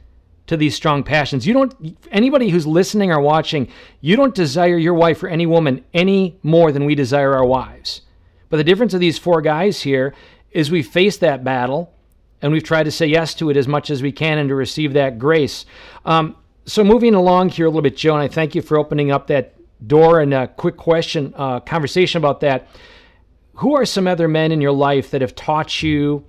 to 0.47 0.57
these 0.57 0.73
strong 0.73 1.03
passions. 1.03 1.45
You 1.45 1.53
don't, 1.53 1.97
anybody 2.11 2.49
who's 2.49 2.65
listening 2.65 3.11
or 3.11 3.19
watching, 3.19 3.67
you 3.99 4.15
don't 4.15 4.33
desire 4.33 4.77
your 4.77 4.93
wife 4.93 5.21
or 5.21 5.27
any 5.27 5.45
woman 5.45 5.83
any 5.93 6.39
more 6.43 6.71
than 6.71 6.85
we 6.85 6.95
desire 6.95 7.33
our 7.33 7.45
wives. 7.45 8.01
But 8.49 8.57
the 8.57 8.63
difference 8.63 8.93
of 8.93 8.99
these 8.99 9.17
four 9.17 9.41
guys 9.41 9.81
here 9.81 10.13
is 10.51 10.71
we 10.71 10.81
face 10.81 11.17
that 11.17 11.43
battle 11.43 11.93
and 12.41 12.51
we've 12.51 12.63
tried 12.63 12.83
to 12.83 12.91
say 12.91 13.05
yes 13.05 13.33
to 13.35 13.49
it 13.49 13.57
as 13.57 13.67
much 13.67 13.89
as 13.89 14.01
we 14.01 14.11
can 14.11 14.39
and 14.39 14.49
to 14.49 14.55
receive 14.55 14.93
that 14.93 15.19
grace. 15.19 15.65
Um, 16.05 16.35
so 16.71 16.85
moving 16.85 17.15
along 17.15 17.49
here 17.49 17.65
a 17.65 17.69
little 17.69 17.81
bit, 17.81 17.97
Joe, 17.97 18.13
and 18.13 18.23
I 18.23 18.29
thank 18.29 18.55
you 18.55 18.61
for 18.61 18.77
opening 18.77 19.11
up 19.11 19.27
that 19.27 19.55
door 19.85 20.21
and 20.21 20.33
a 20.33 20.47
quick 20.47 20.77
question, 20.77 21.33
uh, 21.35 21.59
conversation 21.59 22.17
about 22.17 22.39
that. 22.39 22.69
Who 23.55 23.75
are 23.75 23.85
some 23.85 24.07
other 24.07 24.29
men 24.29 24.53
in 24.53 24.61
your 24.61 24.71
life 24.71 25.11
that 25.11 25.19
have 25.19 25.35
taught 25.35 25.83
you 25.83 26.23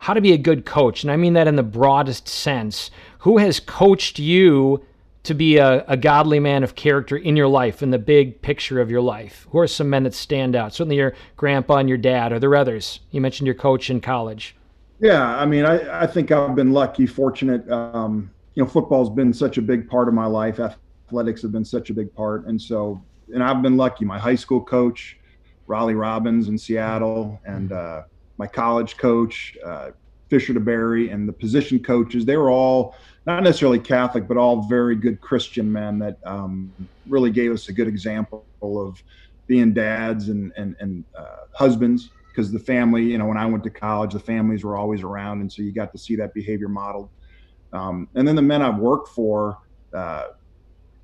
how 0.00 0.12
to 0.12 0.20
be 0.20 0.34
a 0.34 0.36
good 0.36 0.66
coach? 0.66 1.02
And 1.02 1.10
I 1.10 1.16
mean 1.16 1.32
that 1.32 1.48
in 1.48 1.56
the 1.56 1.62
broadest 1.62 2.28
sense. 2.28 2.90
Who 3.20 3.38
has 3.38 3.60
coached 3.60 4.18
you 4.18 4.84
to 5.22 5.32
be 5.32 5.56
a, 5.56 5.86
a 5.88 5.96
godly 5.96 6.38
man 6.38 6.62
of 6.62 6.74
character 6.74 7.16
in 7.16 7.34
your 7.34 7.48
life, 7.48 7.82
in 7.82 7.92
the 7.92 7.98
big 7.98 8.42
picture 8.42 8.78
of 8.78 8.90
your 8.90 9.00
life? 9.00 9.46
Who 9.52 9.58
are 9.60 9.66
some 9.66 9.88
men 9.88 10.02
that 10.02 10.12
stand 10.12 10.54
out? 10.54 10.74
Certainly 10.74 10.96
your 10.96 11.14
grandpa 11.38 11.76
and 11.76 11.88
your 11.88 11.96
dad. 11.96 12.34
Are 12.34 12.38
there 12.38 12.54
others? 12.54 13.00
You 13.10 13.22
mentioned 13.22 13.46
your 13.46 13.54
coach 13.54 13.88
in 13.88 14.02
college. 14.02 14.54
Yeah, 15.00 15.26
I 15.34 15.46
mean, 15.46 15.64
I, 15.64 16.02
I 16.02 16.06
think 16.06 16.30
I've 16.30 16.54
been 16.54 16.74
lucky, 16.74 17.06
fortunate. 17.06 17.66
Um, 17.70 18.30
you 18.54 18.62
know, 18.62 18.68
football's 18.68 19.10
been 19.10 19.32
such 19.32 19.58
a 19.58 19.62
big 19.62 19.88
part 19.88 20.08
of 20.08 20.14
my 20.14 20.26
life. 20.26 20.60
Athletics 20.60 21.42
have 21.42 21.52
been 21.52 21.64
such 21.64 21.90
a 21.90 21.94
big 21.94 22.12
part, 22.14 22.46
and 22.46 22.60
so, 22.60 23.04
and 23.32 23.42
I've 23.42 23.62
been 23.62 23.76
lucky. 23.76 24.04
My 24.04 24.18
high 24.18 24.34
school 24.34 24.60
coach, 24.60 25.16
Rollie 25.68 25.98
Robbins 25.98 26.48
in 26.48 26.58
Seattle, 26.58 27.40
and 27.44 27.72
uh, 27.72 28.02
my 28.38 28.46
college 28.46 28.96
coach, 28.96 29.56
uh, 29.64 29.90
Fisher 30.28 30.52
DeBerry, 30.52 31.12
and 31.12 31.28
the 31.28 31.32
position 31.32 31.78
coaches. 31.80 32.24
They 32.24 32.36
were 32.36 32.50
all 32.50 32.94
not 33.26 33.42
necessarily 33.42 33.78
Catholic, 33.78 34.26
but 34.26 34.36
all 34.36 34.62
very 34.62 34.96
good 34.96 35.20
Christian 35.20 35.70
men 35.70 35.98
that 36.00 36.18
um, 36.26 36.72
really 37.08 37.30
gave 37.30 37.52
us 37.52 37.68
a 37.68 37.72
good 37.72 37.88
example 37.88 38.46
of 38.62 39.00
being 39.46 39.72
dads 39.72 40.28
and 40.28 40.52
and 40.56 40.74
and 40.80 41.04
uh, 41.16 41.44
husbands. 41.54 42.08
Because 42.32 42.52
the 42.52 42.60
family, 42.60 43.02
you 43.02 43.18
know, 43.18 43.26
when 43.26 43.36
I 43.36 43.46
went 43.46 43.64
to 43.64 43.70
college, 43.70 44.12
the 44.12 44.20
families 44.20 44.62
were 44.64 44.76
always 44.76 45.02
around, 45.02 45.40
and 45.40 45.52
so 45.52 45.62
you 45.62 45.72
got 45.72 45.92
to 45.92 45.98
see 45.98 46.16
that 46.16 46.32
behavior 46.34 46.68
modeled 46.68 47.10
um, 47.72 48.08
and 48.14 48.26
then 48.26 48.36
the 48.36 48.42
men 48.42 48.62
I've 48.62 48.78
worked 48.78 49.08
for, 49.08 49.58
uh, 49.94 50.24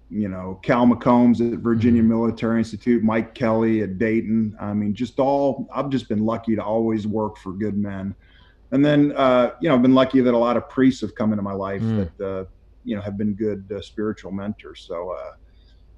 you 0.08 0.28
know, 0.28 0.60
Cal 0.62 0.86
McCombs 0.86 1.40
at 1.52 1.58
Virginia 1.60 2.00
Mm-hmm. 2.02 2.10
Military 2.10 2.58
Institute, 2.58 3.02
Mike 3.02 3.34
Kelly 3.34 3.82
at 3.82 3.98
Dayton. 3.98 4.56
I 4.60 4.72
mean, 4.72 4.94
just 4.94 5.18
all, 5.18 5.66
I've 5.74 5.90
just 5.90 6.08
been 6.08 6.24
lucky 6.24 6.54
to 6.56 6.62
always 6.62 7.06
work 7.06 7.38
for 7.38 7.52
good 7.52 7.76
men. 7.76 8.14
And 8.72 8.84
then, 8.84 9.12
uh, 9.16 9.52
you 9.60 9.68
know, 9.68 9.74
I've 9.74 9.82
been 9.82 9.94
lucky 9.94 10.20
that 10.20 10.34
a 10.34 10.38
lot 10.38 10.56
of 10.56 10.68
priests 10.68 11.00
have 11.00 11.14
come 11.14 11.32
into 11.32 11.42
my 11.42 11.52
life 11.52 11.82
Mm. 11.82 12.10
that, 12.18 12.24
uh, 12.24 12.44
you 12.84 12.94
know, 12.94 13.02
have 13.02 13.16
been 13.18 13.34
good 13.34 13.70
uh, 13.74 13.80
spiritual 13.80 14.30
mentors. 14.30 14.84
So, 14.86 15.10
uh, 15.10 15.32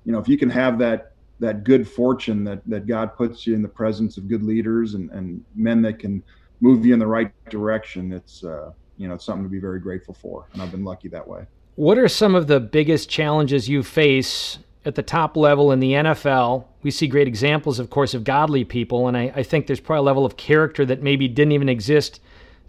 you 0.04 0.12
know, 0.12 0.18
if 0.18 0.28
you 0.28 0.38
can 0.38 0.50
have 0.50 0.78
that, 0.78 1.08
that 1.40 1.64
good 1.64 1.86
fortune 1.88 2.44
that, 2.44 2.62
that 2.66 2.86
God 2.86 3.14
puts 3.14 3.46
you 3.46 3.54
in 3.54 3.62
the 3.62 3.68
presence 3.68 4.16
of 4.16 4.26
good 4.26 4.42
leaders 4.42 4.94
and, 4.94 5.10
and 5.10 5.42
men 5.54 5.82
that 5.82 5.98
can 5.98 6.22
move 6.60 6.84
you 6.84 6.94
in 6.94 6.98
the 6.98 7.06
right 7.06 7.30
direction, 7.50 8.12
it's, 8.12 8.42
uh, 8.42 8.70
you 8.98 9.08
know, 9.08 9.14
it's 9.14 9.24
something 9.24 9.44
to 9.44 9.48
be 9.48 9.58
very 9.58 9.80
grateful 9.80 10.14
for. 10.14 10.46
And 10.52 10.60
I've 10.60 10.70
been 10.70 10.84
lucky 10.84 11.08
that 11.08 11.26
way. 11.26 11.46
What 11.76 11.96
are 11.96 12.08
some 12.08 12.34
of 12.34 12.48
the 12.48 12.60
biggest 12.60 13.08
challenges 13.08 13.68
you 13.68 13.82
face 13.82 14.58
at 14.84 14.96
the 14.96 15.02
top 15.02 15.36
level 15.36 15.70
in 15.70 15.80
the 15.80 15.92
NFL? 15.92 16.64
We 16.82 16.90
see 16.90 17.06
great 17.06 17.28
examples, 17.28 17.78
of 17.78 17.90
course, 17.90 18.14
of 18.14 18.24
godly 18.24 18.64
people, 18.64 19.06
and 19.06 19.16
I, 19.16 19.32
I 19.36 19.42
think 19.42 19.66
there's 19.66 19.80
probably 19.80 20.00
a 20.00 20.02
level 20.02 20.26
of 20.26 20.36
character 20.36 20.84
that 20.86 21.02
maybe 21.02 21.28
didn't 21.28 21.52
even 21.52 21.68
exist 21.68 22.20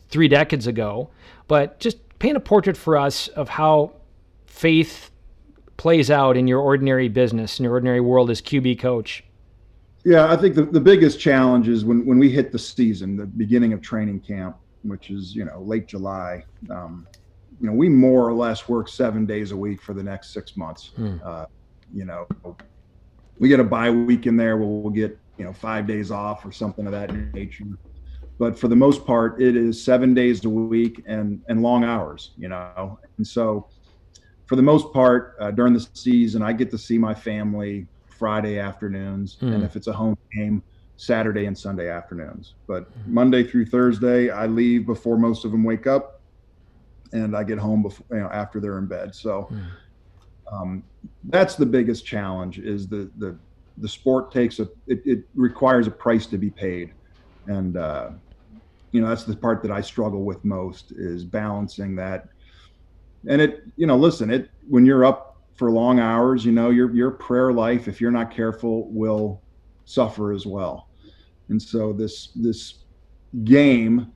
three 0.09 0.27
decades 0.27 0.67
ago. 0.67 1.09
But 1.47 1.79
just 1.79 1.97
paint 2.19 2.37
a 2.37 2.39
portrait 2.39 2.77
for 2.77 2.97
us 2.97 3.27
of 3.29 3.49
how 3.49 3.93
faith 4.45 5.09
plays 5.77 6.11
out 6.11 6.37
in 6.37 6.47
your 6.47 6.59
ordinary 6.59 7.07
business, 7.07 7.57
in 7.57 7.63
your 7.63 7.73
ordinary 7.73 8.01
world 8.01 8.29
as 8.29 8.41
QB 8.41 8.79
coach. 8.79 9.23
Yeah, 10.05 10.31
I 10.31 10.35
think 10.35 10.55
the, 10.55 10.63
the 10.63 10.79
biggest 10.79 11.19
challenge 11.19 11.67
is 11.67 11.83
when, 11.83 12.05
when 12.05 12.19
we 12.19 12.29
hit 12.29 12.51
the 12.51 12.59
season, 12.59 13.17
the 13.17 13.25
beginning 13.25 13.73
of 13.73 13.81
training 13.81 14.19
camp, 14.19 14.57
which 14.89 15.09
is, 15.09 15.35
you 15.35 15.45
know, 15.45 15.61
late 15.61 15.87
July. 15.87 16.43
Um, 16.69 17.07
you 17.61 17.67
know, 17.67 17.73
we 17.73 17.89
more 17.89 18.27
or 18.27 18.33
less 18.33 18.69
work 18.69 18.87
seven 18.87 19.25
days 19.25 19.51
a 19.51 19.57
week 19.57 19.81
for 19.81 19.93
the 19.93 20.03
next 20.03 20.33
six 20.33 20.55
months. 20.57 20.91
Hmm. 20.95 21.17
Uh, 21.23 21.45
you 21.93 22.05
know, 22.05 22.27
we 23.37 23.49
get 23.49 23.59
a 23.59 23.63
bye 23.63 23.89
week 23.89 24.25
in 24.25 24.37
there 24.37 24.57
where 24.57 24.67
we'll 24.67 24.91
get, 24.91 25.17
you 25.37 25.45
know, 25.45 25.53
five 25.53 25.87
days 25.87 26.11
off 26.11 26.45
or 26.45 26.51
something 26.51 26.85
of 26.85 26.91
that 26.91 27.13
nature. 27.33 27.65
But 28.37 28.57
for 28.57 28.69
the 28.69 28.75
most 28.75 29.05
part, 29.05 29.41
it 29.41 29.55
is 29.55 29.81
seven 29.83 30.13
days 30.13 30.45
a 30.45 30.49
week 30.49 31.03
and, 31.05 31.41
and 31.49 31.61
long 31.61 31.83
hours, 31.83 32.31
you 32.37 32.47
know. 32.47 32.99
And 33.17 33.27
so 33.27 33.67
for 34.45 34.55
the 34.55 34.61
most 34.61 34.93
part, 34.93 35.35
uh, 35.39 35.51
during 35.51 35.73
the 35.73 35.85
season, 35.93 36.41
I 36.41 36.53
get 36.53 36.71
to 36.71 36.77
see 36.77 36.97
my 36.97 37.13
family 37.13 37.87
Friday 38.07 38.57
afternoons. 38.57 39.37
Hmm. 39.39 39.53
And 39.53 39.63
if 39.63 39.75
it's 39.75 39.87
a 39.87 39.93
home 39.93 40.17
game, 40.33 40.63
Saturday 40.99 41.45
and 41.45 41.57
Sunday 41.57 41.89
afternoons. 41.89 42.55
But 42.67 42.91
Monday 43.07 43.43
through 43.43 43.67
Thursday, 43.67 44.29
I 44.29 44.47
leave 44.47 44.85
before 44.85 45.17
most 45.17 45.45
of 45.45 45.51
them 45.51 45.63
wake 45.63 45.87
up, 45.87 46.21
and 47.13 47.37
I 47.37 47.45
get 47.45 47.57
home 47.57 47.83
before 47.83 48.05
you 48.11 48.19
know 48.19 48.29
after 48.29 48.59
they're 48.59 48.77
in 48.77 48.87
bed. 48.87 49.15
So 49.15 49.49
um, 50.51 50.83
that's 51.23 51.55
the 51.55 51.65
biggest 51.65 52.05
challenge: 52.05 52.59
is 52.59 52.89
the 52.89 53.09
the 53.17 53.39
the 53.77 53.87
sport 53.87 54.33
takes 54.33 54.59
a 54.59 54.63
it, 54.87 55.01
it 55.05 55.23
requires 55.35 55.87
a 55.87 55.91
price 55.91 56.25
to 56.27 56.37
be 56.37 56.49
paid, 56.49 56.91
and 57.47 57.77
uh, 57.77 58.09
you 58.91 58.99
know 58.99 59.07
that's 59.07 59.23
the 59.23 59.37
part 59.37 59.61
that 59.61 59.71
I 59.71 59.79
struggle 59.79 60.25
with 60.25 60.43
most 60.43 60.91
is 60.91 61.23
balancing 61.23 61.95
that. 61.95 62.25
And 63.29 63.41
it 63.41 63.61
you 63.77 63.87
know 63.87 63.95
listen 63.95 64.29
it 64.29 64.49
when 64.67 64.85
you're 64.85 65.05
up 65.05 65.37
for 65.55 65.71
long 65.71 66.01
hours, 66.01 66.43
you 66.43 66.51
know 66.51 66.71
your 66.71 66.93
your 66.93 67.11
prayer 67.11 67.53
life 67.53 67.87
if 67.87 68.01
you're 68.01 68.11
not 68.11 68.31
careful 68.31 68.91
will 68.91 69.43
suffer 69.85 70.33
as 70.33 70.45
well. 70.45 70.88
And 71.49 71.61
so 71.61 71.93
this 71.93 72.29
this 72.35 72.75
game 73.43 74.11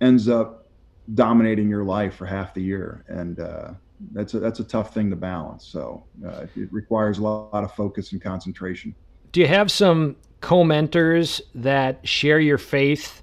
ends 0.00 0.28
up 0.28 0.66
dominating 1.14 1.68
your 1.68 1.84
life 1.84 2.14
for 2.14 2.26
half 2.26 2.54
the 2.54 2.62
year, 2.62 3.04
and 3.08 3.40
uh, 3.40 3.70
that's 4.12 4.34
a 4.34 4.38
that's 4.38 4.60
a 4.60 4.64
tough 4.64 4.94
thing 4.94 5.10
to 5.10 5.16
balance. 5.16 5.66
So 5.66 6.04
uh, 6.26 6.46
it 6.56 6.72
requires 6.72 7.18
a 7.18 7.22
lot, 7.22 7.52
lot 7.52 7.64
of 7.64 7.72
focus 7.72 8.12
and 8.12 8.22
concentration. 8.22 8.94
Do 9.32 9.40
you 9.40 9.46
have 9.46 9.70
some 9.70 10.16
co-mentors 10.40 11.42
that 11.54 12.06
share 12.06 12.40
your 12.40 12.58
faith 12.58 13.22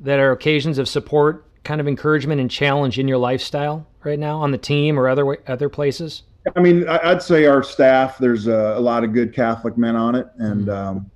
that 0.00 0.18
are 0.18 0.32
occasions 0.32 0.78
of 0.78 0.88
support, 0.88 1.44
kind 1.64 1.80
of 1.80 1.88
encouragement 1.88 2.40
and 2.40 2.50
challenge 2.50 2.98
in 2.98 3.08
your 3.08 3.18
lifestyle 3.18 3.86
right 4.04 4.18
now 4.18 4.38
on 4.38 4.50
the 4.50 4.58
team 4.58 4.98
or 4.98 5.08
other 5.08 5.38
other 5.48 5.68
places? 5.68 6.22
I 6.56 6.60
mean, 6.60 6.88
I'd 6.88 7.22
say 7.22 7.46
our 7.46 7.62
staff. 7.62 8.18
There's 8.18 8.46
a, 8.46 8.74
a 8.76 8.80
lot 8.80 9.04
of 9.04 9.12
good 9.12 9.34
Catholic 9.34 9.76
men 9.76 9.94
on 9.94 10.14
it, 10.14 10.26
and 10.38 10.70
um, 10.70 11.10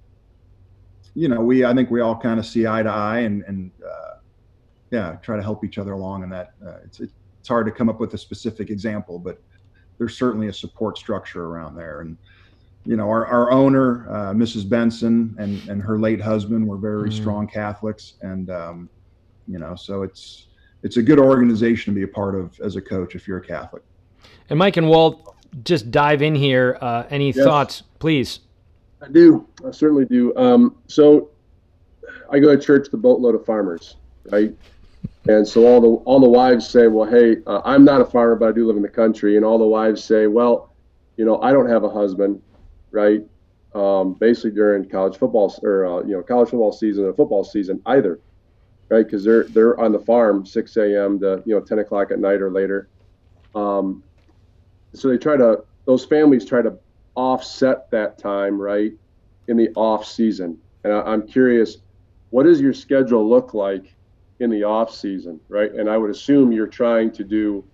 you 1.15 1.29
know, 1.29 1.41
we 1.41 1.65
I 1.65 1.75
think 1.75 1.91
we 1.91 2.01
all 2.01 2.17
kind 2.19 2.39
of 2.41 2.47
see 2.47 2.67
eye 2.67 2.83
to 2.83 2.91
eye, 2.91 3.21
and 3.21 3.43
and 3.47 3.71
uh, 3.85 4.15
yeah, 4.91 5.17
try 5.23 5.37
to 5.37 5.43
help 5.43 5.65
each 5.65 5.79
other 5.79 5.93
along 5.93 6.23
And 6.25 6.33
that. 6.33 6.49
Uh, 6.65 6.79
it's 6.85 7.01
it's 7.01 7.49
hard 7.49 7.67
to 7.67 7.73
come 7.73 7.89
up 7.89 8.01
with 8.01 8.15
a 8.15 8.19
specific 8.19 8.71
example, 8.71 9.19
but 9.19 9.39
there's 9.99 10.19
certainly 10.19 10.49
a 10.49 10.53
support 10.53 10.99
structure 10.99 11.45
around 11.47 11.77
there, 11.77 12.01
and 12.01 12.19
you 12.85 12.97
know, 12.97 13.09
our 13.09 13.27
our 13.27 13.53
owner, 13.53 14.09
uh, 14.11 14.33
Mrs. 14.33 14.69
Benson, 14.69 15.35
and 15.39 15.69
and 15.69 15.83
her 15.83 15.99
late 15.99 16.21
husband 16.21 16.67
were 16.67 16.79
very 16.79 17.11
Mm. 17.11 17.13
strong 17.13 17.47
Catholics, 17.47 18.15
and 18.23 18.51
um, 18.51 18.91
you 19.47 19.59
know, 19.59 19.75
so 19.77 20.03
it's 20.03 20.49
it's 20.83 20.97
a 20.97 21.03
good 21.03 21.19
organization 21.21 21.95
to 21.95 21.99
be 21.99 22.05
a 22.05 22.09
part 22.09 22.35
of 22.35 22.59
as 22.63 22.77
a 22.77 22.83
coach 22.83 23.15
if 23.15 23.27
you're 23.29 23.39
a 23.39 23.47
Catholic. 23.47 23.83
And 24.51 24.59
Mike 24.59 24.77
and 24.77 24.89
Walt, 24.89 25.35
just 25.63 25.91
dive 25.91 26.21
in 26.23 26.35
here. 26.35 26.77
Uh, 26.81 27.05
any 27.09 27.29
Yes. 27.29 27.37
thoughts, 27.45 27.83
please? 28.01 28.41
I 29.05 29.09
do. 29.11 29.47
I 29.67 29.71
certainly 29.71 30.07
do. 30.07 30.35
Um, 30.37 30.77
so 30.87 31.31
I 32.31 32.39
go 32.39 32.55
to 32.55 32.63
church 32.63 32.87
with 32.87 32.95
a 32.95 33.03
boatload 33.03 33.35
of 33.35 33.45
farmers, 33.45 33.97
right? 34.31 34.53
And 35.29 35.47
so 35.47 35.67
all 35.67 35.81
the 35.81 35.89
all 36.05 36.21
the 36.21 36.29
wives 36.29 36.69
say, 36.69 36.87
"Well, 36.87 37.09
hey, 37.09 37.37
uh, 37.47 37.61
I'm 37.65 37.85
not 37.85 38.01
a 38.01 38.05
farmer, 38.05 38.37
but 38.37 38.49
I 38.49 38.53
do 38.53 38.67
live 38.67 38.77
in 38.77 38.83
the 38.83 38.89
country." 38.89 39.37
And 39.37 39.45
all 39.45 39.59
the 39.59 39.67
wives 39.67 40.03
say, 40.03 40.27
"Well, 40.27 40.75
you 41.17 41.25
know, 41.25 41.41
I 41.43 41.53
don't 41.53 41.69
have 41.69 41.85
a 41.85 41.89
husband, 41.89 42.41
right? 42.93 43.21
Um, 43.75 44.15
basically 44.15 44.53
during 44.53 44.89
college 44.89 45.19
football 45.19 45.55
or 45.63 45.85
uh, 45.85 46.03
you 46.05 46.13
know 46.13 46.23
college 46.23 46.51
football 46.51 46.73
season 46.73 47.05
and 47.05 47.17
football 47.17 47.45
season 47.45 47.83
either, 47.87 48.21
right? 48.91 49.05
Because 49.05 49.25
they're 49.25 49.45
they're 49.45 49.79
on 49.79 49.93
the 49.93 49.99
farm 49.99 50.47
6 50.47 50.77
a.m. 50.77 51.21
to 51.21 51.43
you 51.45 51.55
know 51.55 51.61
10 51.61 51.81
o'clock 51.81 52.11
at 52.11 52.19
night 52.19 52.41
or 52.41 52.51
later. 52.51 52.89
Um, 53.55 54.03
so 54.95 55.09
they 55.09 55.19
try 55.19 55.37
to 55.37 55.65
those 55.87 56.05
families 56.05 56.47
try 56.47 56.63
to 56.63 56.79
offset 57.15 57.91
that 57.91 58.19
time, 58.19 58.61
right, 58.61 58.93
in 59.49 59.57
the 59.57 59.71
off 59.75 60.07
season. 60.07 60.59
And 60.85 60.93
I, 60.93 61.01
I'm 61.03 61.27
curious, 61.27 61.79
what 62.31 62.45
does 62.45 62.61
your 62.61 62.75
schedule 62.75 63.29
look 63.29 63.55
like 63.55 63.95
in 64.41 64.51
the 64.51 64.65
off 64.65 64.95
season, 64.95 65.41
right? 65.49 65.73
And 65.73 65.89
I 65.89 65.97
would 65.97 66.11
assume 66.11 66.53
you're 66.53 66.67
trying 66.67 67.13
to 67.13 67.25
do 67.25 67.65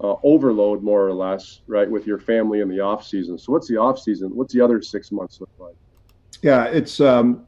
uh, 0.00 0.14
overload 0.22 0.82
more 0.82 1.06
or 1.06 1.12
less, 1.12 1.60
right, 1.66 1.90
with 1.90 2.06
your 2.06 2.18
family 2.18 2.60
in 2.60 2.68
the 2.68 2.80
off 2.80 3.06
season. 3.06 3.38
So 3.38 3.52
what's 3.52 3.68
the 3.68 3.76
off 3.76 3.98
season? 3.98 4.34
What's 4.34 4.54
the 4.54 4.60
other 4.60 4.80
six 4.80 5.10
months 5.10 5.40
look 5.40 5.50
like? 5.58 5.74
Yeah, 6.42 6.64
it's 6.66 7.00
um, 7.00 7.46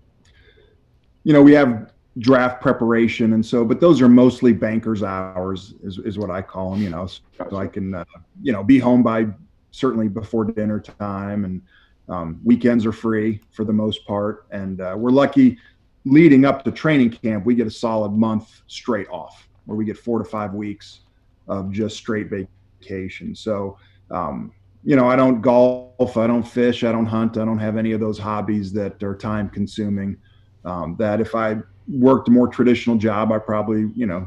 you 1.22 1.32
know 1.32 1.42
we 1.42 1.52
have 1.52 1.92
draft 2.18 2.60
preparation 2.60 3.34
and 3.34 3.46
so, 3.46 3.64
but 3.64 3.80
those 3.80 4.00
are 4.02 4.08
mostly 4.08 4.52
bankers' 4.52 5.02
hours, 5.02 5.74
is 5.82 5.98
is 5.98 6.18
what 6.18 6.30
I 6.30 6.42
call 6.42 6.72
them. 6.72 6.82
You 6.82 6.90
know, 6.90 7.06
so 7.06 7.20
gotcha. 7.38 7.56
I 7.56 7.66
can 7.68 7.94
uh, 7.94 8.04
you 8.42 8.52
know 8.52 8.64
be 8.64 8.78
home 8.78 9.02
by 9.02 9.26
certainly 9.70 10.08
before 10.08 10.44
dinner 10.44 10.80
time, 10.80 11.44
and 11.44 11.62
um, 12.08 12.40
weekends 12.44 12.84
are 12.84 12.92
free 12.92 13.40
for 13.52 13.64
the 13.64 13.72
most 13.72 14.06
part, 14.06 14.46
and 14.50 14.80
uh, 14.80 14.94
we're 14.96 15.10
lucky. 15.10 15.58
Leading 16.06 16.46
up 16.46 16.64
to 16.64 16.72
training 16.72 17.10
camp, 17.10 17.44
we 17.44 17.54
get 17.54 17.66
a 17.66 17.70
solid 17.70 18.12
month 18.12 18.62
straight 18.66 19.08
off, 19.10 19.48
where 19.66 19.76
we 19.76 19.84
get 19.84 19.98
four 19.98 20.18
to 20.18 20.24
five 20.24 20.54
weeks 20.54 21.00
of 21.46 21.70
just 21.70 21.96
straight 21.96 22.30
vacation. 22.30 23.34
So, 23.34 23.76
um, 24.10 24.52
you 24.82 24.96
know, 24.96 25.06
I 25.06 25.14
don't 25.14 25.42
golf, 25.42 26.16
I 26.16 26.26
don't 26.26 26.42
fish, 26.42 26.84
I 26.84 26.92
don't 26.92 27.04
hunt, 27.04 27.36
I 27.36 27.44
don't 27.44 27.58
have 27.58 27.76
any 27.76 27.92
of 27.92 28.00
those 28.00 28.18
hobbies 28.18 28.72
that 28.72 29.02
are 29.02 29.14
time 29.14 29.50
consuming. 29.50 30.16
Um, 30.64 30.96
that 30.98 31.20
if 31.20 31.34
I 31.34 31.56
worked 31.86 32.28
a 32.28 32.30
more 32.30 32.48
traditional 32.48 32.96
job, 32.96 33.30
I 33.30 33.38
probably, 33.38 33.90
you 33.94 34.06
know, 34.06 34.26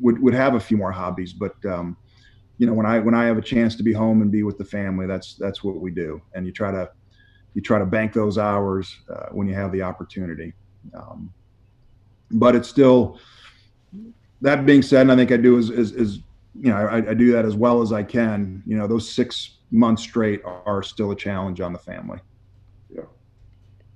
would 0.00 0.20
would 0.20 0.34
have 0.34 0.54
a 0.54 0.60
few 0.60 0.76
more 0.76 0.92
hobbies. 0.92 1.32
But 1.32 1.56
um, 1.64 1.96
you 2.58 2.66
know, 2.66 2.74
when 2.74 2.86
I 2.86 2.98
when 2.98 3.14
I 3.14 3.24
have 3.24 3.38
a 3.38 3.42
chance 3.42 3.76
to 3.76 3.82
be 3.82 3.92
home 3.92 4.20
and 4.20 4.30
be 4.30 4.42
with 4.42 4.58
the 4.58 4.64
family, 4.64 5.06
that's 5.06 5.34
that's 5.36 5.62
what 5.62 5.76
we 5.76 5.90
do. 5.90 6.20
And 6.34 6.44
you 6.44 6.52
try 6.52 6.72
to 6.72 6.90
you 7.54 7.62
try 7.62 7.78
to 7.78 7.86
bank 7.86 8.12
those 8.12 8.36
hours 8.36 8.94
uh, 9.08 9.26
when 9.30 9.48
you 9.48 9.54
have 9.54 9.72
the 9.72 9.82
opportunity. 9.82 10.52
Um, 10.94 11.32
but 12.30 12.54
it's 12.54 12.68
still 12.68 13.18
that 14.40 14.66
being 14.66 14.82
said, 14.82 15.02
and 15.02 15.12
I 15.12 15.16
think 15.16 15.32
I 15.32 15.36
do 15.36 15.56
is 15.56 15.70
is, 15.70 15.92
is 15.92 16.18
you 16.54 16.70
know 16.70 16.76
I, 16.76 16.96
I, 16.96 17.14
do 17.14 17.32
that 17.32 17.44
as 17.44 17.54
well 17.54 17.80
as 17.80 17.92
I 17.92 18.02
can. 18.02 18.62
You 18.66 18.76
know, 18.76 18.86
those 18.86 19.08
six 19.08 19.58
months 19.70 20.02
straight 20.02 20.42
are 20.44 20.82
still 20.82 21.12
a 21.12 21.16
challenge 21.16 21.60
on 21.60 21.72
the 21.72 21.78
family. 21.78 22.18
Yeah. 22.90 23.02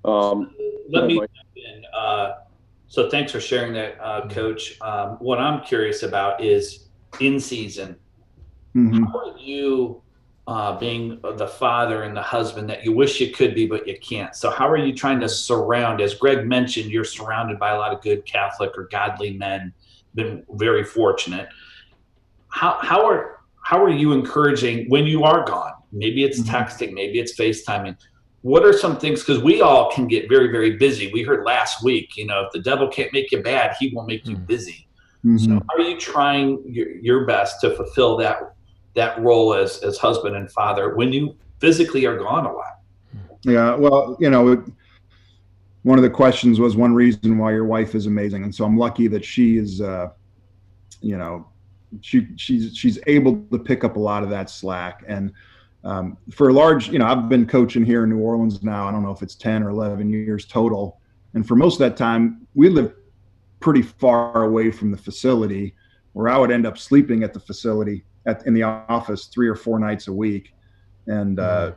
Um, 0.04 0.54
Let 0.88 1.06
me. 1.06 1.20
Uh, 1.92 2.32
so 2.86 3.08
thanks 3.08 3.32
for 3.32 3.40
sharing 3.40 3.72
that, 3.72 3.98
uh, 4.00 4.28
Coach. 4.28 4.78
Um, 4.82 5.16
what 5.18 5.38
I'm 5.38 5.62
curious 5.64 6.02
about 6.02 6.42
is 6.44 6.88
in 7.20 7.40
season. 7.40 7.96
Mm-hmm. 8.74 9.04
How 9.04 9.18
are 9.18 9.38
you 9.38 10.02
uh, 10.46 10.78
being 10.78 11.20
the 11.36 11.46
father 11.46 12.02
and 12.02 12.16
the 12.16 12.22
husband 12.22 12.68
that 12.70 12.84
you 12.84 12.92
wish 12.92 13.20
you 13.20 13.32
could 13.32 13.54
be, 13.54 13.66
but 13.66 13.86
you 13.86 13.98
can't? 13.98 14.34
So 14.34 14.50
how 14.50 14.68
are 14.68 14.76
you 14.76 14.94
trying 14.94 15.20
to 15.20 15.28
surround? 15.28 16.00
As 16.00 16.14
Greg 16.14 16.46
mentioned, 16.46 16.90
you're 16.90 17.04
surrounded 17.04 17.58
by 17.58 17.70
a 17.70 17.78
lot 17.78 17.92
of 17.92 18.02
good 18.02 18.24
Catholic 18.24 18.72
or 18.76 18.84
godly 18.84 19.36
men. 19.36 19.72
Been 20.14 20.44
very 20.50 20.84
fortunate 20.84 21.48
how 22.52 22.78
how 22.80 23.04
are 23.04 23.40
how 23.62 23.82
are 23.82 23.90
you 23.90 24.12
encouraging 24.12 24.88
when 24.88 25.06
you 25.06 25.24
are 25.24 25.44
gone? 25.44 25.72
Maybe 25.90 26.24
it's 26.24 26.40
mm-hmm. 26.40 26.54
texting, 26.54 26.92
maybe 26.92 27.18
it's 27.18 27.34
FaceTiming. 27.34 27.96
What 28.42 28.64
are 28.64 28.72
some 28.72 28.98
things? 28.98 29.20
Because 29.20 29.42
we 29.42 29.60
all 29.60 29.92
can 29.92 30.08
get 30.08 30.28
very, 30.28 30.48
very 30.48 30.76
busy. 30.76 31.12
We 31.12 31.22
heard 31.22 31.44
last 31.44 31.84
week, 31.84 32.16
you 32.16 32.26
know, 32.26 32.40
if 32.40 32.52
the 32.52 32.58
devil 32.58 32.88
can't 32.88 33.12
make 33.12 33.30
you 33.30 33.40
bad, 33.40 33.76
he 33.78 33.92
will 33.94 34.04
make 34.04 34.26
you 34.26 34.36
mm. 34.36 34.46
busy. 34.46 34.88
Mm-hmm. 35.24 35.38
So, 35.38 35.52
how 35.52 35.82
are 35.82 35.88
you 35.88 35.96
trying 35.96 36.60
your, 36.66 36.90
your 36.96 37.24
best 37.24 37.60
to 37.60 37.74
fulfill 37.76 38.16
that 38.16 38.54
that 38.94 39.20
role 39.20 39.54
as 39.54 39.78
as 39.82 39.98
husband 39.98 40.36
and 40.36 40.50
father 40.50 40.94
when 40.94 41.12
you 41.12 41.36
physically 41.60 42.04
are 42.06 42.16
gone 42.16 42.46
a 42.46 42.52
lot? 42.52 42.80
Yeah, 43.42 43.74
well, 43.74 44.16
you 44.20 44.30
know, 44.30 44.48
it, 44.48 44.60
one 45.82 45.98
of 45.98 46.02
the 46.02 46.10
questions 46.10 46.60
was 46.60 46.76
one 46.76 46.94
reason 46.94 47.38
why 47.38 47.52
your 47.52 47.64
wife 47.64 47.94
is 47.94 48.06
amazing, 48.06 48.44
and 48.44 48.54
so 48.54 48.64
I'm 48.64 48.78
lucky 48.78 49.08
that 49.08 49.24
she 49.24 49.56
is, 49.56 49.80
uh, 49.80 50.08
you 51.00 51.16
know, 51.16 51.46
she 52.00 52.28
she's 52.36 52.76
she's 52.76 52.98
able 53.06 53.44
to 53.52 53.58
pick 53.58 53.84
up 53.84 53.96
a 53.96 53.98
lot 53.98 54.22
of 54.22 54.30
that 54.30 54.48
slack 54.48 55.04
and 55.06 55.32
um, 55.84 56.16
for 56.30 56.48
a 56.48 56.52
large 56.52 56.88
you 56.88 56.98
know 56.98 57.06
i've 57.06 57.28
been 57.28 57.46
coaching 57.46 57.84
here 57.84 58.04
in 58.04 58.10
new 58.10 58.18
orleans 58.18 58.62
now 58.62 58.88
i 58.88 58.92
don't 58.92 59.02
know 59.02 59.10
if 59.10 59.22
it's 59.22 59.34
10 59.34 59.62
or 59.62 59.70
11 59.70 60.08
years 60.08 60.46
total 60.46 61.00
and 61.34 61.46
for 61.46 61.56
most 61.56 61.74
of 61.74 61.80
that 61.80 61.96
time 61.96 62.46
we 62.54 62.68
lived 62.68 62.94
pretty 63.60 63.82
far 63.82 64.44
away 64.44 64.70
from 64.70 64.90
the 64.90 64.96
facility 64.96 65.74
where 66.12 66.28
i 66.28 66.38
would 66.38 66.50
end 66.50 66.66
up 66.66 66.78
sleeping 66.78 67.22
at 67.22 67.34
the 67.34 67.40
facility 67.40 68.04
at 68.26 68.46
in 68.46 68.54
the 68.54 68.62
office 68.62 69.26
three 69.26 69.48
or 69.48 69.54
four 69.54 69.78
nights 69.78 70.08
a 70.08 70.12
week 70.12 70.54
and 71.06 71.40
uh, 71.40 71.72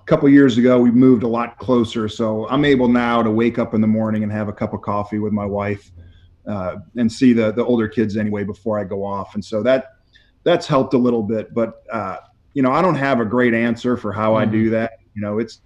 a 0.00 0.04
couple 0.04 0.28
years 0.28 0.58
ago 0.58 0.78
we 0.78 0.90
moved 0.90 1.22
a 1.22 1.28
lot 1.28 1.58
closer 1.58 2.08
so 2.08 2.48
i'm 2.48 2.64
able 2.64 2.88
now 2.88 3.22
to 3.22 3.30
wake 3.30 3.58
up 3.58 3.74
in 3.74 3.80
the 3.80 3.86
morning 3.86 4.22
and 4.22 4.30
have 4.30 4.48
a 4.48 4.52
cup 4.52 4.74
of 4.74 4.82
coffee 4.82 5.18
with 5.18 5.32
my 5.32 5.46
wife 5.46 5.90
uh, 6.48 6.76
and 6.96 7.12
see 7.12 7.32
the 7.32 7.52
the 7.52 7.64
older 7.64 7.86
kids 7.86 8.16
anyway 8.16 8.42
before 8.42 8.80
I 8.80 8.84
go 8.84 9.04
off, 9.04 9.34
and 9.34 9.44
so 9.44 9.62
that 9.62 9.92
that's 10.44 10.66
helped 10.66 10.94
a 10.94 10.98
little 10.98 11.22
bit. 11.22 11.52
But 11.52 11.82
uh, 11.92 12.16
you 12.54 12.62
know, 12.62 12.72
I 12.72 12.80
don't 12.82 12.94
have 12.94 13.20
a 13.20 13.24
great 13.24 13.54
answer 13.54 13.96
for 13.96 14.12
how 14.12 14.32
mm-hmm. 14.32 14.48
I 14.48 14.52
do 14.52 14.64
mm-hmm. 14.64 14.72
that. 14.72 14.92
You 15.14 15.22
know, 15.22 15.38
it's 15.38 15.60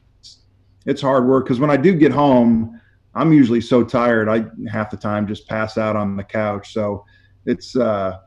it's 0.84 1.00
hard 1.00 1.26
work 1.26 1.44
because 1.44 1.60
when 1.60 1.70
I 1.70 1.76
do 1.76 1.94
get 1.94 2.10
home, 2.10 2.80
I'm 3.14 3.32
usually 3.32 3.60
so 3.60 3.84
tired 3.84 4.28
I 4.28 4.44
half 4.68 4.90
the 4.90 4.96
time 4.96 5.26
just 5.26 5.48
pass 5.48 5.78
out 5.78 5.94
on 5.94 6.16
the 6.16 6.24
couch. 6.24 6.72
So 6.72 7.04
it's 7.46 7.76
uh, 7.76 8.18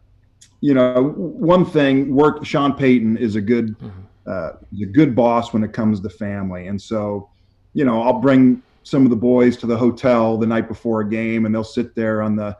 you 0.66 0.74
know 0.74 1.14
one 1.16 1.64
thing. 1.64 2.16
Work. 2.16 2.44
Sean 2.44 2.74
Payton 2.74 3.18
is 3.18 3.36
a 3.36 3.42
good 3.42 3.78
mm-hmm. 3.78 4.00
uh, 4.26 4.54
a 4.82 4.86
good 4.86 5.16
boss 5.16 5.54
when 5.54 5.64
it 5.64 5.74
comes 5.74 6.02
to 6.02 6.10
family, 6.10 6.66
and 6.68 6.82
so 6.82 7.30
you 7.74 7.86
know 7.86 8.02
I'll 8.02 8.20
bring 8.20 8.64
some 8.82 9.04
of 9.04 9.12
the 9.12 9.16
boys 9.16 9.58
to 9.58 9.68
the 9.68 9.78
hotel 9.78 10.38
the 10.38 10.48
night 10.48 10.68
before 10.68 11.02
a 11.02 11.08
game, 11.08 11.46
and 11.46 11.54
they'll 11.54 11.64
sit 11.64 11.94
there 11.94 12.24
on 12.24 12.36
the 12.36 12.58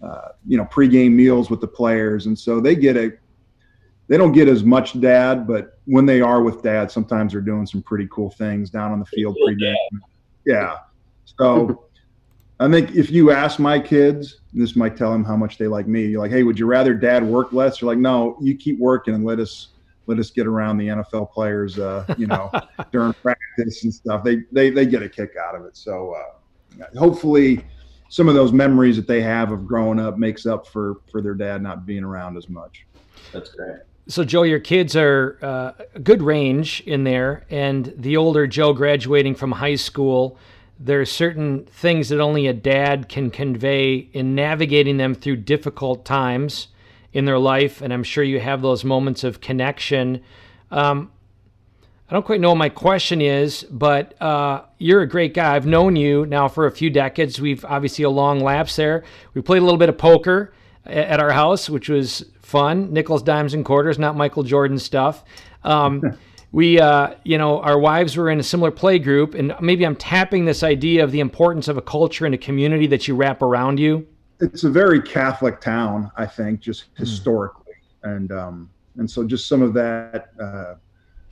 uh, 0.00 0.28
you 0.46 0.56
know 0.56 0.64
pregame 0.66 1.10
meals 1.10 1.50
with 1.50 1.60
the 1.60 1.66
players, 1.66 2.26
and 2.26 2.38
so 2.38 2.60
they 2.60 2.76
get 2.76 2.96
a 2.96 3.10
they 4.06 4.16
don't 4.16 4.32
get 4.32 4.46
as 4.46 4.62
much 4.62 5.00
dad, 5.00 5.48
but 5.48 5.76
when 5.86 6.06
they 6.06 6.20
are 6.20 6.42
with 6.42 6.62
dad, 6.62 6.88
sometimes 6.88 7.32
they're 7.32 7.40
doing 7.40 7.66
some 7.66 7.82
pretty 7.82 8.06
cool 8.12 8.30
things 8.30 8.70
down 8.70 8.92
on 8.92 9.00
the 9.00 9.06
field 9.06 9.36
pregame. 9.44 9.74
Yeah, 10.46 10.76
so. 11.24 11.86
I 12.60 12.70
think 12.70 12.94
if 12.94 13.10
you 13.10 13.30
ask 13.30 13.58
my 13.58 13.80
kids, 13.80 14.40
this 14.52 14.76
might 14.76 14.96
tell 14.96 15.10
them 15.10 15.24
how 15.24 15.34
much 15.34 15.56
they 15.56 15.66
like 15.66 15.86
me. 15.86 16.04
You're 16.04 16.20
like, 16.20 16.30
hey, 16.30 16.42
would 16.42 16.58
you 16.58 16.66
rather 16.66 16.92
dad 16.92 17.26
work 17.26 17.54
less? 17.54 17.80
You're 17.80 17.90
like, 17.90 17.98
no, 17.98 18.36
you 18.40 18.54
keep 18.54 18.78
working 18.78 19.14
and 19.14 19.24
let 19.24 19.40
us 19.40 19.68
let 20.06 20.18
us 20.18 20.30
get 20.30 20.46
around 20.46 20.76
the 20.76 20.88
NFL 20.88 21.30
players, 21.30 21.78
uh, 21.78 22.04
you 22.18 22.26
know, 22.26 22.50
during 22.92 23.12
practice 23.14 23.84
and 23.84 23.94
stuff. 23.94 24.24
They, 24.24 24.42
they, 24.50 24.68
they 24.70 24.84
get 24.84 25.02
a 25.02 25.08
kick 25.08 25.36
out 25.36 25.54
of 25.54 25.64
it. 25.64 25.76
So 25.76 26.14
uh, 26.14 26.98
hopefully 26.98 27.64
some 28.08 28.28
of 28.28 28.34
those 28.34 28.52
memories 28.52 28.96
that 28.96 29.06
they 29.06 29.22
have 29.22 29.52
of 29.52 29.66
growing 29.66 30.00
up 30.00 30.18
makes 30.18 30.46
up 30.46 30.66
for, 30.66 30.96
for 31.10 31.22
their 31.22 31.34
dad 31.34 31.62
not 31.62 31.86
being 31.86 32.02
around 32.02 32.36
as 32.36 32.48
much. 32.48 32.86
That's 33.32 33.50
great. 33.50 33.78
So, 34.08 34.24
Joe, 34.24 34.42
your 34.42 34.58
kids 34.58 34.96
are 34.96 35.38
uh, 35.42 35.72
a 35.94 36.00
good 36.00 36.22
range 36.22 36.82
in 36.86 37.04
there, 37.04 37.46
and 37.48 37.94
the 37.96 38.16
older 38.16 38.48
Joe 38.48 38.72
graduating 38.72 39.36
from 39.36 39.52
high 39.52 39.76
school, 39.76 40.36
there 40.82 41.00
are 41.00 41.06
certain 41.06 41.66
things 41.66 42.08
that 42.08 42.20
only 42.20 42.46
a 42.46 42.54
dad 42.54 43.08
can 43.08 43.30
convey 43.30 44.08
in 44.14 44.34
navigating 44.34 44.96
them 44.96 45.14
through 45.14 45.36
difficult 45.36 46.06
times 46.06 46.68
in 47.12 47.26
their 47.26 47.38
life, 47.38 47.82
and 47.82 47.92
I'm 47.92 48.02
sure 48.02 48.24
you 48.24 48.40
have 48.40 48.62
those 48.62 48.82
moments 48.82 49.22
of 49.22 49.42
connection. 49.42 50.22
Um, 50.70 51.10
I 52.08 52.14
don't 52.14 52.24
quite 52.24 52.40
know 52.40 52.48
what 52.48 52.58
my 52.58 52.70
question 52.70 53.20
is, 53.20 53.64
but 53.70 54.20
uh, 54.22 54.62
you're 54.78 55.02
a 55.02 55.08
great 55.08 55.34
guy. 55.34 55.54
I've 55.54 55.66
known 55.66 55.96
you 55.96 56.24
now 56.24 56.48
for 56.48 56.66
a 56.66 56.72
few 56.72 56.88
decades. 56.88 57.40
We've 57.40 57.64
obviously 57.66 58.04
a 58.04 58.10
long 58.10 58.40
lapse 58.40 58.76
there. 58.76 59.04
We 59.34 59.42
played 59.42 59.60
a 59.60 59.64
little 59.64 59.78
bit 59.78 59.90
of 59.90 59.98
poker 59.98 60.54
at 60.86 61.20
our 61.20 61.30
house, 61.30 61.68
which 61.68 61.90
was 61.90 62.24
fun. 62.40 62.92
Nickels, 62.92 63.22
dimes, 63.22 63.52
and 63.52 63.66
quarters, 63.66 63.98
not 63.98 64.16
Michael 64.16 64.44
Jordan 64.44 64.78
stuff. 64.78 65.24
Um, 65.62 66.18
we, 66.52 66.80
uh, 66.80 67.14
you 67.24 67.38
know, 67.38 67.60
our 67.60 67.78
wives 67.78 68.16
were 68.16 68.30
in 68.30 68.40
a 68.40 68.42
similar 68.42 68.70
play 68.70 68.98
group, 68.98 69.34
and 69.34 69.54
maybe 69.60 69.84
I'm 69.84 69.96
tapping 69.96 70.44
this 70.44 70.62
idea 70.62 71.04
of 71.04 71.12
the 71.12 71.20
importance 71.20 71.68
of 71.68 71.76
a 71.76 71.82
culture 71.82 72.26
and 72.26 72.34
a 72.34 72.38
community 72.38 72.86
that 72.88 73.06
you 73.06 73.14
wrap 73.14 73.42
around 73.42 73.78
you 73.78 74.06
it's 74.40 74.64
a 74.64 74.70
very 74.70 75.00
Catholic 75.00 75.60
town, 75.60 76.10
I 76.16 76.26
think, 76.26 76.60
just 76.60 76.84
hmm. 76.96 77.02
historically, 77.02 77.74
mm. 78.04 78.16
and 78.16 78.32
um, 78.32 78.70
and 78.96 79.10
so 79.10 79.24
just 79.24 79.48
some 79.48 79.62
of 79.62 79.74
that 79.74 80.30
uh, 80.40 80.74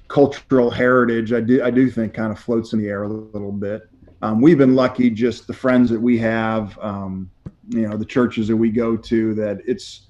cultural 0.09 0.71
heritage, 0.71 1.33
I 1.33 1.41
do 1.41 1.62
I 1.62 1.71
do 1.71 1.91
think 1.91 2.14
kind 2.14 2.33
of 2.33 2.39
floats 2.39 2.73
in 2.73 2.79
the 2.79 2.89
air 2.89 3.05
a 3.05 3.09
little 3.09 3.53
bit. 3.53 3.89
Um, 4.21 4.41
we've 4.41 4.59
been 4.59 4.75
lucky, 4.75 5.11
just 5.11 5.47
the 5.47 5.55
friends 5.55 5.91
that 5.91 6.01
we 6.01 6.19
have, 6.19 6.77
um, 6.81 7.31
you 7.69 7.89
know, 7.89 7.97
the 7.97 8.05
churches 8.05 8.49
that 8.49 8.57
we 8.57 8.71
go 8.71 8.97
to, 8.97 9.35
that 9.35 9.61
it's 9.66 10.07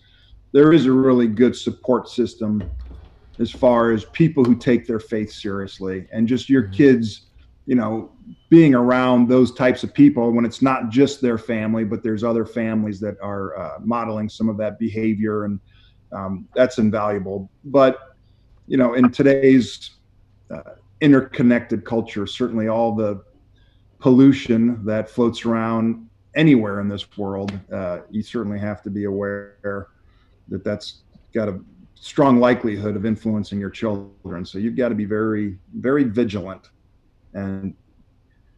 there 0.53 0.73
is 0.73 0.87
a 0.87 0.93
really 0.93 1.27
good 1.27 1.55
support 1.55 2.09
system 2.09 2.71
as 3.39 3.51
far 3.51 3.93
as 3.93 4.05
people 4.07 4.45
who 4.45 4.57
take 4.57 4.86
their 4.86 5.01
faith 5.01 5.32
seriously, 5.32 6.07
and 6.12 6.26
just 6.26 6.49
your 6.49 6.64
kids, 6.68 7.26
you 7.66 7.74
know, 7.74 8.11
being 8.49 8.74
around 8.74 9.28
those 9.28 9.53
types 9.55 9.84
of 9.84 9.95
people 9.95 10.32
when 10.32 10.45
it's 10.45 10.62
not 10.62 10.91
just 10.91 11.20
their 11.20 11.39
family, 11.39 11.84
but 11.84 12.03
there's 12.03 12.24
other 12.24 12.45
families 12.45 12.99
that 13.01 13.16
are 13.22 13.57
uh, 13.59 13.78
modeling 13.80 14.28
some 14.28 14.49
of 14.49 14.57
that 14.57 14.78
behavior, 14.78 15.45
and 15.45 15.61
um, 16.12 16.49
that's 16.55 16.78
invaluable. 16.78 17.51
But 17.64 18.16
you 18.66 18.76
know, 18.76 18.95
in 18.95 19.11
today's 19.11 19.91
uh, 20.51 20.74
interconnected 21.01 21.84
culture, 21.84 22.26
certainly 22.26 22.68
all 22.68 22.95
the 22.95 23.22
pollution 23.99 24.84
that 24.84 25.09
floats 25.09 25.45
around 25.45 26.09
anywhere 26.34 26.80
in 26.80 26.89
this 26.89 27.16
world, 27.16 27.59
uh, 27.72 28.01
you 28.11 28.22
certainly 28.22 28.59
have 28.59 28.82
to 28.82 28.91
be 28.91 29.05
aware 29.05 29.89
that 30.49 30.64
that's 30.64 31.03
got 31.32 31.49
a 31.49 31.61
strong 32.01 32.40
likelihood 32.40 32.96
of 32.96 33.05
influencing 33.05 33.59
your 33.59 33.70
children. 33.70 34.44
So 34.44 34.59
you've 34.59 34.76
got 34.76 34.88
to 34.90 34.94
be 34.94 35.05
very, 35.05 35.59
very 35.74 36.05
vigilant. 36.05 36.70
And 37.34 37.74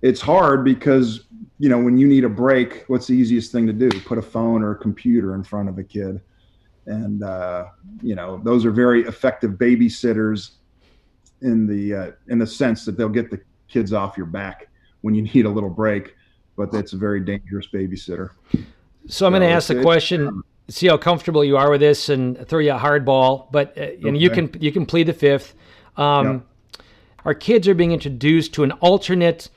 it's 0.02 0.20
hard 0.20 0.64
because, 0.64 1.24
you 1.58 1.68
know, 1.68 1.78
when 1.78 1.98
you 1.98 2.06
need 2.06 2.24
a 2.24 2.28
break, 2.28 2.84
what's 2.88 3.06
the 3.06 3.14
easiest 3.14 3.52
thing 3.52 3.66
to 3.66 3.72
do? 3.72 3.88
Put 4.00 4.18
a 4.18 4.22
phone 4.22 4.62
or 4.62 4.72
a 4.72 4.76
computer 4.76 5.34
in 5.34 5.42
front 5.42 5.68
of 5.68 5.78
a 5.78 5.84
kid 5.84 6.20
and 6.86 7.22
uh, 7.22 7.66
you 8.02 8.14
know 8.14 8.40
those 8.42 8.64
are 8.64 8.70
very 8.70 9.02
effective 9.04 9.52
babysitters 9.52 10.52
in 11.42 11.66
the 11.66 11.94
uh, 11.94 12.10
in 12.28 12.38
the 12.38 12.46
sense 12.46 12.84
that 12.84 12.96
they'll 12.96 13.08
get 13.08 13.30
the 13.30 13.40
kids 13.68 13.92
off 13.92 14.16
your 14.16 14.26
back 14.26 14.68
when 15.00 15.14
you 15.14 15.22
need 15.34 15.46
a 15.46 15.50
little 15.50 15.70
break, 15.70 16.14
but 16.56 16.70
that's 16.70 16.92
a 16.92 16.96
very 16.96 17.20
dangerous 17.20 17.66
babysitter. 17.72 18.30
So 19.06 19.26
I'm 19.26 19.32
going 19.32 19.42
to 19.42 19.48
ask 19.48 19.68
the 19.68 19.80
question, 19.80 20.42
see 20.70 20.86
how 20.86 20.96
comfortable 20.96 21.44
you 21.44 21.58
are 21.58 21.70
with 21.70 21.80
this, 21.80 22.08
and 22.08 22.48
throw 22.48 22.60
you 22.60 22.72
a 22.72 22.78
hard 22.78 23.04
ball. 23.04 23.48
But 23.52 23.76
uh, 23.76 24.08
and 24.08 24.16
you 24.16 24.30
can 24.30 24.50
you 24.58 24.72
can 24.72 24.86
plead 24.86 25.06
the 25.06 25.12
fifth. 25.12 25.54
Um, 25.96 26.44
Our 27.24 27.34
kids 27.34 27.68
are 27.68 27.74
being 27.74 27.92
introduced 27.92 28.54
to 28.54 28.64
an 28.64 28.72
alternate 28.72 29.50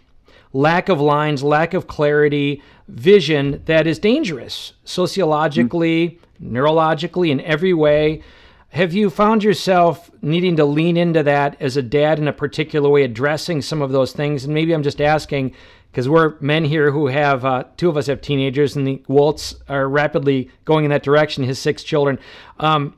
lack 0.52 0.90
of 0.90 1.00
lines, 1.00 1.44
lack 1.44 1.74
of 1.74 1.88
clarity, 1.88 2.62
vision 2.90 3.62
that 3.66 3.88
is 3.88 4.00
dangerous 4.00 4.74
sociologically, 4.84 6.20
neurologically, 6.42 7.30
in 7.30 7.40
every 7.42 7.74
way. 7.74 8.22
Have 8.70 8.94
you 8.94 9.10
found 9.10 9.44
yourself 9.44 10.12
needing 10.22 10.56
to 10.58 10.66
lean 10.66 10.98
into 10.98 11.24
that 11.24 11.56
as 11.62 11.78
a 11.78 11.82
dad 11.82 12.20
in 12.20 12.28
a 12.28 12.34
particular 12.34 12.90
way, 12.90 13.04
addressing 13.04 13.62
some 13.62 13.82
of 13.82 13.92
those 13.92 14.14
things? 14.14 14.44
And 14.46 14.54
maybe 14.54 14.74
I'm 14.74 14.84
just 14.84 15.00
asking 15.00 15.54
because 15.94 16.10
we're 16.10 16.34
men 16.40 16.66
here 16.66 16.90
who 16.90 17.06
have 17.06 17.46
uh, 17.46 17.66
two 17.78 17.88
of 17.88 17.98
us 17.98 18.08
have 18.08 18.20
teenagers, 18.20 18.76
and 18.76 18.88
the 18.88 19.04
Waltz 19.08 19.54
are 19.70 19.88
rapidly 19.88 20.50
going 20.66 20.86
in 20.86 20.90
that 20.90 21.04
direction. 21.04 21.44
His 21.44 21.60
six 21.60 21.84
children. 21.84 22.18
Um, 22.60 22.98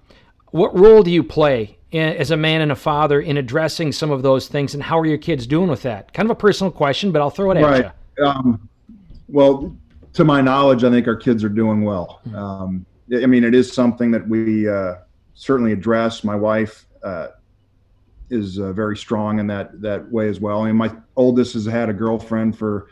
what 0.52 0.74
role 0.80 1.04
do 1.04 1.12
you 1.12 1.22
play 1.22 1.78
as 1.92 2.32
a 2.32 2.38
man 2.38 2.62
and 2.62 2.72
a 2.72 2.76
father 2.76 3.20
in 3.20 3.36
addressing 3.36 3.92
some 3.92 4.12
of 4.12 4.22
those 4.22 4.48
things, 4.48 4.74
and 4.74 4.82
how 4.82 4.98
are 4.98 5.06
your 5.06 5.18
kids 5.18 5.46
doing 5.46 5.70
with 5.70 5.82
that? 5.82 6.14
Kind 6.14 6.26
of 6.28 6.32
a 6.32 6.40
personal 6.40 6.72
question, 6.72 7.12
but 7.12 7.22
I'll 7.22 7.30
throw 7.30 7.52
it 7.52 7.58
at 7.58 7.94
you. 8.18 8.26
Um, 8.26 8.70
well, 9.28 9.76
to 10.14 10.24
my 10.24 10.40
knowledge, 10.40 10.86
I 10.86 10.90
think 10.90 11.06
our 11.06 11.18
kids 11.18 11.44
are 11.44 11.50
doing 11.50 11.84
well. 11.84 12.22
Um, 12.34 12.86
I 13.14 13.24
I 13.24 13.26
mean, 13.26 13.44
it 13.44 13.54
is 13.54 13.74
something 13.74 14.10
that 14.12 14.26
we 14.26 14.70
uh, 14.70 14.96
certainly 15.34 15.74
address. 15.74 16.24
My 16.24 16.36
wife 16.36 16.86
uh, 17.04 17.28
is 18.30 18.60
uh, 18.60 18.74
very 18.74 18.98
strong 18.98 19.40
in 19.40 19.48
that 19.48 19.82
that 19.82 20.12
way 20.12 20.30
as 20.30 20.40
well. 20.40 20.62
I 20.62 20.68
mean, 20.68 20.76
my 20.76 20.96
oldest 21.16 21.54
has 21.54 21.66
had 21.66 21.90
a 21.90 21.94
girlfriend 21.94 22.58
for 22.58 22.88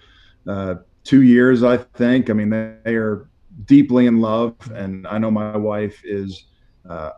uh, 0.48 0.76
two 1.04 1.22
years, 1.24 1.64
I 1.64 1.78
think. 1.78 2.30
I 2.30 2.34
mean, 2.34 2.50
they, 2.50 2.76
they 2.84 2.96
are 2.96 3.28
deeply 3.66 4.08
in 4.08 4.20
love, 4.20 4.56
and 4.74 5.08
I 5.08 5.18
know 5.18 5.32
my 5.32 5.58
wife 5.58 6.02
is 6.04 6.46
uh, 6.90 7.12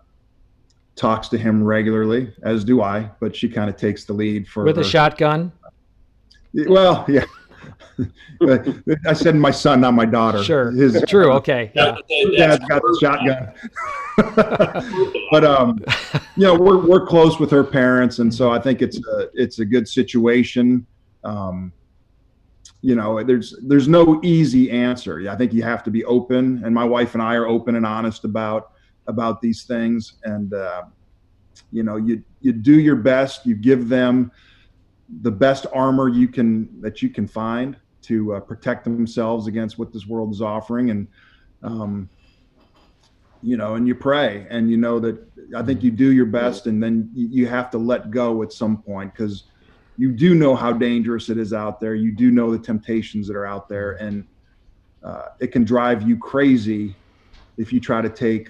talks 0.96 1.28
to 1.30 1.38
him 1.38 1.64
regularly, 1.64 2.34
as 2.44 2.64
do 2.64 2.82
I. 2.82 3.12
But 3.20 3.36
she 3.36 3.50
kind 3.50 3.70
of 3.70 3.76
takes 3.76 4.06
the 4.06 4.14
lead 4.14 4.48
for 4.48 4.64
With 4.64 4.78
a 4.80 4.84
shotgun. 4.84 5.52
well, 6.54 7.06
yeah. 7.08 7.26
I 9.08 9.14
said 9.14 9.36
my 9.36 9.52
son, 9.52 9.82
not 9.82 9.94
my 9.94 10.06
daughter. 10.06 10.44
Sure. 10.44 10.72
His, 10.72 11.02
True. 11.08 11.32
Okay. 11.34 11.72
Yeah. 11.74 11.96
Dad's 12.38 12.66
got 12.66 12.82
the 12.82 12.98
shotgun. 13.02 13.54
but 14.36 15.44
um, 15.44 15.80
you 16.36 16.44
know, 16.44 16.56
we're 16.56 16.86
we're 16.86 17.06
close 17.06 17.40
with 17.40 17.52
her 17.52 17.64
parents, 17.64 18.20
and 18.20 18.34
so 18.34 18.52
I 18.52 18.60
think 18.60 18.82
it's 18.82 18.98
a 18.98 19.30
it's 19.34 19.60
a 19.60 19.66
good 19.66 19.88
situation. 19.88 20.86
Um, 21.24 21.74
you 22.82 22.96
know, 22.96 23.22
there's 23.24 23.56
there's 23.64 23.88
no 23.88 24.22
easy 24.24 24.72
answer. 24.72 25.30
I 25.30 25.36
think 25.36 25.54
you 25.54 25.64
have 25.64 25.84
to 25.84 25.92
be 25.92 26.06
open, 26.06 26.62
and 26.64 26.74
my 26.74 26.86
wife 26.86 27.14
and 27.14 27.22
I 27.22 27.36
are 27.36 27.48
open 27.48 27.76
and 27.76 27.86
honest 27.86 28.24
about 28.24 28.72
about 29.08 29.42
these 29.42 29.64
things, 29.64 30.14
and 30.24 30.54
uh, 30.54 30.84
you 31.72 31.84
know, 31.84 31.98
you 31.98 32.24
you 32.42 32.54
do 32.54 32.80
your 32.80 32.96
best. 32.96 33.46
You 33.46 33.56
give 33.56 33.90
them 33.90 34.32
the 35.22 35.32
best 35.32 35.66
armor 35.74 36.08
you 36.08 36.28
can 36.28 36.82
that 36.82 37.02
you 37.02 37.10
can 37.10 37.28
find 37.28 37.76
to 38.04 38.36
uh, 38.36 38.40
protect 38.40 38.84
themselves 38.84 39.48
against 39.48 39.78
what 39.78 39.92
this 39.92 40.06
world 40.06 40.32
is 40.32 40.42
offering 40.42 40.92
and 40.92 41.08
um, 41.64 42.10
you 43.46 43.58
know 43.58 43.76
and 43.76 43.88
you 43.88 43.94
pray 43.94 44.48
and 44.50 44.72
you 44.72 44.78
know 44.78 45.00
that 45.00 45.18
i 45.56 45.62
think 45.62 45.84
you 45.84 45.92
do 45.92 46.12
your 46.12 46.26
best 46.26 46.66
and 46.66 46.82
then 46.82 47.10
you, 47.14 47.46
have 47.46 47.70
to 47.70 47.78
let 47.78 48.10
go 48.10 48.42
at 48.42 48.52
some 48.52 48.78
point 48.78 49.14
because 49.14 49.44
you 49.98 50.12
do 50.12 50.36
know 50.36 50.56
how 50.56 50.74
dangerous 50.74 51.30
it 51.30 51.38
is 51.38 51.54
out 51.54 51.80
there. 51.80 51.96
You 51.96 52.12
do 52.12 52.32
know 52.32 52.52
the 52.52 52.60
temptations 52.60 53.28
that 53.28 53.36
are 53.36 53.46
out 53.46 53.70
there 53.70 53.94
and 53.94 54.26
uh, 55.04 55.28
it 55.40 55.48
can 55.48 55.64
drive 55.64 56.02
you 56.02 56.18
crazy 56.18 56.96
if 57.58 57.72
you 57.72 57.80
try 57.80 58.02
to 58.02 58.10
take 58.10 58.50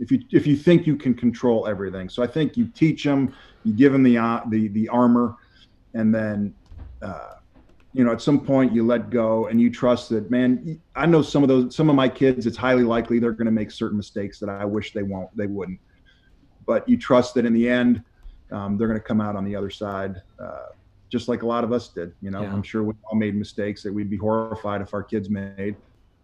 if 0.00 0.10
you 0.10 0.22
if 0.30 0.46
you 0.46 0.56
think 0.56 0.86
you 0.86 0.96
can 0.96 1.14
control 1.14 1.66
everything. 1.66 2.08
So 2.08 2.22
i 2.22 2.26
think 2.26 2.56
you 2.56 2.66
teach 2.66 3.04
them 3.04 3.34
you 3.64 3.72
give 3.72 3.92
them 3.92 4.02
the 4.02 4.18
uh, 4.18 4.40
the 4.48 4.68
the 4.68 4.88
armor 4.88 5.36
and 5.94 6.14
then 6.14 6.54
uh, 7.00 7.34
you 7.94 8.04
know 8.04 8.12
at 8.12 8.22
some 8.22 8.40
point 8.40 8.72
you 8.72 8.84
let 8.84 9.10
go 9.10 9.46
and 9.48 9.60
you 9.60 9.70
trust 9.70 10.08
that 10.08 10.30
man 10.30 10.80
i 10.96 11.04
know 11.06 11.20
some 11.22 11.42
of 11.42 11.48
those 11.48 11.74
some 11.76 11.90
of 11.90 11.96
my 11.96 12.08
kids 12.08 12.46
it's 12.46 12.56
highly 12.56 12.84
likely 12.84 13.18
they're 13.18 13.32
going 13.32 13.46
to 13.46 13.52
make 13.52 13.70
certain 13.70 13.96
mistakes 13.96 14.38
that 14.38 14.48
i 14.48 14.64
wish 14.64 14.92
they 14.92 15.02
won't 15.02 15.28
they 15.36 15.46
wouldn't 15.46 15.78
but 16.66 16.88
you 16.88 16.96
trust 16.96 17.34
that 17.34 17.44
in 17.44 17.52
the 17.52 17.68
end 17.68 18.02
um, 18.52 18.76
they're 18.76 18.88
going 18.88 18.98
to 19.00 19.04
come 19.04 19.20
out 19.20 19.36
on 19.36 19.44
the 19.44 19.54
other 19.56 19.70
side 19.70 20.14
uh, 20.42 20.66
just 21.10 21.28
like 21.28 21.42
a 21.42 21.46
lot 21.46 21.64
of 21.64 21.72
us 21.72 21.88
did 21.92 22.12
you 22.20 22.30
know 22.30 22.42
Yeah. 22.42 22.52
i'm 22.52 22.62
sure 22.62 22.82
we 22.82 22.94
all 23.10 23.18
made 23.18 23.34
mistakes 23.34 23.82
that 23.82 23.92
we'd 23.92 24.10
be 24.10 24.16
horrified 24.16 24.80
if 24.80 24.94
our 24.94 25.02
kids 25.02 25.28
made 25.28 25.76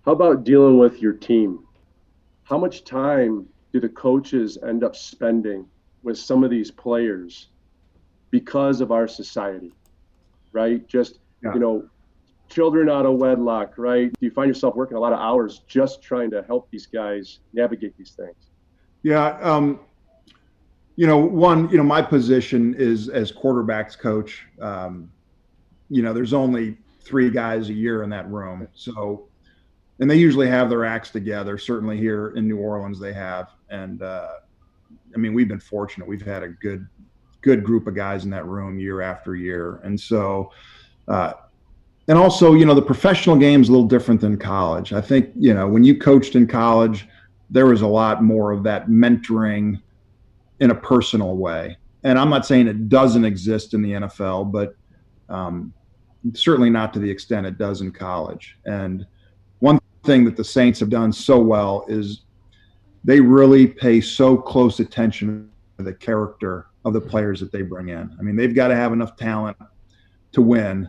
How 0.05 0.13
about 0.13 0.45
dealing 0.45 0.79
with 0.79 1.03
your 1.03 1.13
team? 1.13 1.59
How 2.45 2.57
much 2.57 2.85
time 2.85 3.47
do 3.75 3.81
the 3.81 3.91
coaches 3.91 4.57
end 4.67 4.83
up 4.83 4.97
spending 4.97 5.67
with 6.03 6.17
some 6.17 6.45
of 6.45 6.51
these 6.51 6.71
players 6.71 7.51
because 8.31 8.81
of 8.81 8.91
our 8.91 9.07
society? 9.07 9.73
Right? 10.55 10.81
Just, 10.89 11.19
you 11.43 11.61
know, 11.61 11.89
children 12.49 12.89
out 12.89 13.07
of 13.07 13.17
wedlock, 13.17 13.75
right? 13.77 14.11
Do 14.19 14.27
you 14.27 14.31
find 14.31 14.49
yourself 14.49 14.75
working 14.75 14.97
a 14.97 15.01
lot 15.01 15.13
of 15.13 15.19
hours 15.19 15.63
just 15.69 16.03
trying 16.03 16.31
to 16.31 16.43
help 16.43 16.71
these 16.71 16.87
guys 16.87 17.41
navigate 17.53 17.97
these 17.97 18.13
things? 18.13 18.51
Yeah, 19.03 19.39
um, 19.41 19.81
you 20.97 21.07
know, 21.07 21.19
one, 21.19 21.69
you 21.71 21.77
know, 21.77 21.85
my 21.85 22.03
position 22.03 22.75
is 22.75 23.09
as 23.09 23.31
quarterbacks 23.31 23.97
coach. 23.97 24.47
Um, 24.61 25.11
you 25.91 26.03
know, 26.03 26.13
there's 26.13 26.33
only 26.33 26.77
three 27.01 27.31
guys 27.31 27.69
a 27.69 27.73
year 27.73 28.03
in 28.03 28.11
that 28.11 28.29
room, 28.29 28.67
so, 28.75 29.29
and 30.01 30.11
they 30.11 30.17
usually 30.17 30.49
have 30.49 30.69
their 30.69 30.85
acts 30.85 31.11
together. 31.11 31.57
Certainly 31.57 31.99
here 31.99 32.31
in 32.31 32.49
New 32.49 32.59
Orleans, 32.59 32.99
they 32.99 33.13
have, 33.13 33.49
and 33.71 34.03
uh, 34.03 34.29
I 35.15 35.19
mean, 35.19 35.35
we've 35.35 35.49
been 35.49 35.61
fortunate. 35.61 36.09
We've 36.09 36.27
had 36.27 36.43
a 36.43 36.49
good, 36.49 36.87
good 37.43 37.63
group 37.63 37.87
of 37.87 37.95
guys 37.95 38.25
in 38.25 38.31
that 38.31 38.47
room 38.47 38.79
year 38.79 39.01
after 39.01 39.37
year, 39.37 39.77
and 39.85 39.99
so. 39.99 40.51
Uh, 41.09 41.33
and 42.07 42.17
also, 42.17 42.55
you 42.55 42.65
know, 42.65 42.75
the 42.75 42.83
professional 42.83 43.37
game 43.37 43.61
is 43.61 43.69
a 43.69 43.73
little 43.73 43.87
different 43.87 44.21
than 44.21 44.39
college. 44.39 44.93
I 44.93 45.01
think, 45.01 45.31
you 45.37 45.53
know, 45.53 45.67
when 45.69 45.85
you 45.85 45.99
coached 45.99 46.37
in 46.37 46.47
college, 46.47 47.07
there 47.51 47.67
was 47.67 47.83
a 47.83 47.87
lot 47.87 48.23
more 48.23 48.53
of 48.53 48.63
that 48.65 48.89
mentoring 48.89 49.81
in 50.61 50.71
a 50.71 50.75
personal 50.75 51.37
way. 51.37 51.77
And 52.05 52.19
I'm 52.19 52.31
not 52.31 52.47
saying 52.47 52.69
it 52.69 52.89
doesn't 52.89 53.25
exist 53.25 53.75
in 53.75 53.83
the 53.83 53.93
NFL, 53.93 54.53
but 54.53 54.77
um, 55.29 55.73
certainly 56.35 56.71
not 56.71 56.93
to 56.95 56.99
the 56.99 57.11
extent 57.11 57.47
it 57.47 57.59
does 57.59 57.81
in 57.81 57.91
college. 57.91 58.57
And 58.65 59.07
one 59.59 59.79
thing 60.05 60.25
that 60.25 60.37
the 60.37 60.45
Saints 60.45 60.81
have 60.81 60.91
done 60.91 61.13
so 61.13 61.39
well 61.39 61.85
is 61.89 62.23
they 63.05 63.21
really 63.21 63.67
pay 63.67 64.01
so 64.01 64.37
close 64.37 64.81
attention 64.81 65.51
to 65.79 65.85
the 65.85 65.95
character 65.95 66.67
of 66.85 66.93
the 66.93 67.01
players 67.01 67.41
that 67.41 67.53
they 67.53 67.63
bring 67.63 67.89
in. 67.89 68.15
I 68.19 68.23
mean, 68.23 68.37
they've 68.37 68.55
got 68.55 68.69
to 68.69 68.77
have 68.77 68.93
enough 68.93 69.17
talent 69.17 69.57
to 70.33 70.43
win, 70.43 70.89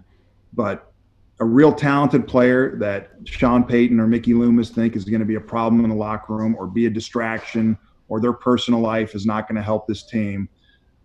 but 0.53 0.91
a 1.39 1.45
real 1.45 1.73
talented 1.73 2.27
player 2.27 2.75
that 2.77 3.11
Sean 3.23 3.63
Payton 3.63 3.99
or 3.99 4.07
Mickey 4.07 4.33
Loomis 4.33 4.69
think 4.69 4.95
is 4.95 5.05
going 5.05 5.21
to 5.21 5.25
be 5.25 5.35
a 5.35 5.41
problem 5.41 5.83
in 5.83 5.89
the 5.89 5.95
locker 5.95 6.35
room 6.35 6.55
or 6.57 6.67
be 6.67 6.85
a 6.85 6.89
distraction 6.89 7.77
or 8.09 8.19
their 8.19 8.33
personal 8.33 8.81
life 8.81 9.15
is 9.15 9.25
not 9.25 9.47
going 9.47 9.55
to 9.55 9.61
help 9.61 9.87
this 9.87 10.03
team. 10.03 10.49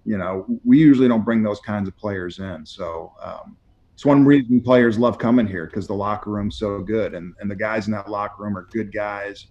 you 0.04 0.18
know, 0.18 0.44
we 0.64 0.78
usually 0.78 1.08
don't 1.08 1.24
bring 1.24 1.42
those 1.42 1.60
kinds 1.60 1.88
of 1.88 1.96
players 1.96 2.38
in. 2.38 2.66
So 2.66 3.12
um, 3.22 3.56
it's 3.94 4.04
one 4.04 4.24
reason 4.24 4.60
players 4.60 4.98
love 4.98 5.18
coming 5.18 5.46
here 5.46 5.66
because 5.66 5.86
the 5.86 5.94
locker 5.94 6.30
room's 6.30 6.58
so 6.58 6.80
good, 6.80 7.14
and 7.14 7.32
and 7.40 7.50
the 7.50 7.56
guys 7.56 7.86
in 7.86 7.92
that 7.92 8.10
locker 8.10 8.42
room 8.42 8.56
are 8.56 8.66
good 8.72 8.92
guys, 8.92 9.46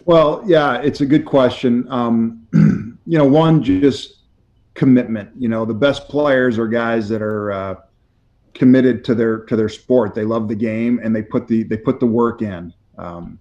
Well, 0.06 0.42
yeah, 0.46 0.82
it's 0.82 1.00
a 1.00 1.06
good 1.06 1.24
question. 1.24 1.86
Um, 1.88 2.46
you 3.06 3.18
know, 3.18 3.24
one 3.24 3.62
just 3.62 4.18
commitment. 4.74 5.30
You 5.38 5.48
know, 5.48 5.64
the 5.64 5.74
best 5.74 6.08
players 6.08 6.58
are 6.58 6.68
guys 6.68 7.08
that 7.08 7.22
are 7.22 7.52
uh, 7.52 7.74
committed 8.52 9.04
to 9.06 9.14
their 9.14 9.38
to 9.46 9.56
their 9.56 9.70
sport. 9.70 10.14
They 10.14 10.24
love 10.24 10.48
the 10.48 10.54
game 10.54 11.00
and 11.02 11.16
they 11.16 11.22
put 11.22 11.48
the 11.48 11.62
they 11.62 11.78
put 11.78 12.00
the 12.00 12.06
work 12.06 12.42
in. 12.42 12.72
Um, 12.98 13.38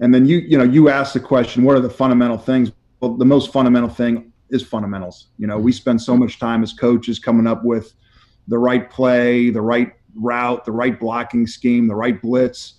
and 0.00 0.14
then 0.14 0.26
you 0.26 0.38
you 0.38 0.58
know 0.58 0.64
you 0.64 0.90
ask 0.90 1.14
the 1.14 1.20
question, 1.20 1.64
what 1.64 1.74
are 1.74 1.80
the 1.80 1.90
fundamental 1.90 2.38
things? 2.38 2.70
Well, 3.00 3.14
the 3.14 3.24
most 3.24 3.50
fundamental 3.50 3.88
thing 3.88 4.32
is 4.50 4.62
fundamentals. 4.62 5.28
You 5.38 5.46
know, 5.46 5.58
we 5.58 5.72
spend 5.72 6.00
so 6.02 6.16
much 6.16 6.38
time 6.38 6.62
as 6.62 6.74
coaches 6.74 7.18
coming 7.18 7.46
up 7.46 7.64
with 7.64 7.94
the 8.46 8.58
right 8.58 8.90
play, 8.90 9.50
the 9.50 9.62
right 9.62 9.94
route, 10.14 10.64
the 10.66 10.72
right 10.72 10.98
blocking 11.00 11.46
scheme, 11.46 11.88
the 11.88 11.94
right 11.94 12.20
blitz 12.20 12.74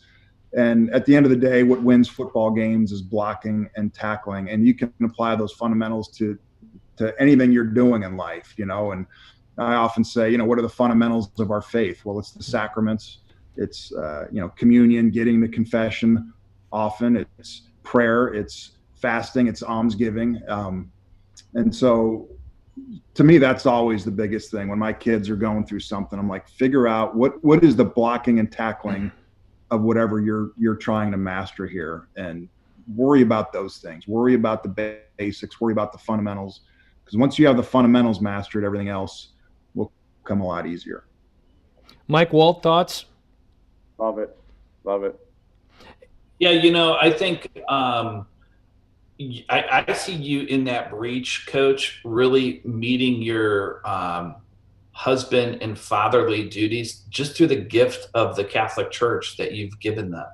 and 0.55 0.89
at 0.91 1.05
the 1.05 1.15
end 1.15 1.25
of 1.25 1.29
the 1.29 1.35
day, 1.37 1.63
what 1.63 1.81
wins 1.81 2.07
football 2.07 2.51
games 2.51 2.91
is 2.91 3.01
blocking 3.01 3.69
and 3.75 3.93
tackling. 3.93 4.49
And 4.49 4.65
you 4.65 4.73
can 4.73 4.93
apply 5.03 5.35
those 5.35 5.53
fundamentals 5.53 6.09
to 6.17 6.37
to 6.97 7.13
anything 7.21 7.51
you're 7.51 7.63
doing 7.63 8.03
in 8.03 8.17
life, 8.17 8.55
you 8.57 8.65
know. 8.65 8.91
And 8.91 9.05
I 9.57 9.75
often 9.75 10.03
say, 10.03 10.31
you 10.31 10.37
know, 10.37 10.45
what 10.45 10.57
are 10.57 10.63
the 10.63 10.69
fundamentals 10.69 11.29
of 11.39 11.51
our 11.51 11.61
faith? 11.61 12.03
Well, 12.05 12.17
it's 12.17 12.31
the 12.31 12.43
sacraments, 12.43 13.19
it's 13.55 13.93
uh, 13.93 14.25
you 14.31 14.41
know, 14.41 14.49
communion, 14.49 15.09
getting 15.09 15.39
the 15.39 15.47
confession. 15.47 16.33
Often, 16.71 17.27
it's 17.37 17.63
prayer, 17.83 18.27
it's 18.27 18.71
fasting, 18.95 19.47
it's 19.47 19.63
almsgiving. 19.63 20.41
Um, 20.47 20.91
and 21.53 21.73
so, 21.73 22.27
to 23.13 23.23
me, 23.23 23.37
that's 23.37 23.65
always 23.65 24.03
the 24.03 24.11
biggest 24.11 24.49
thing. 24.51 24.69
When 24.69 24.79
my 24.79 24.93
kids 24.93 25.29
are 25.29 25.35
going 25.35 25.65
through 25.65 25.81
something, 25.81 26.17
I'm 26.17 26.29
like, 26.29 26.47
figure 26.47 26.87
out 26.87 27.15
what 27.15 27.43
what 27.43 27.63
is 27.63 27.75
the 27.75 27.85
blocking 27.85 28.39
and 28.39 28.51
tackling 28.51 29.11
of 29.71 29.81
whatever 29.81 30.19
you're 30.19 30.51
you're 30.57 30.75
trying 30.75 31.11
to 31.11 31.17
master 31.17 31.67
here 31.67 32.07
and 32.15 32.47
worry 32.95 33.21
about 33.21 33.51
those 33.51 33.77
things. 33.77 34.07
Worry 34.07 34.33
about 34.33 34.63
the 34.63 34.99
basics 35.17 35.59
worry 35.59 35.73
about 35.73 35.91
the 35.91 35.97
fundamentals 35.97 36.61
because 37.03 37.17
once 37.17 37.37
you 37.37 37.47
have 37.47 37.57
the 37.57 37.63
fundamentals 37.63 38.21
mastered 38.21 38.63
everything 38.63 38.89
else 38.89 39.29
will 39.75 39.91
come 40.23 40.41
a 40.41 40.45
lot 40.45 40.65
easier. 40.65 41.05
Mike 42.07 42.31
walt 42.31 42.63
thoughts? 42.63 43.05
Love 43.97 44.19
it. 44.19 44.37
Love 44.83 45.03
it. 45.03 45.19
Yeah 46.39 46.51
you 46.51 46.71
know 46.71 46.97
i 47.01 47.09
think 47.09 47.51
um, 47.67 48.27
I, 49.49 49.83
I, 49.87 49.93
see 49.93 50.13
you 50.13 50.41
in 50.43 50.63
that 50.65 50.91
breach 50.91 51.47
coach 51.47 52.01
really 52.05 52.61
meeting 52.63 53.21
your 53.21 53.81
um, 53.87 54.35
husband 54.97 55.61
and 55.61 55.77
fatherly 55.77 56.49
duties 56.49 57.03
just 57.09 57.37
through 57.37 57.45
the 57.45 57.55
gift 57.55 58.09
of 58.15 58.35
the 58.35 58.43
Catholic 58.43 58.89
Church 58.89 59.37
that 59.37 59.51
you've 59.51 59.79
given 59.79 60.09
them. 60.09 60.25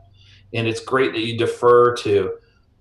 And 0.53 0.70
it's 0.70 0.80
great 0.80 1.11
that 1.11 1.20
you 1.20 1.38
defer 1.38 1.93
to 1.97 2.38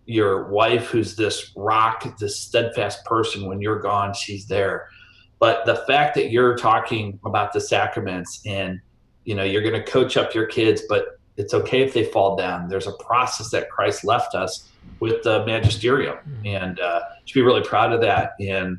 your 0.06 0.48
wife, 0.48 0.86
who's 0.86 1.16
this 1.16 1.50
rock, 1.56 2.16
this 2.18 2.38
steadfast 2.38 3.04
person. 3.04 3.46
When 3.46 3.60
you're 3.60 3.80
gone, 3.80 4.14
she's 4.14 4.46
there. 4.46 4.90
But 5.40 5.66
the 5.66 5.74
fact 5.88 6.14
that 6.14 6.30
you're 6.30 6.56
talking 6.56 7.18
about 7.24 7.52
the 7.52 7.60
sacraments 7.60 8.42
and 8.46 8.80
you 9.24 9.34
know 9.34 9.42
you're 9.42 9.62
going 9.62 9.74
to 9.74 9.82
coach 9.82 10.16
up 10.16 10.34
your 10.34 10.46
kids, 10.46 10.82
but 10.88 11.18
it's 11.36 11.52
okay 11.52 11.82
if 11.82 11.92
they 11.92 12.04
fall 12.04 12.36
down. 12.36 12.68
There's 12.68 12.86
a 12.86 12.92
process 12.92 13.50
that 13.50 13.68
Christ 13.70 14.04
left 14.04 14.36
us 14.36 14.68
with 15.00 15.24
the 15.24 15.44
magisterium, 15.46 16.18
and 16.44 16.78
uh, 16.78 17.00
should 17.24 17.34
be 17.34 17.42
really 17.42 17.64
proud 17.64 17.92
of 17.92 18.00
that. 18.02 18.34
And 18.38 18.78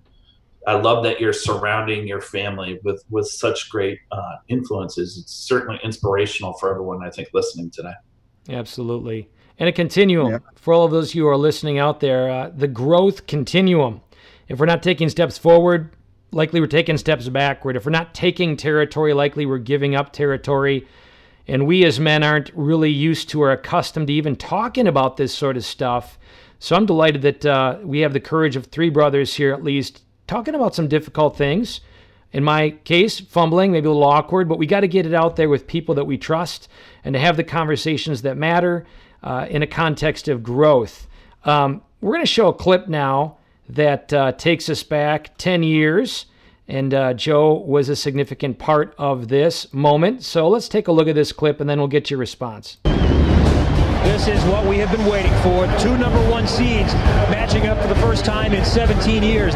I 0.66 0.74
love 0.74 1.04
that 1.04 1.20
you're 1.20 1.34
surrounding 1.34 2.08
your 2.08 2.22
family 2.22 2.80
with 2.84 3.04
with 3.10 3.28
such 3.28 3.70
great 3.70 4.00
uh, 4.12 4.36
influences. 4.48 5.18
It's 5.18 5.34
certainly 5.34 5.80
inspirational 5.84 6.54
for 6.54 6.72
everyone 6.72 7.06
I 7.06 7.10
think 7.10 7.30
listening 7.34 7.70
today. 7.72 7.94
Absolutely, 8.50 9.30
and 9.60 9.70
a 9.70 9.72
continuum 9.72 10.32
yeah. 10.32 10.40
for 10.56 10.74
all 10.74 10.86
of 10.86 10.92
those 10.92 11.12
who 11.12 11.28
are 11.28 11.38
listening 11.38 11.80
out 11.80 12.00
there. 12.00 12.30
Uh, 12.30 12.52
the 12.56 12.68
growth 12.68 13.28
continuum. 13.28 14.02
If 14.48 14.60
we're 14.60 14.66
not 14.66 14.84
taking 14.84 15.10
steps 15.10 15.38
forward, 15.38 15.92
likely 16.34 16.60
we're 16.60 16.68
taking 16.68 16.98
steps 16.98 17.30
backward. 17.30 17.76
If 17.76 17.86
we're 17.86 17.92
not 17.92 18.14
taking 18.14 18.58
territory, 18.58 19.14
likely 19.14 19.46
we're 19.46 19.58
giving 19.58 19.96
up 19.96 20.12
territory. 20.12 20.88
And 21.48 21.68
we 21.68 21.84
as 21.86 22.00
men 22.00 22.24
aren't 22.24 22.52
really 22.54 22.90
used 22.90 23.30
to 23.30 23.42
or 23.42 23.52
accustomed 23.52 24.08
to 24.08 24.14
even 24.14 24.36
talking 24.36 24.88
about 24.88 25.18
this 25.18 25.34
sort 25.34 25.58
of 25.58 25.66
stuff. 25.66 26.18
So 26.60 26.76
I'm 26.76 26.86
delighted 26.86 27.22
that 27.24 27.46
uh, 27.46 27.80
we 27.84 28.00
have 28.00 28.14
the 28.14 28.22
courage 28.22 28.56
of 28.56 28.68
three 28.68 28.90
brothers 28.90 29.36
here, 29.36 29.54
at 29.54 29.64
least, 29.64 30.04
talking 30.28 30.56
about 30.56 30.76
some 30.76 30.88
difficult 30.88 31.38
things. 31.38 31.82
In 32.32 32.44
my 32.44 32.72
case, 32.84 33.20
fumbling, 33.20 33.72
maybe 33.72 33.86
a 33.86 33.90
little 33.90 34.04
awkward, 34.04 34.50
but 34.50 34.58
we 34.58 34.66
got 34.66 34.80
to 34.80 34.88
get 34.88 35.06
it 35.06 35.14
out 35.14 35.36
there 35.36 35.50
with 35.50 35.68
people 35.68 35.94
that 35.96 36.06
we 36.06 36.18
trust 36.18 36.68
and 37.04 37.14
to 37.14 37.20
have 37.20 37.38
the 37.38 37.44
conversations 37.44 38.24
that 38.24 38.38
matter 38.38 38.86
uh, 39.22 39.46
in 39.50 39.62
a 39.62 39.68
context 39.68 40.28
of 40.28 40.42
growth. 40.42 41.08
Um, 41.46 41.82
we're 42.02 42.14
going 42.14 42.26
to 42.26 42.32
show 42.32 42.48
a 42.48 42.54
clip 42.54 42.88
now 42.88 43.38
that 43.70 44.12
uh, 44.12 44.32
takes 44.34 44.70
us 44.70 44.84
back 44.84 45.38
10 45.38 45.64
years. 45.64 46.26
And 46.68 46.94
uh, 46.94 47.14
Joe 47.14 47.54
was 47.54 47.90
a 47.90 47.96
significant 47.96 48.58
part 48.58 48.96
of 48.98 49.28
this 49.28 49.72
moment. 49.74 50.24
So 50.24 50.48
let's 50.48 50.70
take 50.70 50.88
a 50.88 50.92
look 50.92 51.08
at 51.08 51.16
this 51.16 51.32
clip 51.32 51.60
and 51.60 51.70
then 51.70 51.78
we'll 51.78 51.88
get 51.88 52.10
your 52.10 52.20
response. 52.20 52.78
This 54.04 54.28
is 54.28 54.44
what 54.46 54.66
we 54.66 54.78
have 54.78 54.92
been 54.92 55.06
waiting 55.06 55.34
for. 55.42 55.66
Two 55.80 55.98
number 55.98 56.20
one 56.30 56.48
seeds 56.48 56.94
matching 57.30 57.68
up 57.68 57.82
for 57.82 57.88
the 57.88 57.96
first 57.96 58.26
time 58.26 58.54
in 58.54 58.64
17 58.66 59.24
years. 59.24 59.56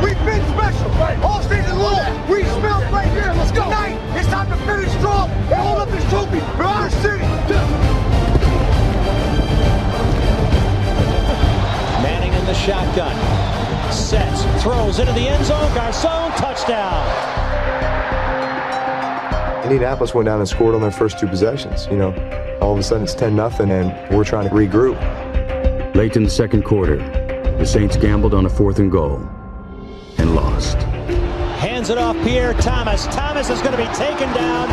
All 0.00 0.08
season 0.08 0.08
long, 0.08 0.08
we've 0.08 0.24
been 0.24 0.42
special. 0.48 0.90
All 1.24 1.42
season 1.42 1.78
long, 1.78 2.28
we 2.28 2.44
smelled 2.44 2.92
right 2.92 3.08
here. 3.08 3.32
Let's 3.36 3.52
go. 3.52 3.64
Tonight, 3.64 3.98
it's 4.16 4.28
time 4.28 4.48
to 4.48 4.56
finish 4.64 4.90
strong 4.92 5.30
and 5.30 5.54
hold 5.54 5.78
up 5.78 5.88
this 5.90 6.08
trophy 6.10 6.40
for 6.56 6.64
our 6.64 6.90
city. 6.90 7.24
Manning 12.02 12.32
in 12.32 12.46
the 12.46 12.54
shotgun. 12.54 13.14
Sets, 13.92 14.62
throws 14.62 14.98
into 15.00 15.12
the 15.12 15.28
end 15.28 15.44
zone. 15.44 15.74
Garcon, 15.74 16.30
touchdown. 16.32 17.06
Indianapolis 19.64 20.14
went 20.14 20.26
down 20.26 20.40
and 20.40 20.48
scored 20.48 20.74
on 20.74 20.80
their 20.80 20.90
first 20.90 21.18
two 21.18 21.26
possessions. 21.26 21.86
You 21.90 21.96
know, 21.96 22.58
all 22.60 22.72
of 22.72 22.78
a 22.78 22.82
sudden 22.82 23.04
it's 23.04 23.14
10 23.14 23.36
nothing, 23.36 23.70
and 23.70 23.92
we're 24.14 24.24
trying 24.24 24.48
to 24.48 24.54
regroup. 24.54 24.96
Late 25.94 26.16
in 26.16 26.24
the 26.24 26.30
second 26.30 26.64
quarter, 26.64 26.96
the 27.58 27.66
Saints 27.66 27.96
gambled 27.96 28.32
on 28.32 28.46
a 28.46 28.48
fourth 28.48 28.78
and 28.78 28.90
goal 28.90 29.16
and 29.16 29.28
lost. 29.28 29.39
Hands 29.39 29.39
it 31.90 31.98
off 31.98 32.16
Pierre 32.24 32.54
Thomas. 32.54 33.06
Thomas 33.06 33.50
is 33.50 33.60
going 33.62 33.72
to 33.72 33.78
be 33.78 33.88
taken 33.94 34.32
down 34.32 34.68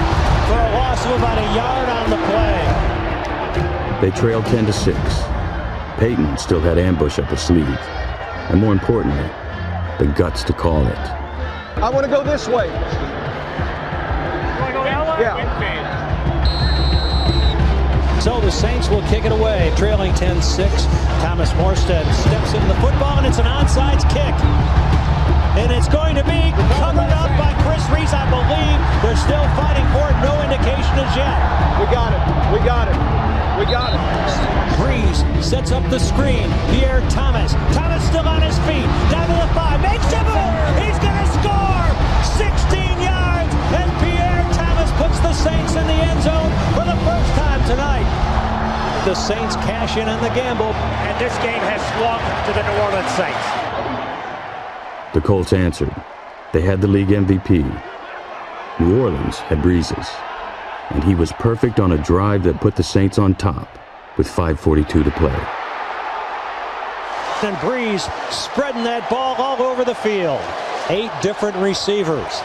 for 0.46 0.54
a 0.54 0.72
loss 0.78 1.04
of 1.06 1.12
about 1.18 1.38
a 1.38 1.56
yard 1.56 1.90
on 1.90 2.10
the 2.10 2.18
play. 2.28 2.64
They 4.02 4.12
trailed 4.16 4.46
10 4.46 4.66
to 4.68 4.74
6. 4.74 4.98
Payton 5.98 6.38
still 6.38 6.60
had 6.60 6.78
ambush 6.78 7.18
up 7.18 7.30
his 7.30 7.42
sleeve. 7.42 7.68
And 8.50 8.62
more 8.62 8.72
importantly, 8.72 9.28
the 10.00 10.06
guts 10.16 10.44
to 10.44 10.54
call 10.54 10.86
it. 10.86 10.98
I 11.78 11.90
want 11.90 12.06
to 12.06 12.12
go 12.12 12.24
this 12.24 12.48
way. 12.48 12.68
Yeah. 15.18 15.40
So 18.22 18.40
the 18.40 18.52
Saints 18.52 18.90
will 18.90 19.02
kick 19.04 19.26
it 19.26 19.32
away, 19.32 19.74
trailing 19.76 20.12
10-6. 20.12 20.70
Thomas 21.22 21.52
Morstead 21.54 22.06
steps 22.14 22.54
into 22.54 22.68
the 22.68 22.76
football, 22.76 23.18
and 23.18 23.26
it's 23.26 23.40
an 23.40 23.46
onside 23.46 24.02
kick. 24.12 24.36
And 25.58 25.74
it's 25.74 25.90
going 25.90 26.14
to 26.14 26.24
be 26.24 26.54
covered 26.78 27.10
up 27.18 27.34
by 27.34 27.50
Chris 27.66 27.82
Reis, 27.90 28.14
I 28.14 28.30
believe. 28.30 28.78
They're 29.02 29.18
still 29.18 29.42
fighting 29.58 29.90
for 29.90 30.06
it. 30.06 30.16
No 30.22 30.38
indication 30.46 30.94
as 31.02 31.10
yet. 31.18 31.34
We 31.82 31.90
got 31.90 32.14
it. 32.14 32.22
We 32.54 32.62
got 32.62 32.86
it. 32.86 32.98
We 33.58 33.66
got 33.66 33.98
it. 33.98 34.02
Brees 34.78 35.18
sets 35.42 35.74
up 35.74 35.82
the 35.90 35.98
screen. 35.98 36.46
Pierre 36.70 37.02
Thomas. 37.10 37.58
Thomas 37.74 38.06
still 38.06 38.30
on 38.30 38.46
his 38.46 38.54
feet. 38.70 38.86
Down 39.10 39.26
to 39.26 39.34
the 39.34 39.50
five. 39.58 39.82
Makes 39.82 40.06
the 40.14 40.22
move. 40.30 40.62
He's 40.78 41.00
going 41.02 41.18
to 41.18 41.30
score. 41.42 41.90
16 42.38 43.02
yards. 43.02 43.50
And 43.74 43.90
Pierre 43.98 44.46
Thomas 44.54 44.94
puts 45.02 45.18
the 45.26 45.34
Saints 45.34 45.74
in 45.74 45.90
the 45.90 46.00
end 46.06 46.22
zone 46.22 46.54
for 46.78 46.86
the 46.86 46.98
first 47.02 47.32
time 47.34 47.66
tonight. 47.66 48.06
The 49.10 49.18
Saints 49.18 49.58
cash 49.66 49.98
in 49.98 50.06
on 50.06 50.22
the 50.22 50.30
gamble. 50.38 50.70
And 51.10 51.18
this 51.18 51.34
game 51.42 51.66
has 51.66 51.82
swung 51.98 52.22
to 52.46 52.52
the 52.54 52.62
New 52.62 52.78
Orleans 52.86 53.10
Saints. 53.18 53.67
The 55.18 55.24
Colts 55.24 55.52
answered. 55.52 55.90
They 56.54 56.62
had 56.62 56.80
the 56.80 56.88
league 56.88 57.08
MVP. 57.08 57.64
New 58.80 59.02
Orleans 59.02 59.40
had 59.40 59.64
breezes. 59.64 60.08
And 60.92 61.04
he 61.04 61.16
was 61.16 61.32
perfect 61.32 61.80
on 61.80 61.94
a 61.94 61.98
drive 61.98 62.44
that 62.44 62.62
put 62.62 62.76
the 62.76 62.84
Saints 62.84 63.18
on 63.18 63.34
top 63.34 63.68
with 64.20 64.28
5.42 64.28 65.06
to 65.06 65.10
play. 65.18 65.34
And 67.42 67.58
Brees 67.58 68.06
spreading 68.32 68.84
that 68.84 69.10
ball 69.10 69.34
all 69.42 69.60
over 69.64 69.84
the 69.84 69.96
field. 69.96 70.40
Eight 70.90 71.10
different 71.24 71.58
receivers. 71.58 72.40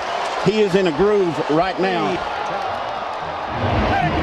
He 0.47 0.63
is 0.63 0.75
in 0.75 0.87
a 0.87 0.97
groove 0.97 1.39
right 1.51 1.79
now. 1.79 2.17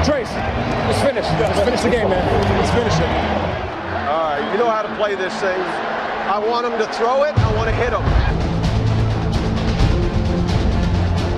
Trace, 0.02 0.32
let's 0.34 1.00
finish. 1.02 1.24
Let's 1.38 1.60
finish 1.60 1.80
the 1.82 1.90
game, 1.90 2.10
man. 2.10 2.58
Let's 2.58 2.70
finish 2.72 2.94
it. 2.94 4.10
All 4.10 4.34
right, 4.34 4.50
you 4.50 4.58
know 4.58 4.68
how 4.68 4.82
to 4.82 4.92
play 4.96 5.14
this 5.14 5.38
thing. 5.38 5.60
I 6.30 6.38
want 6.38 6.64
him 6.64 6.78
to 6.78 6.86
throw 6.94 7.24
it. 7.24 7.36
I 7.38 7.56
want 7.56 7.70
to 7.70 7.74
hit 7.74 7.92
him. 7.92 8.29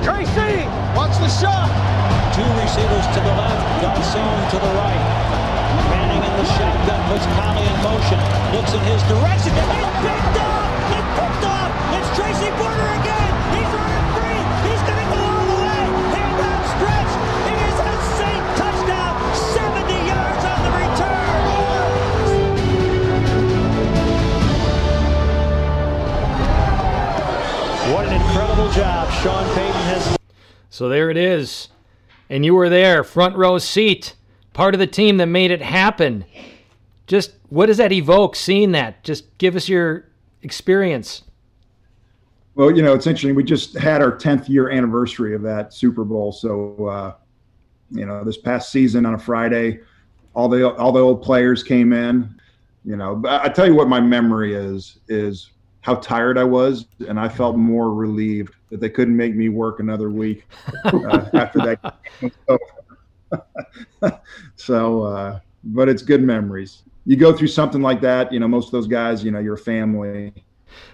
Tracy, 0.03 0.67
watch 0.99 1.15
the 1.23 1.29
shot. 1.29 1.71
Two 2.35 2.43
receivers 2.59 3.07
to 3.15 3.21
the 3.23 3.35
left, 3.39 3.83
Garcon 3.83 4.51
to 4.51 4.59
the 4.59 4.73
right. 4.75 5.03
Manning 5.91 6.25
in 6.27 6.35
the 6.37 6.47
shotgun 6.59 7.01
puts 7.09 7.27
Collie 7.39 7.63
in 7.63 7.77
motion. 7.87 8.19
Looks 8.53 8.73
in 8.75 8.81
his 8.81 9.03
direction. 9.05 9.82
So 30.73 30.89
there 30.89 31.11
it 31.11 31.19
is. 31.19 31.69
And 32.31 32.47
you 32.47 32.55
were 32.55 32.71
there, 32.71 33.05
front 33.05 33.37
row 33.37 33.59
seat, 33.59 34.17
part 34.55 34.75
of 34.75 34.79
the 34.79 34.87
team 34.87 35.19
that 35.19 35.27
made 35.27 35.51
it 35.51 35.61
happen. 35.61 36.25
Just 37.07 37.35
what 37.51 37.67
does 37.67 37.77
that 37.77 37.93
evoke 37.93 38.35
seeing 38.35 38.73
that? 38.73 39.05
Just 39.05 39.37
give 39.37 39.55
us 39.55 39.69
your 39.69 40.07
experience. 40.41 41.25
Well, 42.55 42.75
you 42.75 42.83
know, 42.83 42.95
it's 42.95 43.07
interesting. 43.07 43.35
We 43.35 43.45
just 43.45 43.77
had 43.77 44.01
our 44.01 44.17
10th 44.17 44.49
year 44.49 44.71
anniversary 44.71 45.35
of 45.35 45.43
that 45.43 45.75
Super 45.75 46.05
Bowl. 46.05 46.33
So, 46.33 46.87
uh, 46.87 47.15
you 47.91 48.07
know, 48.07 48.25
this 48.25 48.39
past 48.39 48.73
season 48.73 49.05
on 49.05 49.13
a 49.13 49.19
Friday, 49.19 49.81
all 50.33 50.49
the 50.49 50.75
all 50.77 50.91
the 50.91 51.01
old 51.01 51.23
players 51.23 51.63
came 51.63 51.93
in. 51.93 52.41
You 52.83 52.97
know, 52.97 53.15
but 53.15 53.43
I 53.43 53.51
tell 53.51 53.67
you 53.67 53.75
what, 53.75 53.89
my 53.89 54.01
memory 54.01 54.55
is 54.55 55.01
is 55.09 55.51
how 55.83 55.97
tired 55.97 56.39
I 56.39 56.45
was, 56.45 56.87
and 57.07 57.21
I 57.21 57.29
felt 57.29 57.57
more 57.57 57.93
relieved 57.93 58.55
that 58.73 58.81
they 58.81 58.89
couldn't 58.89 59.15
make 59.15 59.37
me 59.37 59.51
work 59.51 59.81
another 59.81 60.11
week 60.11 60.47
uh, 60.87 61.29
after 61.35 61.59
that. 61.59 61.99
so, 62.49 62.59
so 64.57 65.03
uh, 65.03 65.41
but 65.63 65.91
it's 65.91 66.03
good 66.03 66.23
memories. 66.23 66.83
You 67.05 67.17
go 67.17 67.37
through 67.37 67.49
something 67.49 67.83
like 67.83 68.01
that, 68.01 68.33
you 68.33 68.41
know, 68.41 68.49
most 68.49 68.67
of 68.67 68.73
those 68.73 68.87
guys, 68.87 69.23
you 69.23 69.31
know, 69.31 69.41
your 69.41 69.59
family. 69.59 70.33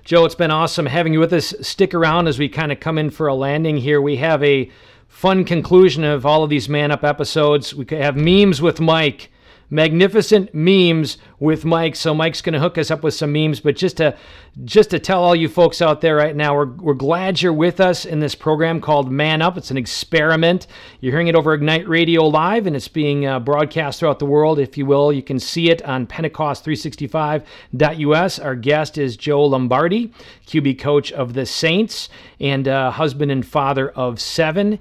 Joe, 0.02 0.24
it's 0.24 0.34
been 0.34 0.50
awesome 0.50 0.86
having 0.86 1.12
you 1.12 1.20
with 1.20 1.32
us. 1.32 1.54
Stick 1.60 1.94
around 1.94 2.26
as 2.26 2.36
we 2.36 2.48
kind 2.48 2.72
of 2.72 2.80
come 2.80 2.98
in 2.98 3.10
for 3.10 3.28
a 3.28 3.34
landing 3.34 3.76
here. 3.76 4.02
We 4.02 4.16
have 4.16 4.42
a 4.42 4.68
fun 5.06 5.44
conclusion 5.44 6.02
of 6.02 6.26
all 6.26 6.42
of 6.42 6.50
these 6.50 6.68
Man 6.68 6.90
Up 6.90 7.04
episodes. 7.04 7.76
We 7.76 7.84
could 7.84 8.00
have 8.00 8.16
memes 8.16 8.60
with 8.60 8.80
Mike 8.80 9.30
magnificent 9.70 10.54
memes 10.54 11.18
with 11.38 11.62
Mike. 11.64 11.94
So 11.94 12.12
Mike's 12.14 12.40
going 12.40 12.54
to 12.54 12.58
hook 12.58 12.78
us 12.78 12.90
up 12.90 13.02
with 13.02 13.12
some 13.14 13.30
memes. 13.32 13.60
But 13.60 13.76
just 13.76 13.98
to 13.98 14.16
just 14.64 14.90
to 14.90 14.98
tell 14.98 15.22
all 15.22 15.36
you 15.36 15.48
folks 15.48 15.80
out 15.80 16.00
there 16.00 16.16
right 16.16 16.34
now, 16.34 16.52
we're 16.54 16.66
we're 16.66 16.94
glad 16.94 17.40
you're 17.40 17.52
with 17.52 17.78
us 17.80 18.04
in 18.04 18.18
this 18.20 18.34
program 18.34 18.80
called 18.80 19.12
Man 19.12 19.40
Up. 19.42 19.56
It's 19.56 19.70
an 19.70 19.76
experiment. 19.76 20.66
You're 21.00 21.12
hearing 21.12 21.28
it 21.28 21.36
over 21.36 21.54
Ignite 21.54 21.88
Radio 21.88 22.24
Live, 22.24 22.66
and 22.66 22.74
it's 22.74 22.88
being 22.88 23.24
uh, 23.26 23.38
broadcast 23.40 24.00
throughout 24.00 24.18
the 24.18 24.26
world, 24.26 24.58
if 24.58 24.76
you 24.78 24.86
will. 24.86 25.12
You 25.12 25.22
can 25.22 25.38
see 25.38 25.70
it 25.70 25.82
on 25.82 26.06
Pentecost365.us. 26.06 28.38
Our 28.38 28.56
guest 28.56 28.96
is 28.98 29.16
Joe 29.16 29.44
Lombardi, 29.44 30.12
QB 30.46 30.78
coach 30.78 31.12
of 31.12 31.34
the 31.34 31.44
Saints 31.46 32.08
and 32.40 32.66
uh, 32.66 32.90
husband 32.90 33.30
and 33.30 33.46
father 33.46 33.90
of 33.90 34.18
seven. 34.20 34.78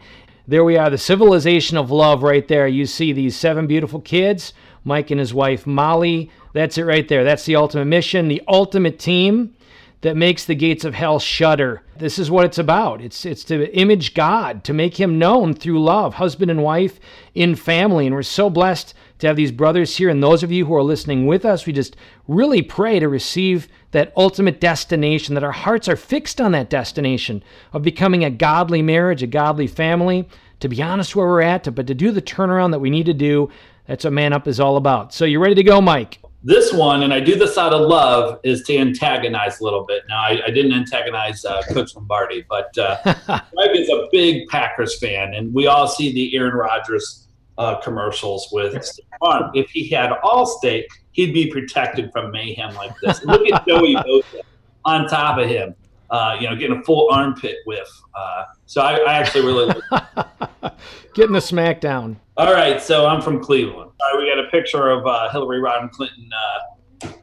There 0.49 0.63
we 0.63 0.77
are, 0.77 0.89
the 0.89 0.97
civilization 0.97 1.75
of 1.75 1.91
love 1.91 2.23
right 2.23 2.47
there. 2.47 2.69
You 2.69 2.85
see 2.85 3.11
these 3.11 3.35
seven 3.35 3.67
beautiful 3.67 3.99
kids 3.99 4.53
Mike 4.83 5.11
and 5.11 5.19
his 5.19 5.33
wife 5.33 5.67
Molly. 5.67 6.31
That's 6.53 6.77
it 6.77 6.83
right 6.83 7.07
there. 7.07 7.23
That's 7.23 7.45
the 7.45 7.55
ultimate 7.55 7.85
mission, 7.85 8.27
the 8.27 8.43
ultimate 8.47 8.99
team 8.99 9.53
that 10.01 10.15
makes 10.15 10.45
the 10.45 10.55
gates 10.55 10.85
of 10.85 10.93
hell 10.93 11.19
shudder. 11.19 11.81
This 11.97 12.19
is 12.19 12.29
what 12.29 12.45
it's 12.45 12.59
about. 12.59 13.01
It's 13.01 13.25
it's 13.25 13.43
to 13.45 13.75
image 13.75 14.13
God, 14.13 14.63
to 14.65 14.73
make 14.73 14.99
him 14.99 15.17
known 15.17 15.53
through 15.55 15.83
love, 15.83 16.15
husband 16.15 16.51
and 16.51 16.63
wife 16.63 16.99
in 17.33 17.55
family. 17.55 18.05
And 18.05 18.13
we're 18.13 18.23
so 18.23 18.49
blessed 18.49 18.93
to 19.19 19.27
have 19.27 19.35
these 19.35 19.51
brothers 19.51 19.97
here 19.97 20.09
and 20.09 20.21
those 20.21 20.43
of 20.43 20.51
you 20.51 20.65
who 20.65 20.75
are 20.75 20.83
listening 20.83 21.25
with 21.25 21.43
us, 21.43 21.65
we 21.65 21.73
just 21.73 21.95
really 22.27 22.61
pray 22.61 22.99
to 22.99 23.09
receive 23.09 23.67
that 23.91 24.13
ultimate 24.15 24.61
destination 24.61 25.33
that 25.33 25.43
our 25.43 25.51
hearts 25.51 25.87
are 25.87 25.95
fixed 25.95 26.39
on 26.39 26.51
that 26.51 26.69
destination 26.69 27.43
of 27.73 27.81
becoming 27.81 28.23
a 28.23 28.29
godly 28.29 28.81
marriage, 28.81 29.23
a 29.23 29.27
godly 29.27 29.67
family. 29.67 30.27
To 30.61 30.69
be 30.69 30.81
honest 30.81 31.15
where 31.15 31.27
we're 31.27 31.41
at, 31.41 31.63
to, 31.65 31.71
but 31.71 31.85
to 31.85 31.93
do 31.93 32.11
the 32.11 32.21
turnaround 32.21 32.71
that 32.71 32.79
we 32.79 32.89
need 32.89 33.05
to 33.05 33.13
do 33.13 33.51
that's 33.87 34.03
what 34.03 34.13
Man 34.13 34.33
Up 34.33 34.47
is 34.47 34.59
all 34.59 34.77
about. 34.77 35.13
So 35.13 35.25
you 35.25 35.39
ready 35.39 35.55
to 35.55 35.63
go, 35.63 35.81
Mike? 35.81 36.19
This 36.43 36.71
one, 36.71 37.03
and 37.03 37.13
I 37.13 37.19
do 37.19 37.35
this 37.35 37.57
out 37.57 37.73
of 37.73 37.81
love, 37.81 38.39
is 38.43 38.61
to 38.63 38.77
antagonize 38.77 39.59
a 39.59 39.63
little 39.63 39.85
bit. 39.85 40.03
Now, 40.07 40.19
I, 40.19 40.39
I 40.45 40.51
didn't 40.51 40.73
antagonize 40.73 41.43
uh, 41.43 41.63
Coach 41.69 41.95
Lombardi, 41.95 42.45
but 42.47 42.77
uh, 42.77 42.97
Mike 43.53 43.71
is 43.73 43.89
a 43.89 44.07
big 44.11 44.47
Packers 44.47 44.99
fan, 44.99 45.33
and 45.33 45.53
we 45.53 45.67
all 45.67 45.87
see 45.87 46.13
the 46.13 46.35
Aaron 46.37 46.53
Rodgers 46.53 47.27
uh, 47.57 47.75
commercials 47.81 48.49
with 48.51 48.81
State 48.83 49.07
Farm. 49.19 49.51
If 49.55 49.69
he 49.71 49.89
had 49.89 50.11
Allstate, 50.23 50.85
he'd 51.11 51.33
be 51.33 51.51
protected 51.51 52.11
from 52.11 52.31
mayhem 52.31 52.73
like 52.75 52.93
this. 53.01 53.23
Look 53.25 53.47
at 53.51 53.67
Joey 53.67 53.95
Bosa 53.95 54.41
on 54.85 55.07
top 55.07 55.39
of 55.39 55.49
him, 55.49 55.75
uh, 56.09 56.37
you 56.39 56.49
know, 56.49 56.55
getting 56.55 56.79
a 56.79 56.83
full 56.83 57.09
armpit 57.11 57.57
whiff. 57.65 57.87
Uh, 58.15 58.43
so 58.65 58.81
I, 58.81 58.97
I 58.97 59.13
actually 59.13 59.45
really 59.45 59.73
getting 61.13 61.33
the 61.33 61.39
smackdown. 61.39 62.17
All 62.37 62.53
right, 62.53 62.81
so 62.81 63.07
I'm 63.07 63.21
from 63.21 63.43
Cleveland. 63.43 63.91
All 63.99 64.13
right, 64.13 64.19
we 64.19 64.29
got 64.29 64.39
a 64.39 64.49
picture 64.49 64.89
of 64.89 65.05
uh, 65.05 65.29
Hillary 65.31 65.59
Rodham 65.59 65.91
Clinton. 65.91 66.29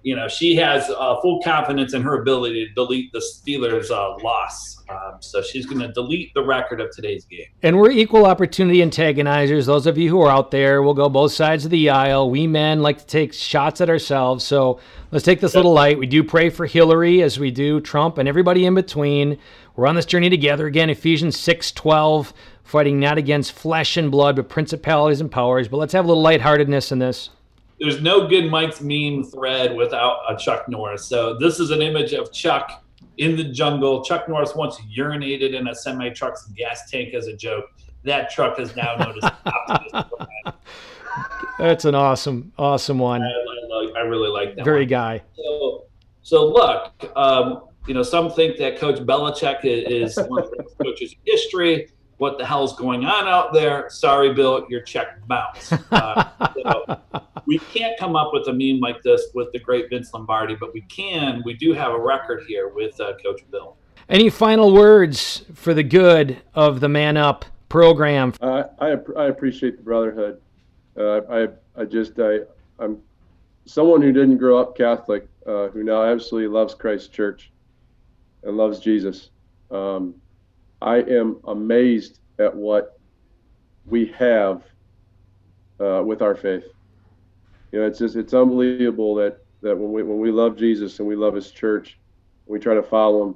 You 0.02 0.16
know, 0.16 0.28
she 0.28 0.54
has 0.56 0.88
uh, 0.90 1.20
full 1.20 1.40
confidence 1.42 1.94
in 1.94 2.02
her 2.02 2.20
ability 2.20 2.66
to 2.66 2.74
delete 2.74 3.12
the 3.12 3.20
Steelers' 3.20 3.90
uh, 3.90 4.22
loss. 4.22 4.82
Um, 4.88 5.16
so 5.20 5.40
she's 5.40 5.64
going 5.64 5.80
to 5.80 5.88
delete 5.92 6.34
the 6.34 6.44
record 6.44 6.80
of 6.80 6.90
today's 6.90 7.24
game. 7.24 7.46
And 7.62 7.78
we're 7.78 7.90
equal 7.90 8.26
opportunity 8.26 8.80
antagonizers. 8.80 9.64
Those 9.64 9.86
of 9.86 9.96
you 9.96 10.10
who 10.10 10.20
are 10.20 10.30
out 10.30 10.50
there, 10.50 10.82
we'll 10.82 10.94
go 10.94 11.08
both 11.08 11.32
sides 11.32 11.64
of 11.64 11.70
the 11.70 11.88
aisle. 11.88 12.30
We 12.30 12.46
men 12.46 12.82
like 12.82 12.98
to 12.98 13.06
take 13.06 13.32
shots 13.32 13.80
at 13.80 13.88
ourselves. 13.88 14.44
So 14.44 14.80
let's 15.10 15.24
take 15.24 15.40
this 15.40 15.54
little 15.54 15.72
light. 15.72 15.98
We 15.98 16.06
do 16.06 16.22
pray 16.22 16.50
for 16.50 16.66
Hillary 16.66 17.22
as 17.22 17.38
we 17.38 17.50
do 17.50 17.80
Trump 17.80 18.18
and 18.18 18.28
everybody 18.28 18.66
in 18.66 18.74
between. 18.74 19.38
We're 19.74 19.86
on 19.86 19.94
this 19.94 20.06
journey 20.06 20.28
together. 20.28 20.66
Again, 20.66 20.90
Ephesians 20.90 21.38
6 21.38 21.72
12 21.72 22.34
fighting 22.62 22.98
not 22.98 23.18
against 23.18 23.52
flesh 23.52 23.96
and 23.96 24.10
blood, 24.10 24.36
but 24.36 24.48
principalities 24.48 25.20
and 25.20 25.30
powers. 25.30 25.68
But 25.68 25.78
let's 25.78 25.92
have 25.92 26.04
a 26.04 26.08
little 26.08 26.22
lightheartedness 26.22 26.92
in 26.92 26.98
this. 26.98 27.30
There's 27.84 28.00
no 28.00 28.26
good 28.26 28.50
Mike's 28.50 28.80
meme 28.80 29.24
thread 29.24 29.76
without 29.76 30.20
a 30.26 30.34
Chuck 30.38 30.70
Norris. 30.70 31.04
So 31.04 31.36
this 31.38 31.60
is 31.60 31.70
an 31.70 31.82
image 31.82 32.14
of 32.14 32.32
Chuck 32.32 32.82
in 33.18 33.36
the 33.36 33.44
jungle. 33.44 34.02
Chuck 34.02 34.26
Norris 34.26 34.54
once 34.54 34.78
urinated 34.96 35.54
in 35.54 35.68
a 35.68 35.74
semi 35.74 36.08
truck's 36.08 36.46
gas 36.56 36.90
tank 36.90 37.12
as 37.12 37.26
a 37.26 37.36
joke. 37.36 37.66
That 38.02 38.30
truck 38.30 38.58
is 38.58 38.74
now 38.74 38.96
known 38.96 39.18
as 39.22 40.04
That's 41.58 41.84
an 41.84 41.94
awesome, 41.94 42.52
awesome 42.56 42.98
one. 42.98 43.22
I, 43.22 43.26
I, 43.26 43.92
I 43.98 44.00
really 44.00 44.30
like 44.30 44.56
that. 44.56 44.64
Very 44.64 44.84
one. 44.84 44.88
guy. 44.88 45.22
So, 45.36 45.84
so 46.22 46.46
look, 46.46 47.12
um, 47.16 47.64
you 47.86 47.92
know, 47.92 48.02
some 48.02 48.30
think 48.30 48.56
that 48.56 48.78
Coach 48.78 49.00
Belichick 49.00 49.58
is 49.62 50.16
one 50.16 50.42
of 50.42 50.50
the 50.50 50.62
best 50.62 50.78
coaches 50.78 51.12
in 51.12 51.18
history. 51.26 51.88
What 52.18 52.38
the 52.38 52.46
hell's 52.46 52.76
going 52.76 53.04
on 53.04 53.26
out 53.26 53.52
there? 53.52 53.90
Sorry, 53.90 54.32
Bill, 54.32 54.66
your 54.68 54.82
check 54.82 55.26
bounced. 55.26 55.72
Uh, 55.90 56.24
so 56.62 57.00
we 57.46 57.58
can't 57.58 57.98
come 57.98 58.16
up 58.16 58.32
with 58.32 58.48
a 58.48 58.52
meme 58.52 58.80
like 58.80 59.00
this 59.02 59.26
with 59.34 59.52
the 59.52 59.58
great 59.58 59.88
Vince 59.90 60.12
Lombardi, 60.12 60.56
but 60.56 60.74
we 60.74 60.80
can. 60.82 61.42
We 61.44 61.54
do 61.54 61.72
have 61.72 61.92
a 61.92 61.98
record 61.98 62.44
here 62.48 62.68
with 62.68 63.00
uh, 63.00 63.12
Coach 63.22 63.42
Bill. 63.50 63.76
Any 64.08 64.28
final 64.28 64.72
words 64.72 65.44
for 65.54 65.72
the 65.72 65.82
good 65.82 66.42
of 66.54 66.80
the 66.80 66.88
Man 66.88 67.16
Up 67.16 67.44
program? 67.68 68.32
I, 68.40 68.64
I, 68.78 68.96
I 69.16 69.26
appreciate 69.26 69.76
the 69.76 69.82
brotherhood. 69.82 70.40
Uh, 70.96 71.20
I, 71.30 71.48
I 71.80 71.84
just, 71.84 72.18
I, 72.18 72.40
I'm 72.78 73.00
someone 73.66 74.02
who 74.02 74.12
didn't 74.12 74.38
grow 74.38 74.58
up 74.58 74.76
Catholic, 74.76 75.26
uh, 75.46 75.68
who 75.68 75.82
now 75.82 76.04
absolutely 76.04 76.48
loves 76.48 76.74
Christ 76.74 77.12
Church 77.12 77.50
and 78.42 78.56
loves 78.56 78.78
Jesus. 78.78 79.30
Um, 79.70 80.14
I 80.84 80.98
am 80.98 81.40
amazed 81.48 82.20
at 82.38 82.54
what 82.54 83.00
we 83.86 84.06
have 84.18 84.62
uh, 85.80 86.02
with 86.04 86.20
our 86.22 86.34
faith. 86.34 86.64
You 87.72 87.80
know, 87.80 87.86
it's 87.86 87.98
just, 87.98 88.16
it's 88.16 88.34
unbelievable 88.34 89.14
that, 89.16 89.38
that 89.62 89.76
when 89.76 89.92
we, 89.92 90.02
when 90.02 90.20
we 90.20 90.30
love 90.30 90.56
Jesus 90.56 90.98
and 90.98 91.08
we 91.08 91.16
love 91.16 91.34
his 91.34 91.50
church, 91.50 91.98
we 92.46 92.58
try 92.58 92.74
to 92.74 92.82
follow 92.82 93.28
him, 93.28 93.34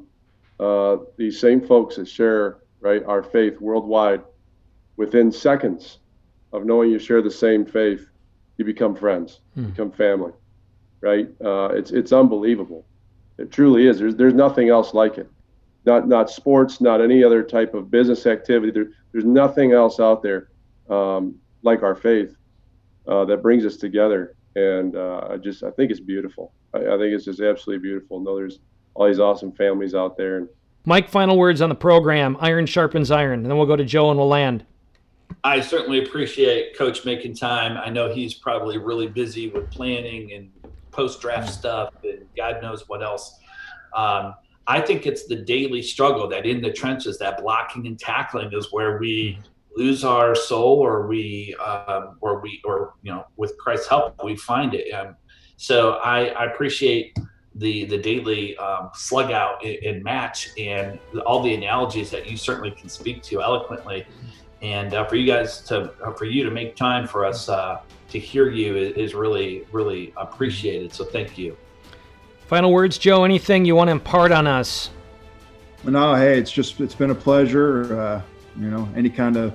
uh, 0.61 0.97
these 1.17 1.41
same 1.41 1.67
folks 1.67 1.97
that 1.97 2.07
share, 2.07 2.59
right, 2.81 3.03
our 3.05 3.23
faith 3.23 3.61
worldwide, 3.61 4.23
within 4.97 5.33
seconds 5.33 5.99
of 6.53 6.67
knowing 6.67 6.91
you 6.91 6.99
share 6.99 7.23
the 7.23 7.31
same 7.31 7.65
faith, 7.65 8.07
you 8.59 8.65
become 8.65 8.95
friends, 8.95 9.41
Hmm. 9.55 9.67
become 9.71 9.91
family, 9.93 10.33
right? 11.01 11.29
Uh, 11.43 11.69
it's 11.73 11.93
it's 11.93 12.13
unbelievable. 12.13 12.85
It 13.39 13.53
truly 13.53 13.87
is. 13.87 13.99
There's 14.01 14.17
there's 14.17 14.35
nothing 14.35 14.69
else 14.69 14.93
like 14.95 15.17
it. 15.19 15.31
Not 15.89 16.07
not 16.07 16.29
sports, 16.29 16.83
not 16.83 17.01
any 17.01 17.25
other 17.25 17.43
type 17.43 17.73
of 17.73 17.91
business 17.91 18.27
activity. 18.27 18.71
There, 18.71 18.91
there's 19.11 19.25
nothing 19.25 19.73
else 19.73 19.99
out 19.99 20.23
there 20.23 20.51
um, 20.91 21.35
like 21.63 21.83
our 21.83 21.95
faith 21.95 22.37
uh, 23.07 23.25
that 23.25 23.41
brings 23.41 23.65
us 23.65 23.79
together. 23.79 24.37
And 24.55 24.95
uh, 24.95 25.29
I 25.31 25.39
just 25.39 25.63
I 25.63 25.71
think 25.71 25.91
it's 25.91 26.01
beautiful. 26.01 26.53
I, 26.75 26.81
I 26.81 26.99
think 26.99 27.15
it's 27.15 27.25
just 27.25 27.41
absolutely 27.41 27.83
beautiful. 27.83 28.21
Know 28.21 28.37
there's 28.37 28.59
all 28.93 29.07
these 29.07 29.19
awesome 29.19 29.51
families 29.51 29.95
out 29.95 30.19
there, 30.19 30.37
and 30.37 30.49
Mike, 30.85 31.09
final 31.09 31.39
words 31.39 31.63
on 31.63 31.71
the 31.71 31.75
program. 31.75 32.37
Iron 32.41 32.67
sharpens 32.67 33.11
iron. 33.11 33.41
And 33.41 33.47
then 33.51 33.57
we'll 33.57 33.67
go 33.67 33.77
to 33.77 33.85
Joe 33.85 34.11
and 34.11 34.19
we'll 34.19 34.29
land. 34.29 34.67
I 35.45 35.61
certainly 35.61 36.05
appreciate 36.05 36.77
Coach 36.77 37.05
making 37.05 37.35
time. 37.35 37.77
I 37.77 37.91
know 37.91 38.13
he's 38.13 38.35
probably 38.35 38.79
really 38.79 39.07
busy 39.07 39.49
with 39.49 39.71
planning 39.71 40.33
and 40.33 40.51
post 40.91 41.21
draft 41.21 41.51
stuff 41.51 41.95
and 42.03 42.27
God 42.37 42.63
knows 42.63 42.89
what 42.89 43.03
else. 43.03 43.39
Um, 43.95 44.35
I 44.69 44.83
think 44.83 45.07
it's 45.07 45.25
the 45.25 45.37
daily 45.37 45.81
struggle 45.81 46.29
that 46.29 46.45
in 46.45 46.61
the 46.61 46.71
trenches, 46.71 47.19
that 47.19 47.43
blocking 47.43 47.87
and 47.87 47.99
tackling 47.99 48.53
is 48.53 48.71
where 48.71 48.99
we 48.99 49.39
lose 49.75 50.05
our 50.05 50.35
soul, 50.35 50.79
or 50.79 51.07
we, 51.07 51.57
um, 51.57 52.19
or 52.21 52.41
we, 52.41 52.61
or 52.67 52.93
you 53.03 53.11
know, 53.11 53.25
with 53.37 53.57
Christ's 53.57 53.89
help, 53.89 54.23
we 54.23 54.37
find 54.37 54.75
it. 54.75 54.93
Um, 54.93 55.17
so 55.57 55.93
I, 56.05 56.27
I 56.27 56.45
appreciate 56.45 57.19
the 57.55 57.87
the 57.87 57.97
daily 57.97 58.57
um, 58.59 58.91
slug 58.95 59.33
out 59.33 59.65
and, 59.65 60.05
match 60.05 60.51
and 60.59 60.99
all 61.27 61.43
the 61.43 61.55
analogies 61.55 62.11
that 62.11 62.31
you 62.31 62.37
certainly 62.37 62.71
can 62.71 62.91
speak 62.91 63.23
to 63.23 63.41
eloquently. 63.41 64.07
And 64.61 64.93
uh, 64.93 65.07
for 65.07 65.17
you 65.17 65.27
guys 65.27 65.63
to 65.63 65.93
uh, 66.05 66.13
for 66.13 66.27
you 66.27 66.45
to 66.45 66.51
make 66.51 66.77
time 66.77 67.09
for 67.09 67.25
us 67.25 67.49
uh, 67.49 67.81
to 68.11 68.19
hear 68.19 68.51
you 68.51 68.77
is, 68.77 68.97
is 68.97 69.15
really 69.15 69.65
really 69.73 70.13
appreciated. 70.19 70.93
So 70.93 71.05
thank 71.05 71.39
you 71.39 71.57
Final 72.49 72.73
words, 72.73 72.97
Joe. 72.97 73.25
Anything 73.25 73.67
you 73.67 73.75
want 73.77 73.89
to 73.89 73.93
impart 73.93 74.33
on 74.33 74.47
us? 74.47 74.89
No, 75.85 76.15
hey, 76.15 76.39
it's 76.39 76.51
just 76.51 76.81
it's 76.81 76.95
been 76.95 77.11
a 77.11 77.15
pleasure. 77.15 78.01
Uh, 78.01 78.23
you 78.59 78.71
know, 78.71 78.89
any 78.97 79.11
kind 79.11 79.37
of 79.37 79.55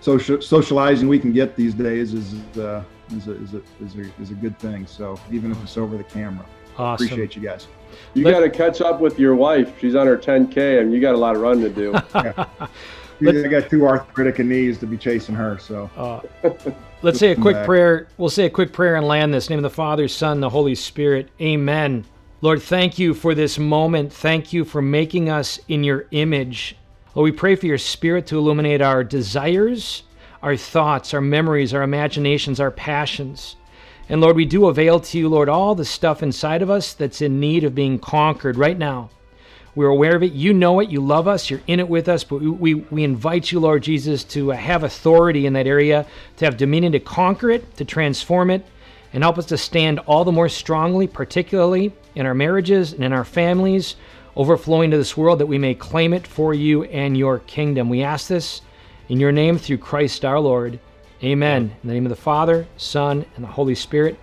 social 0.00 0.40
socializing 0.40 1.08
we 1.08 1.18
can 1.18 1.32
get 1.32 1.56
these 1.56 1.74
days 1.74 2.14
is 2.14 2.34
uh, 2.56 2.84
is 3.10 3.26
a, 3.26 3.32
is 3.42 3.54
a, 3.54 3.62
is 3.84 3.96
a, 3.96 4.22
is 4.22 4.30
a 4.30 4.34
good 4.34 4.56
thing. 4.60 4.86
So 4.86 5.18
even 5.32 5.50
if 5.50 5.60
it's 5.64 5.76
over 5.76 5.96
the 5.96 6.04
camera, 6.04 6.46
Awesome. 6.78 7.06
appreciate 7.06 7.34
you 7.34 7.42
guys. 7.42 7.66
you 8.14 8.22
got 8.22 8.40
to 8.40 8.50
catch 8.50 8.80
up 8.80 9.00
with 9.00 9.18
your 9.18 9.34
wife. 9.34 9.74
She's 9.80 9.96
on 9.96 10.06
her 10.06 10.16
10K, 10.16 10.80
and 10.80 10.92
you 10.92 11.00
got 11.00 11.16
a 11.16 11.18
lot 11.18 11.34
of 11.34 11.42
running 11.42 11.64
to 11.64 11.70
do. 11.70 11.92
I 13.20 13.48
got 13.48 13.70
two 13.70 13.86
arthritic 13.86 14.38
knees 14.38 14.78
to 14.78 14.86
be 14.86 14.96
chasing 14.96 15.34
her, 15.34 15.58
so. 15.58 15.90
Uh, 15.96 16.20
Let's 17.02 17.18
say 17.18 17.32
a 17.32 17.36
quick 17.36 17.56
back. 17.56 17.66
prayer. 17.66 18.08
We'll 18.16 18.30
say 18.30 18.46
a 18.46 18.50
quick 18.50 18.72
prayer 18.72 18.96
and 18.96 19.06
land 19.06 19.34
this. 19.34 19.46
In 19.46 19.48
the 19.48 19.56
name 19.56 19.64
of 19.64 19.70
the 19.70 19.76
Father, 19.76 20.08
Son, 20.08 20.40
the 20.40 20.48
Holy 20.48 20.74
Spirit. 20.74 21.28
Amen. 21.40 22.06
Lord, 22.40 22.62
thank 22.62 22.98
you 22.98 23.14
for 23.14 23.34
this 23.34 23.58
moment. 23.58 24.12
Thank 24.12 24.52
you 24.52 24.64
for 24.64 24.80
making 24.80 25.28
us 25.28 25.60
in 25.68 25.84
your 25.84 26.06
image. 26.12 26.76
Lord, 27.14 27.24
we 27.24 27.32
pray 27.32 27.56
for 27.56 27.66
your 27.66 27.78
spirit 27.78 28.26
to 28.28 28.38
illuminate 28.38 28.80
our 28.80 29.04
desires, 29.04 30.02
our 30.42 30.56
thoughts, 30.56 31.14
our 31.14 31.20
memories, 31.20 31.72
our 31.72 31.82
imaginations, 31.82 32.58
our 32.58 32.70
passions. 32.70 33.56
And 34.08 34.20
Lord, 34.20 34.36
we 34.36 34.44
do 34.44 34.66
avail 34.66 35.00
to 35.00 35.18
you, 35.18 35.28
Lord, 35.28 35.48
all 35.48 35.74
the 35.74 35.84
stuff 35.84 36.22
inside 36.22 36.60
of 36.62 36.70
us 36.70 36.92
that's 36.92 37.22
in 37.22 37.40
need 37.40 37.64
of 37.64 37.74
being 37.74 37.98
conquered 37.98 38.56
right 38.56 38.76
now. 38.76 39.10
We're 39.74 39.88
aware 39.88 40.14
of 40.14 40.22
it. 40.22 40.32
You 40.32 40.52
know 40.52 40.80
it. 40.80 40.88
You 40.88 41.00
love 41.00 41.26
us. 41.26 41.50
You're 41.50 41.60
in 41.66 41.80
it 41.80 41.88
with 41.88 42.08
us. 42.08 42.22
But 42.22 42.40
we, 42.40 42.74
we, 42.74 43.04
invite 43.04 43.50
you, 43.50 43.58
Lord 43.58 43.82
Jesus, 43.82 44.22
to 44.24 44.52
uh, 44.52 44.56
have 44.56 44.84
authority 44.84 45.46
in 45.46 45.52
that 45.54 45.66
area, 45.66 46.06
to 46.36 46.44
have 46.44 46.56
dominion 46.56 46.92
to 46.92 47.00
conquer 47.00 47.50
it, 47.50 47.76
to 47.76 47.84
transform 47.84 48.50
it, 48.50 48.64
and 49.12 49.22
help 49.22 49.38
us 49.38 49.46
to 49.46 49.58
stand 49.58 49.98
all 50.00 50.24
the 50.24 50.32
more 50.32 50.48
strongly, 50.48 51.06
particularly 51.06 51.92
in 52.14 52.26
our 52.26 52.34
marriages 52.34 52.92
and 52.92 53.02
in 53.02 53.12
our 53.12 53.24
families, 53.24 53.96
overflowing 54.36 54.90
to 54.92 54.96
this 54.96 55.16
world 55.16 55.40
that 55.40 55.46
we 55.46 55.58
may 55.58 55.74
claim 55.74 56.12
it 56.12 56.26
for 56.26 56.54
you 56.54 56.84
and 56.84 57.16
your 57.16 57.40
kingdom. 57.40 57.88
We 57.88 58.02
ask 58.02 58.28
this 58.28 58.62
in 59.08 59.18
your 59.18 59.32
name 59.32 59.58
through 59.58 59.78
Christ 59.78 60.24
our 60.24 60.40
Lord. 60.40 60.78
Amen. 61.22 61.74
In 61.82 61.88
the 61.88 61.94
name 61.94 62.06
of 62.06 62.10
the 62.10 62.16
Father, 62.16 62.66
Son, 62.76 63.24
and 63.34 63.44
the 63.44 63.48
Holy 63.48 63.74
Spirit. 63.74 64.18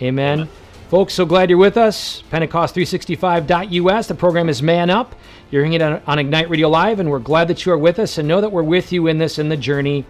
Amen. 0.00 0.48
Folks, 0.94 1.12
so 1.12 1.26
glad 1.26 1.50
you're 1.50 1.58
with 1.58 1.76
us. 1.76 2.22
Pentecost365.us. 2.30 4.06
The 4.06 4.14
program 4.14 4.48
is 4.48 4.62
Man 4.62 4.90
Up. 4.90 5.16
You're 5.50 5.62
hearing 5.62 5.72
it 5.72 5.82
on, 5.82 6.00
on 6.06 6.20
Ignite 6.20 6.48
Radio 6.48 6.68
Live, 6.68 7.00
and 7.00 7.10
we're 7.10 7.18
glad 7.18 7.48
that 7.48 7.66
you 7.66 7.72
are 7.72 7.78
with 7.78 7.98
us 7.98 8.18
and 8.18 8.28
know 8.28 8.40
that 8.40 8.52
we're 8.52 8.62
with 8.62 8.92
you 8.92 9.08
in 9.08 9.18
this, 9.18 9.40
in 9.40 9.48
the 9.48 9.56
journey. 9.56 10.04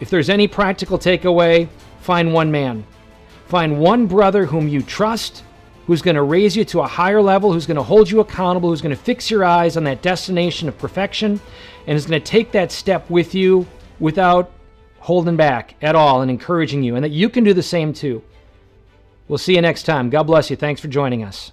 If 0.00 0.08
there's 0.08 0.30
any 0.30 0.48
practical 0.48 0.98
takeaway, 0.98 1.68
find 2.00 2.32
one 2.32 2.50
man. 2.50 2.86
Find 3.48 3.78
one 3.78 4.06
brother 4.06 4.46
whom 4.46 4.68
you 4.68 4.80
trust, 4.80 5.44
who's 5.86 6.00
going 6.00 6.16
to 6.16 6.22
raise 6.22 6.56
you 6.56 6.64
to 6.64 6.80
a 6.80 6.86
higher 6.86 7.20
level, 7.20 7.52
who's 7.52 7.66
going 7.66 7.76
to 7.76 7.82
hold 7.82 8.10
you 8.10 8.20
accountable, 8.20 8.70
who's 8.70 8.80
going 8.80 8.96
to 8.96 9.02
fix 9.02 9.30
your 9.30 9.44
eyes 9.44 9.76
on 9.76 9.84
that 9.84 10.00
destination 10.00 10.66
of 10.66 10.78
perfection, 10.78 11.38
and 11.86 11.94
is 11.94 12.06
going 12.06 12.18
to 12.18 12.26
take 12.26 12.52
that 12.52 12.72
step 12.72 13.10
with 13.10 13.34
you 13.34 13.66
without 13.98 14.50
holding 14.98 15.36
back 15.36 15.74
at 15.82 15.94
all 15.94 16.22
and 16.22 16.30
encouraging 16.30 16.82
you, 16.82 16.94
and 16.94 17.04
that 17.04 17.10
you 17.10 17.28
can 17.28 17.44
do 17.44 17.52
the 17.52 17.62
same 17.62 17.92
too. 17.92 18.22
We'll 19.30 19.38
see 19.38 19.54
you 19.54 19.62
next 19.62 19.84
time. 19.84 20.10
God 20.10 20.24
bless 20.24 20.50
you. 20.50 20.56
Thanks 20.56 20.80
for 20.80 20.88
joining 20.88 21.22
us. 21.22 21.52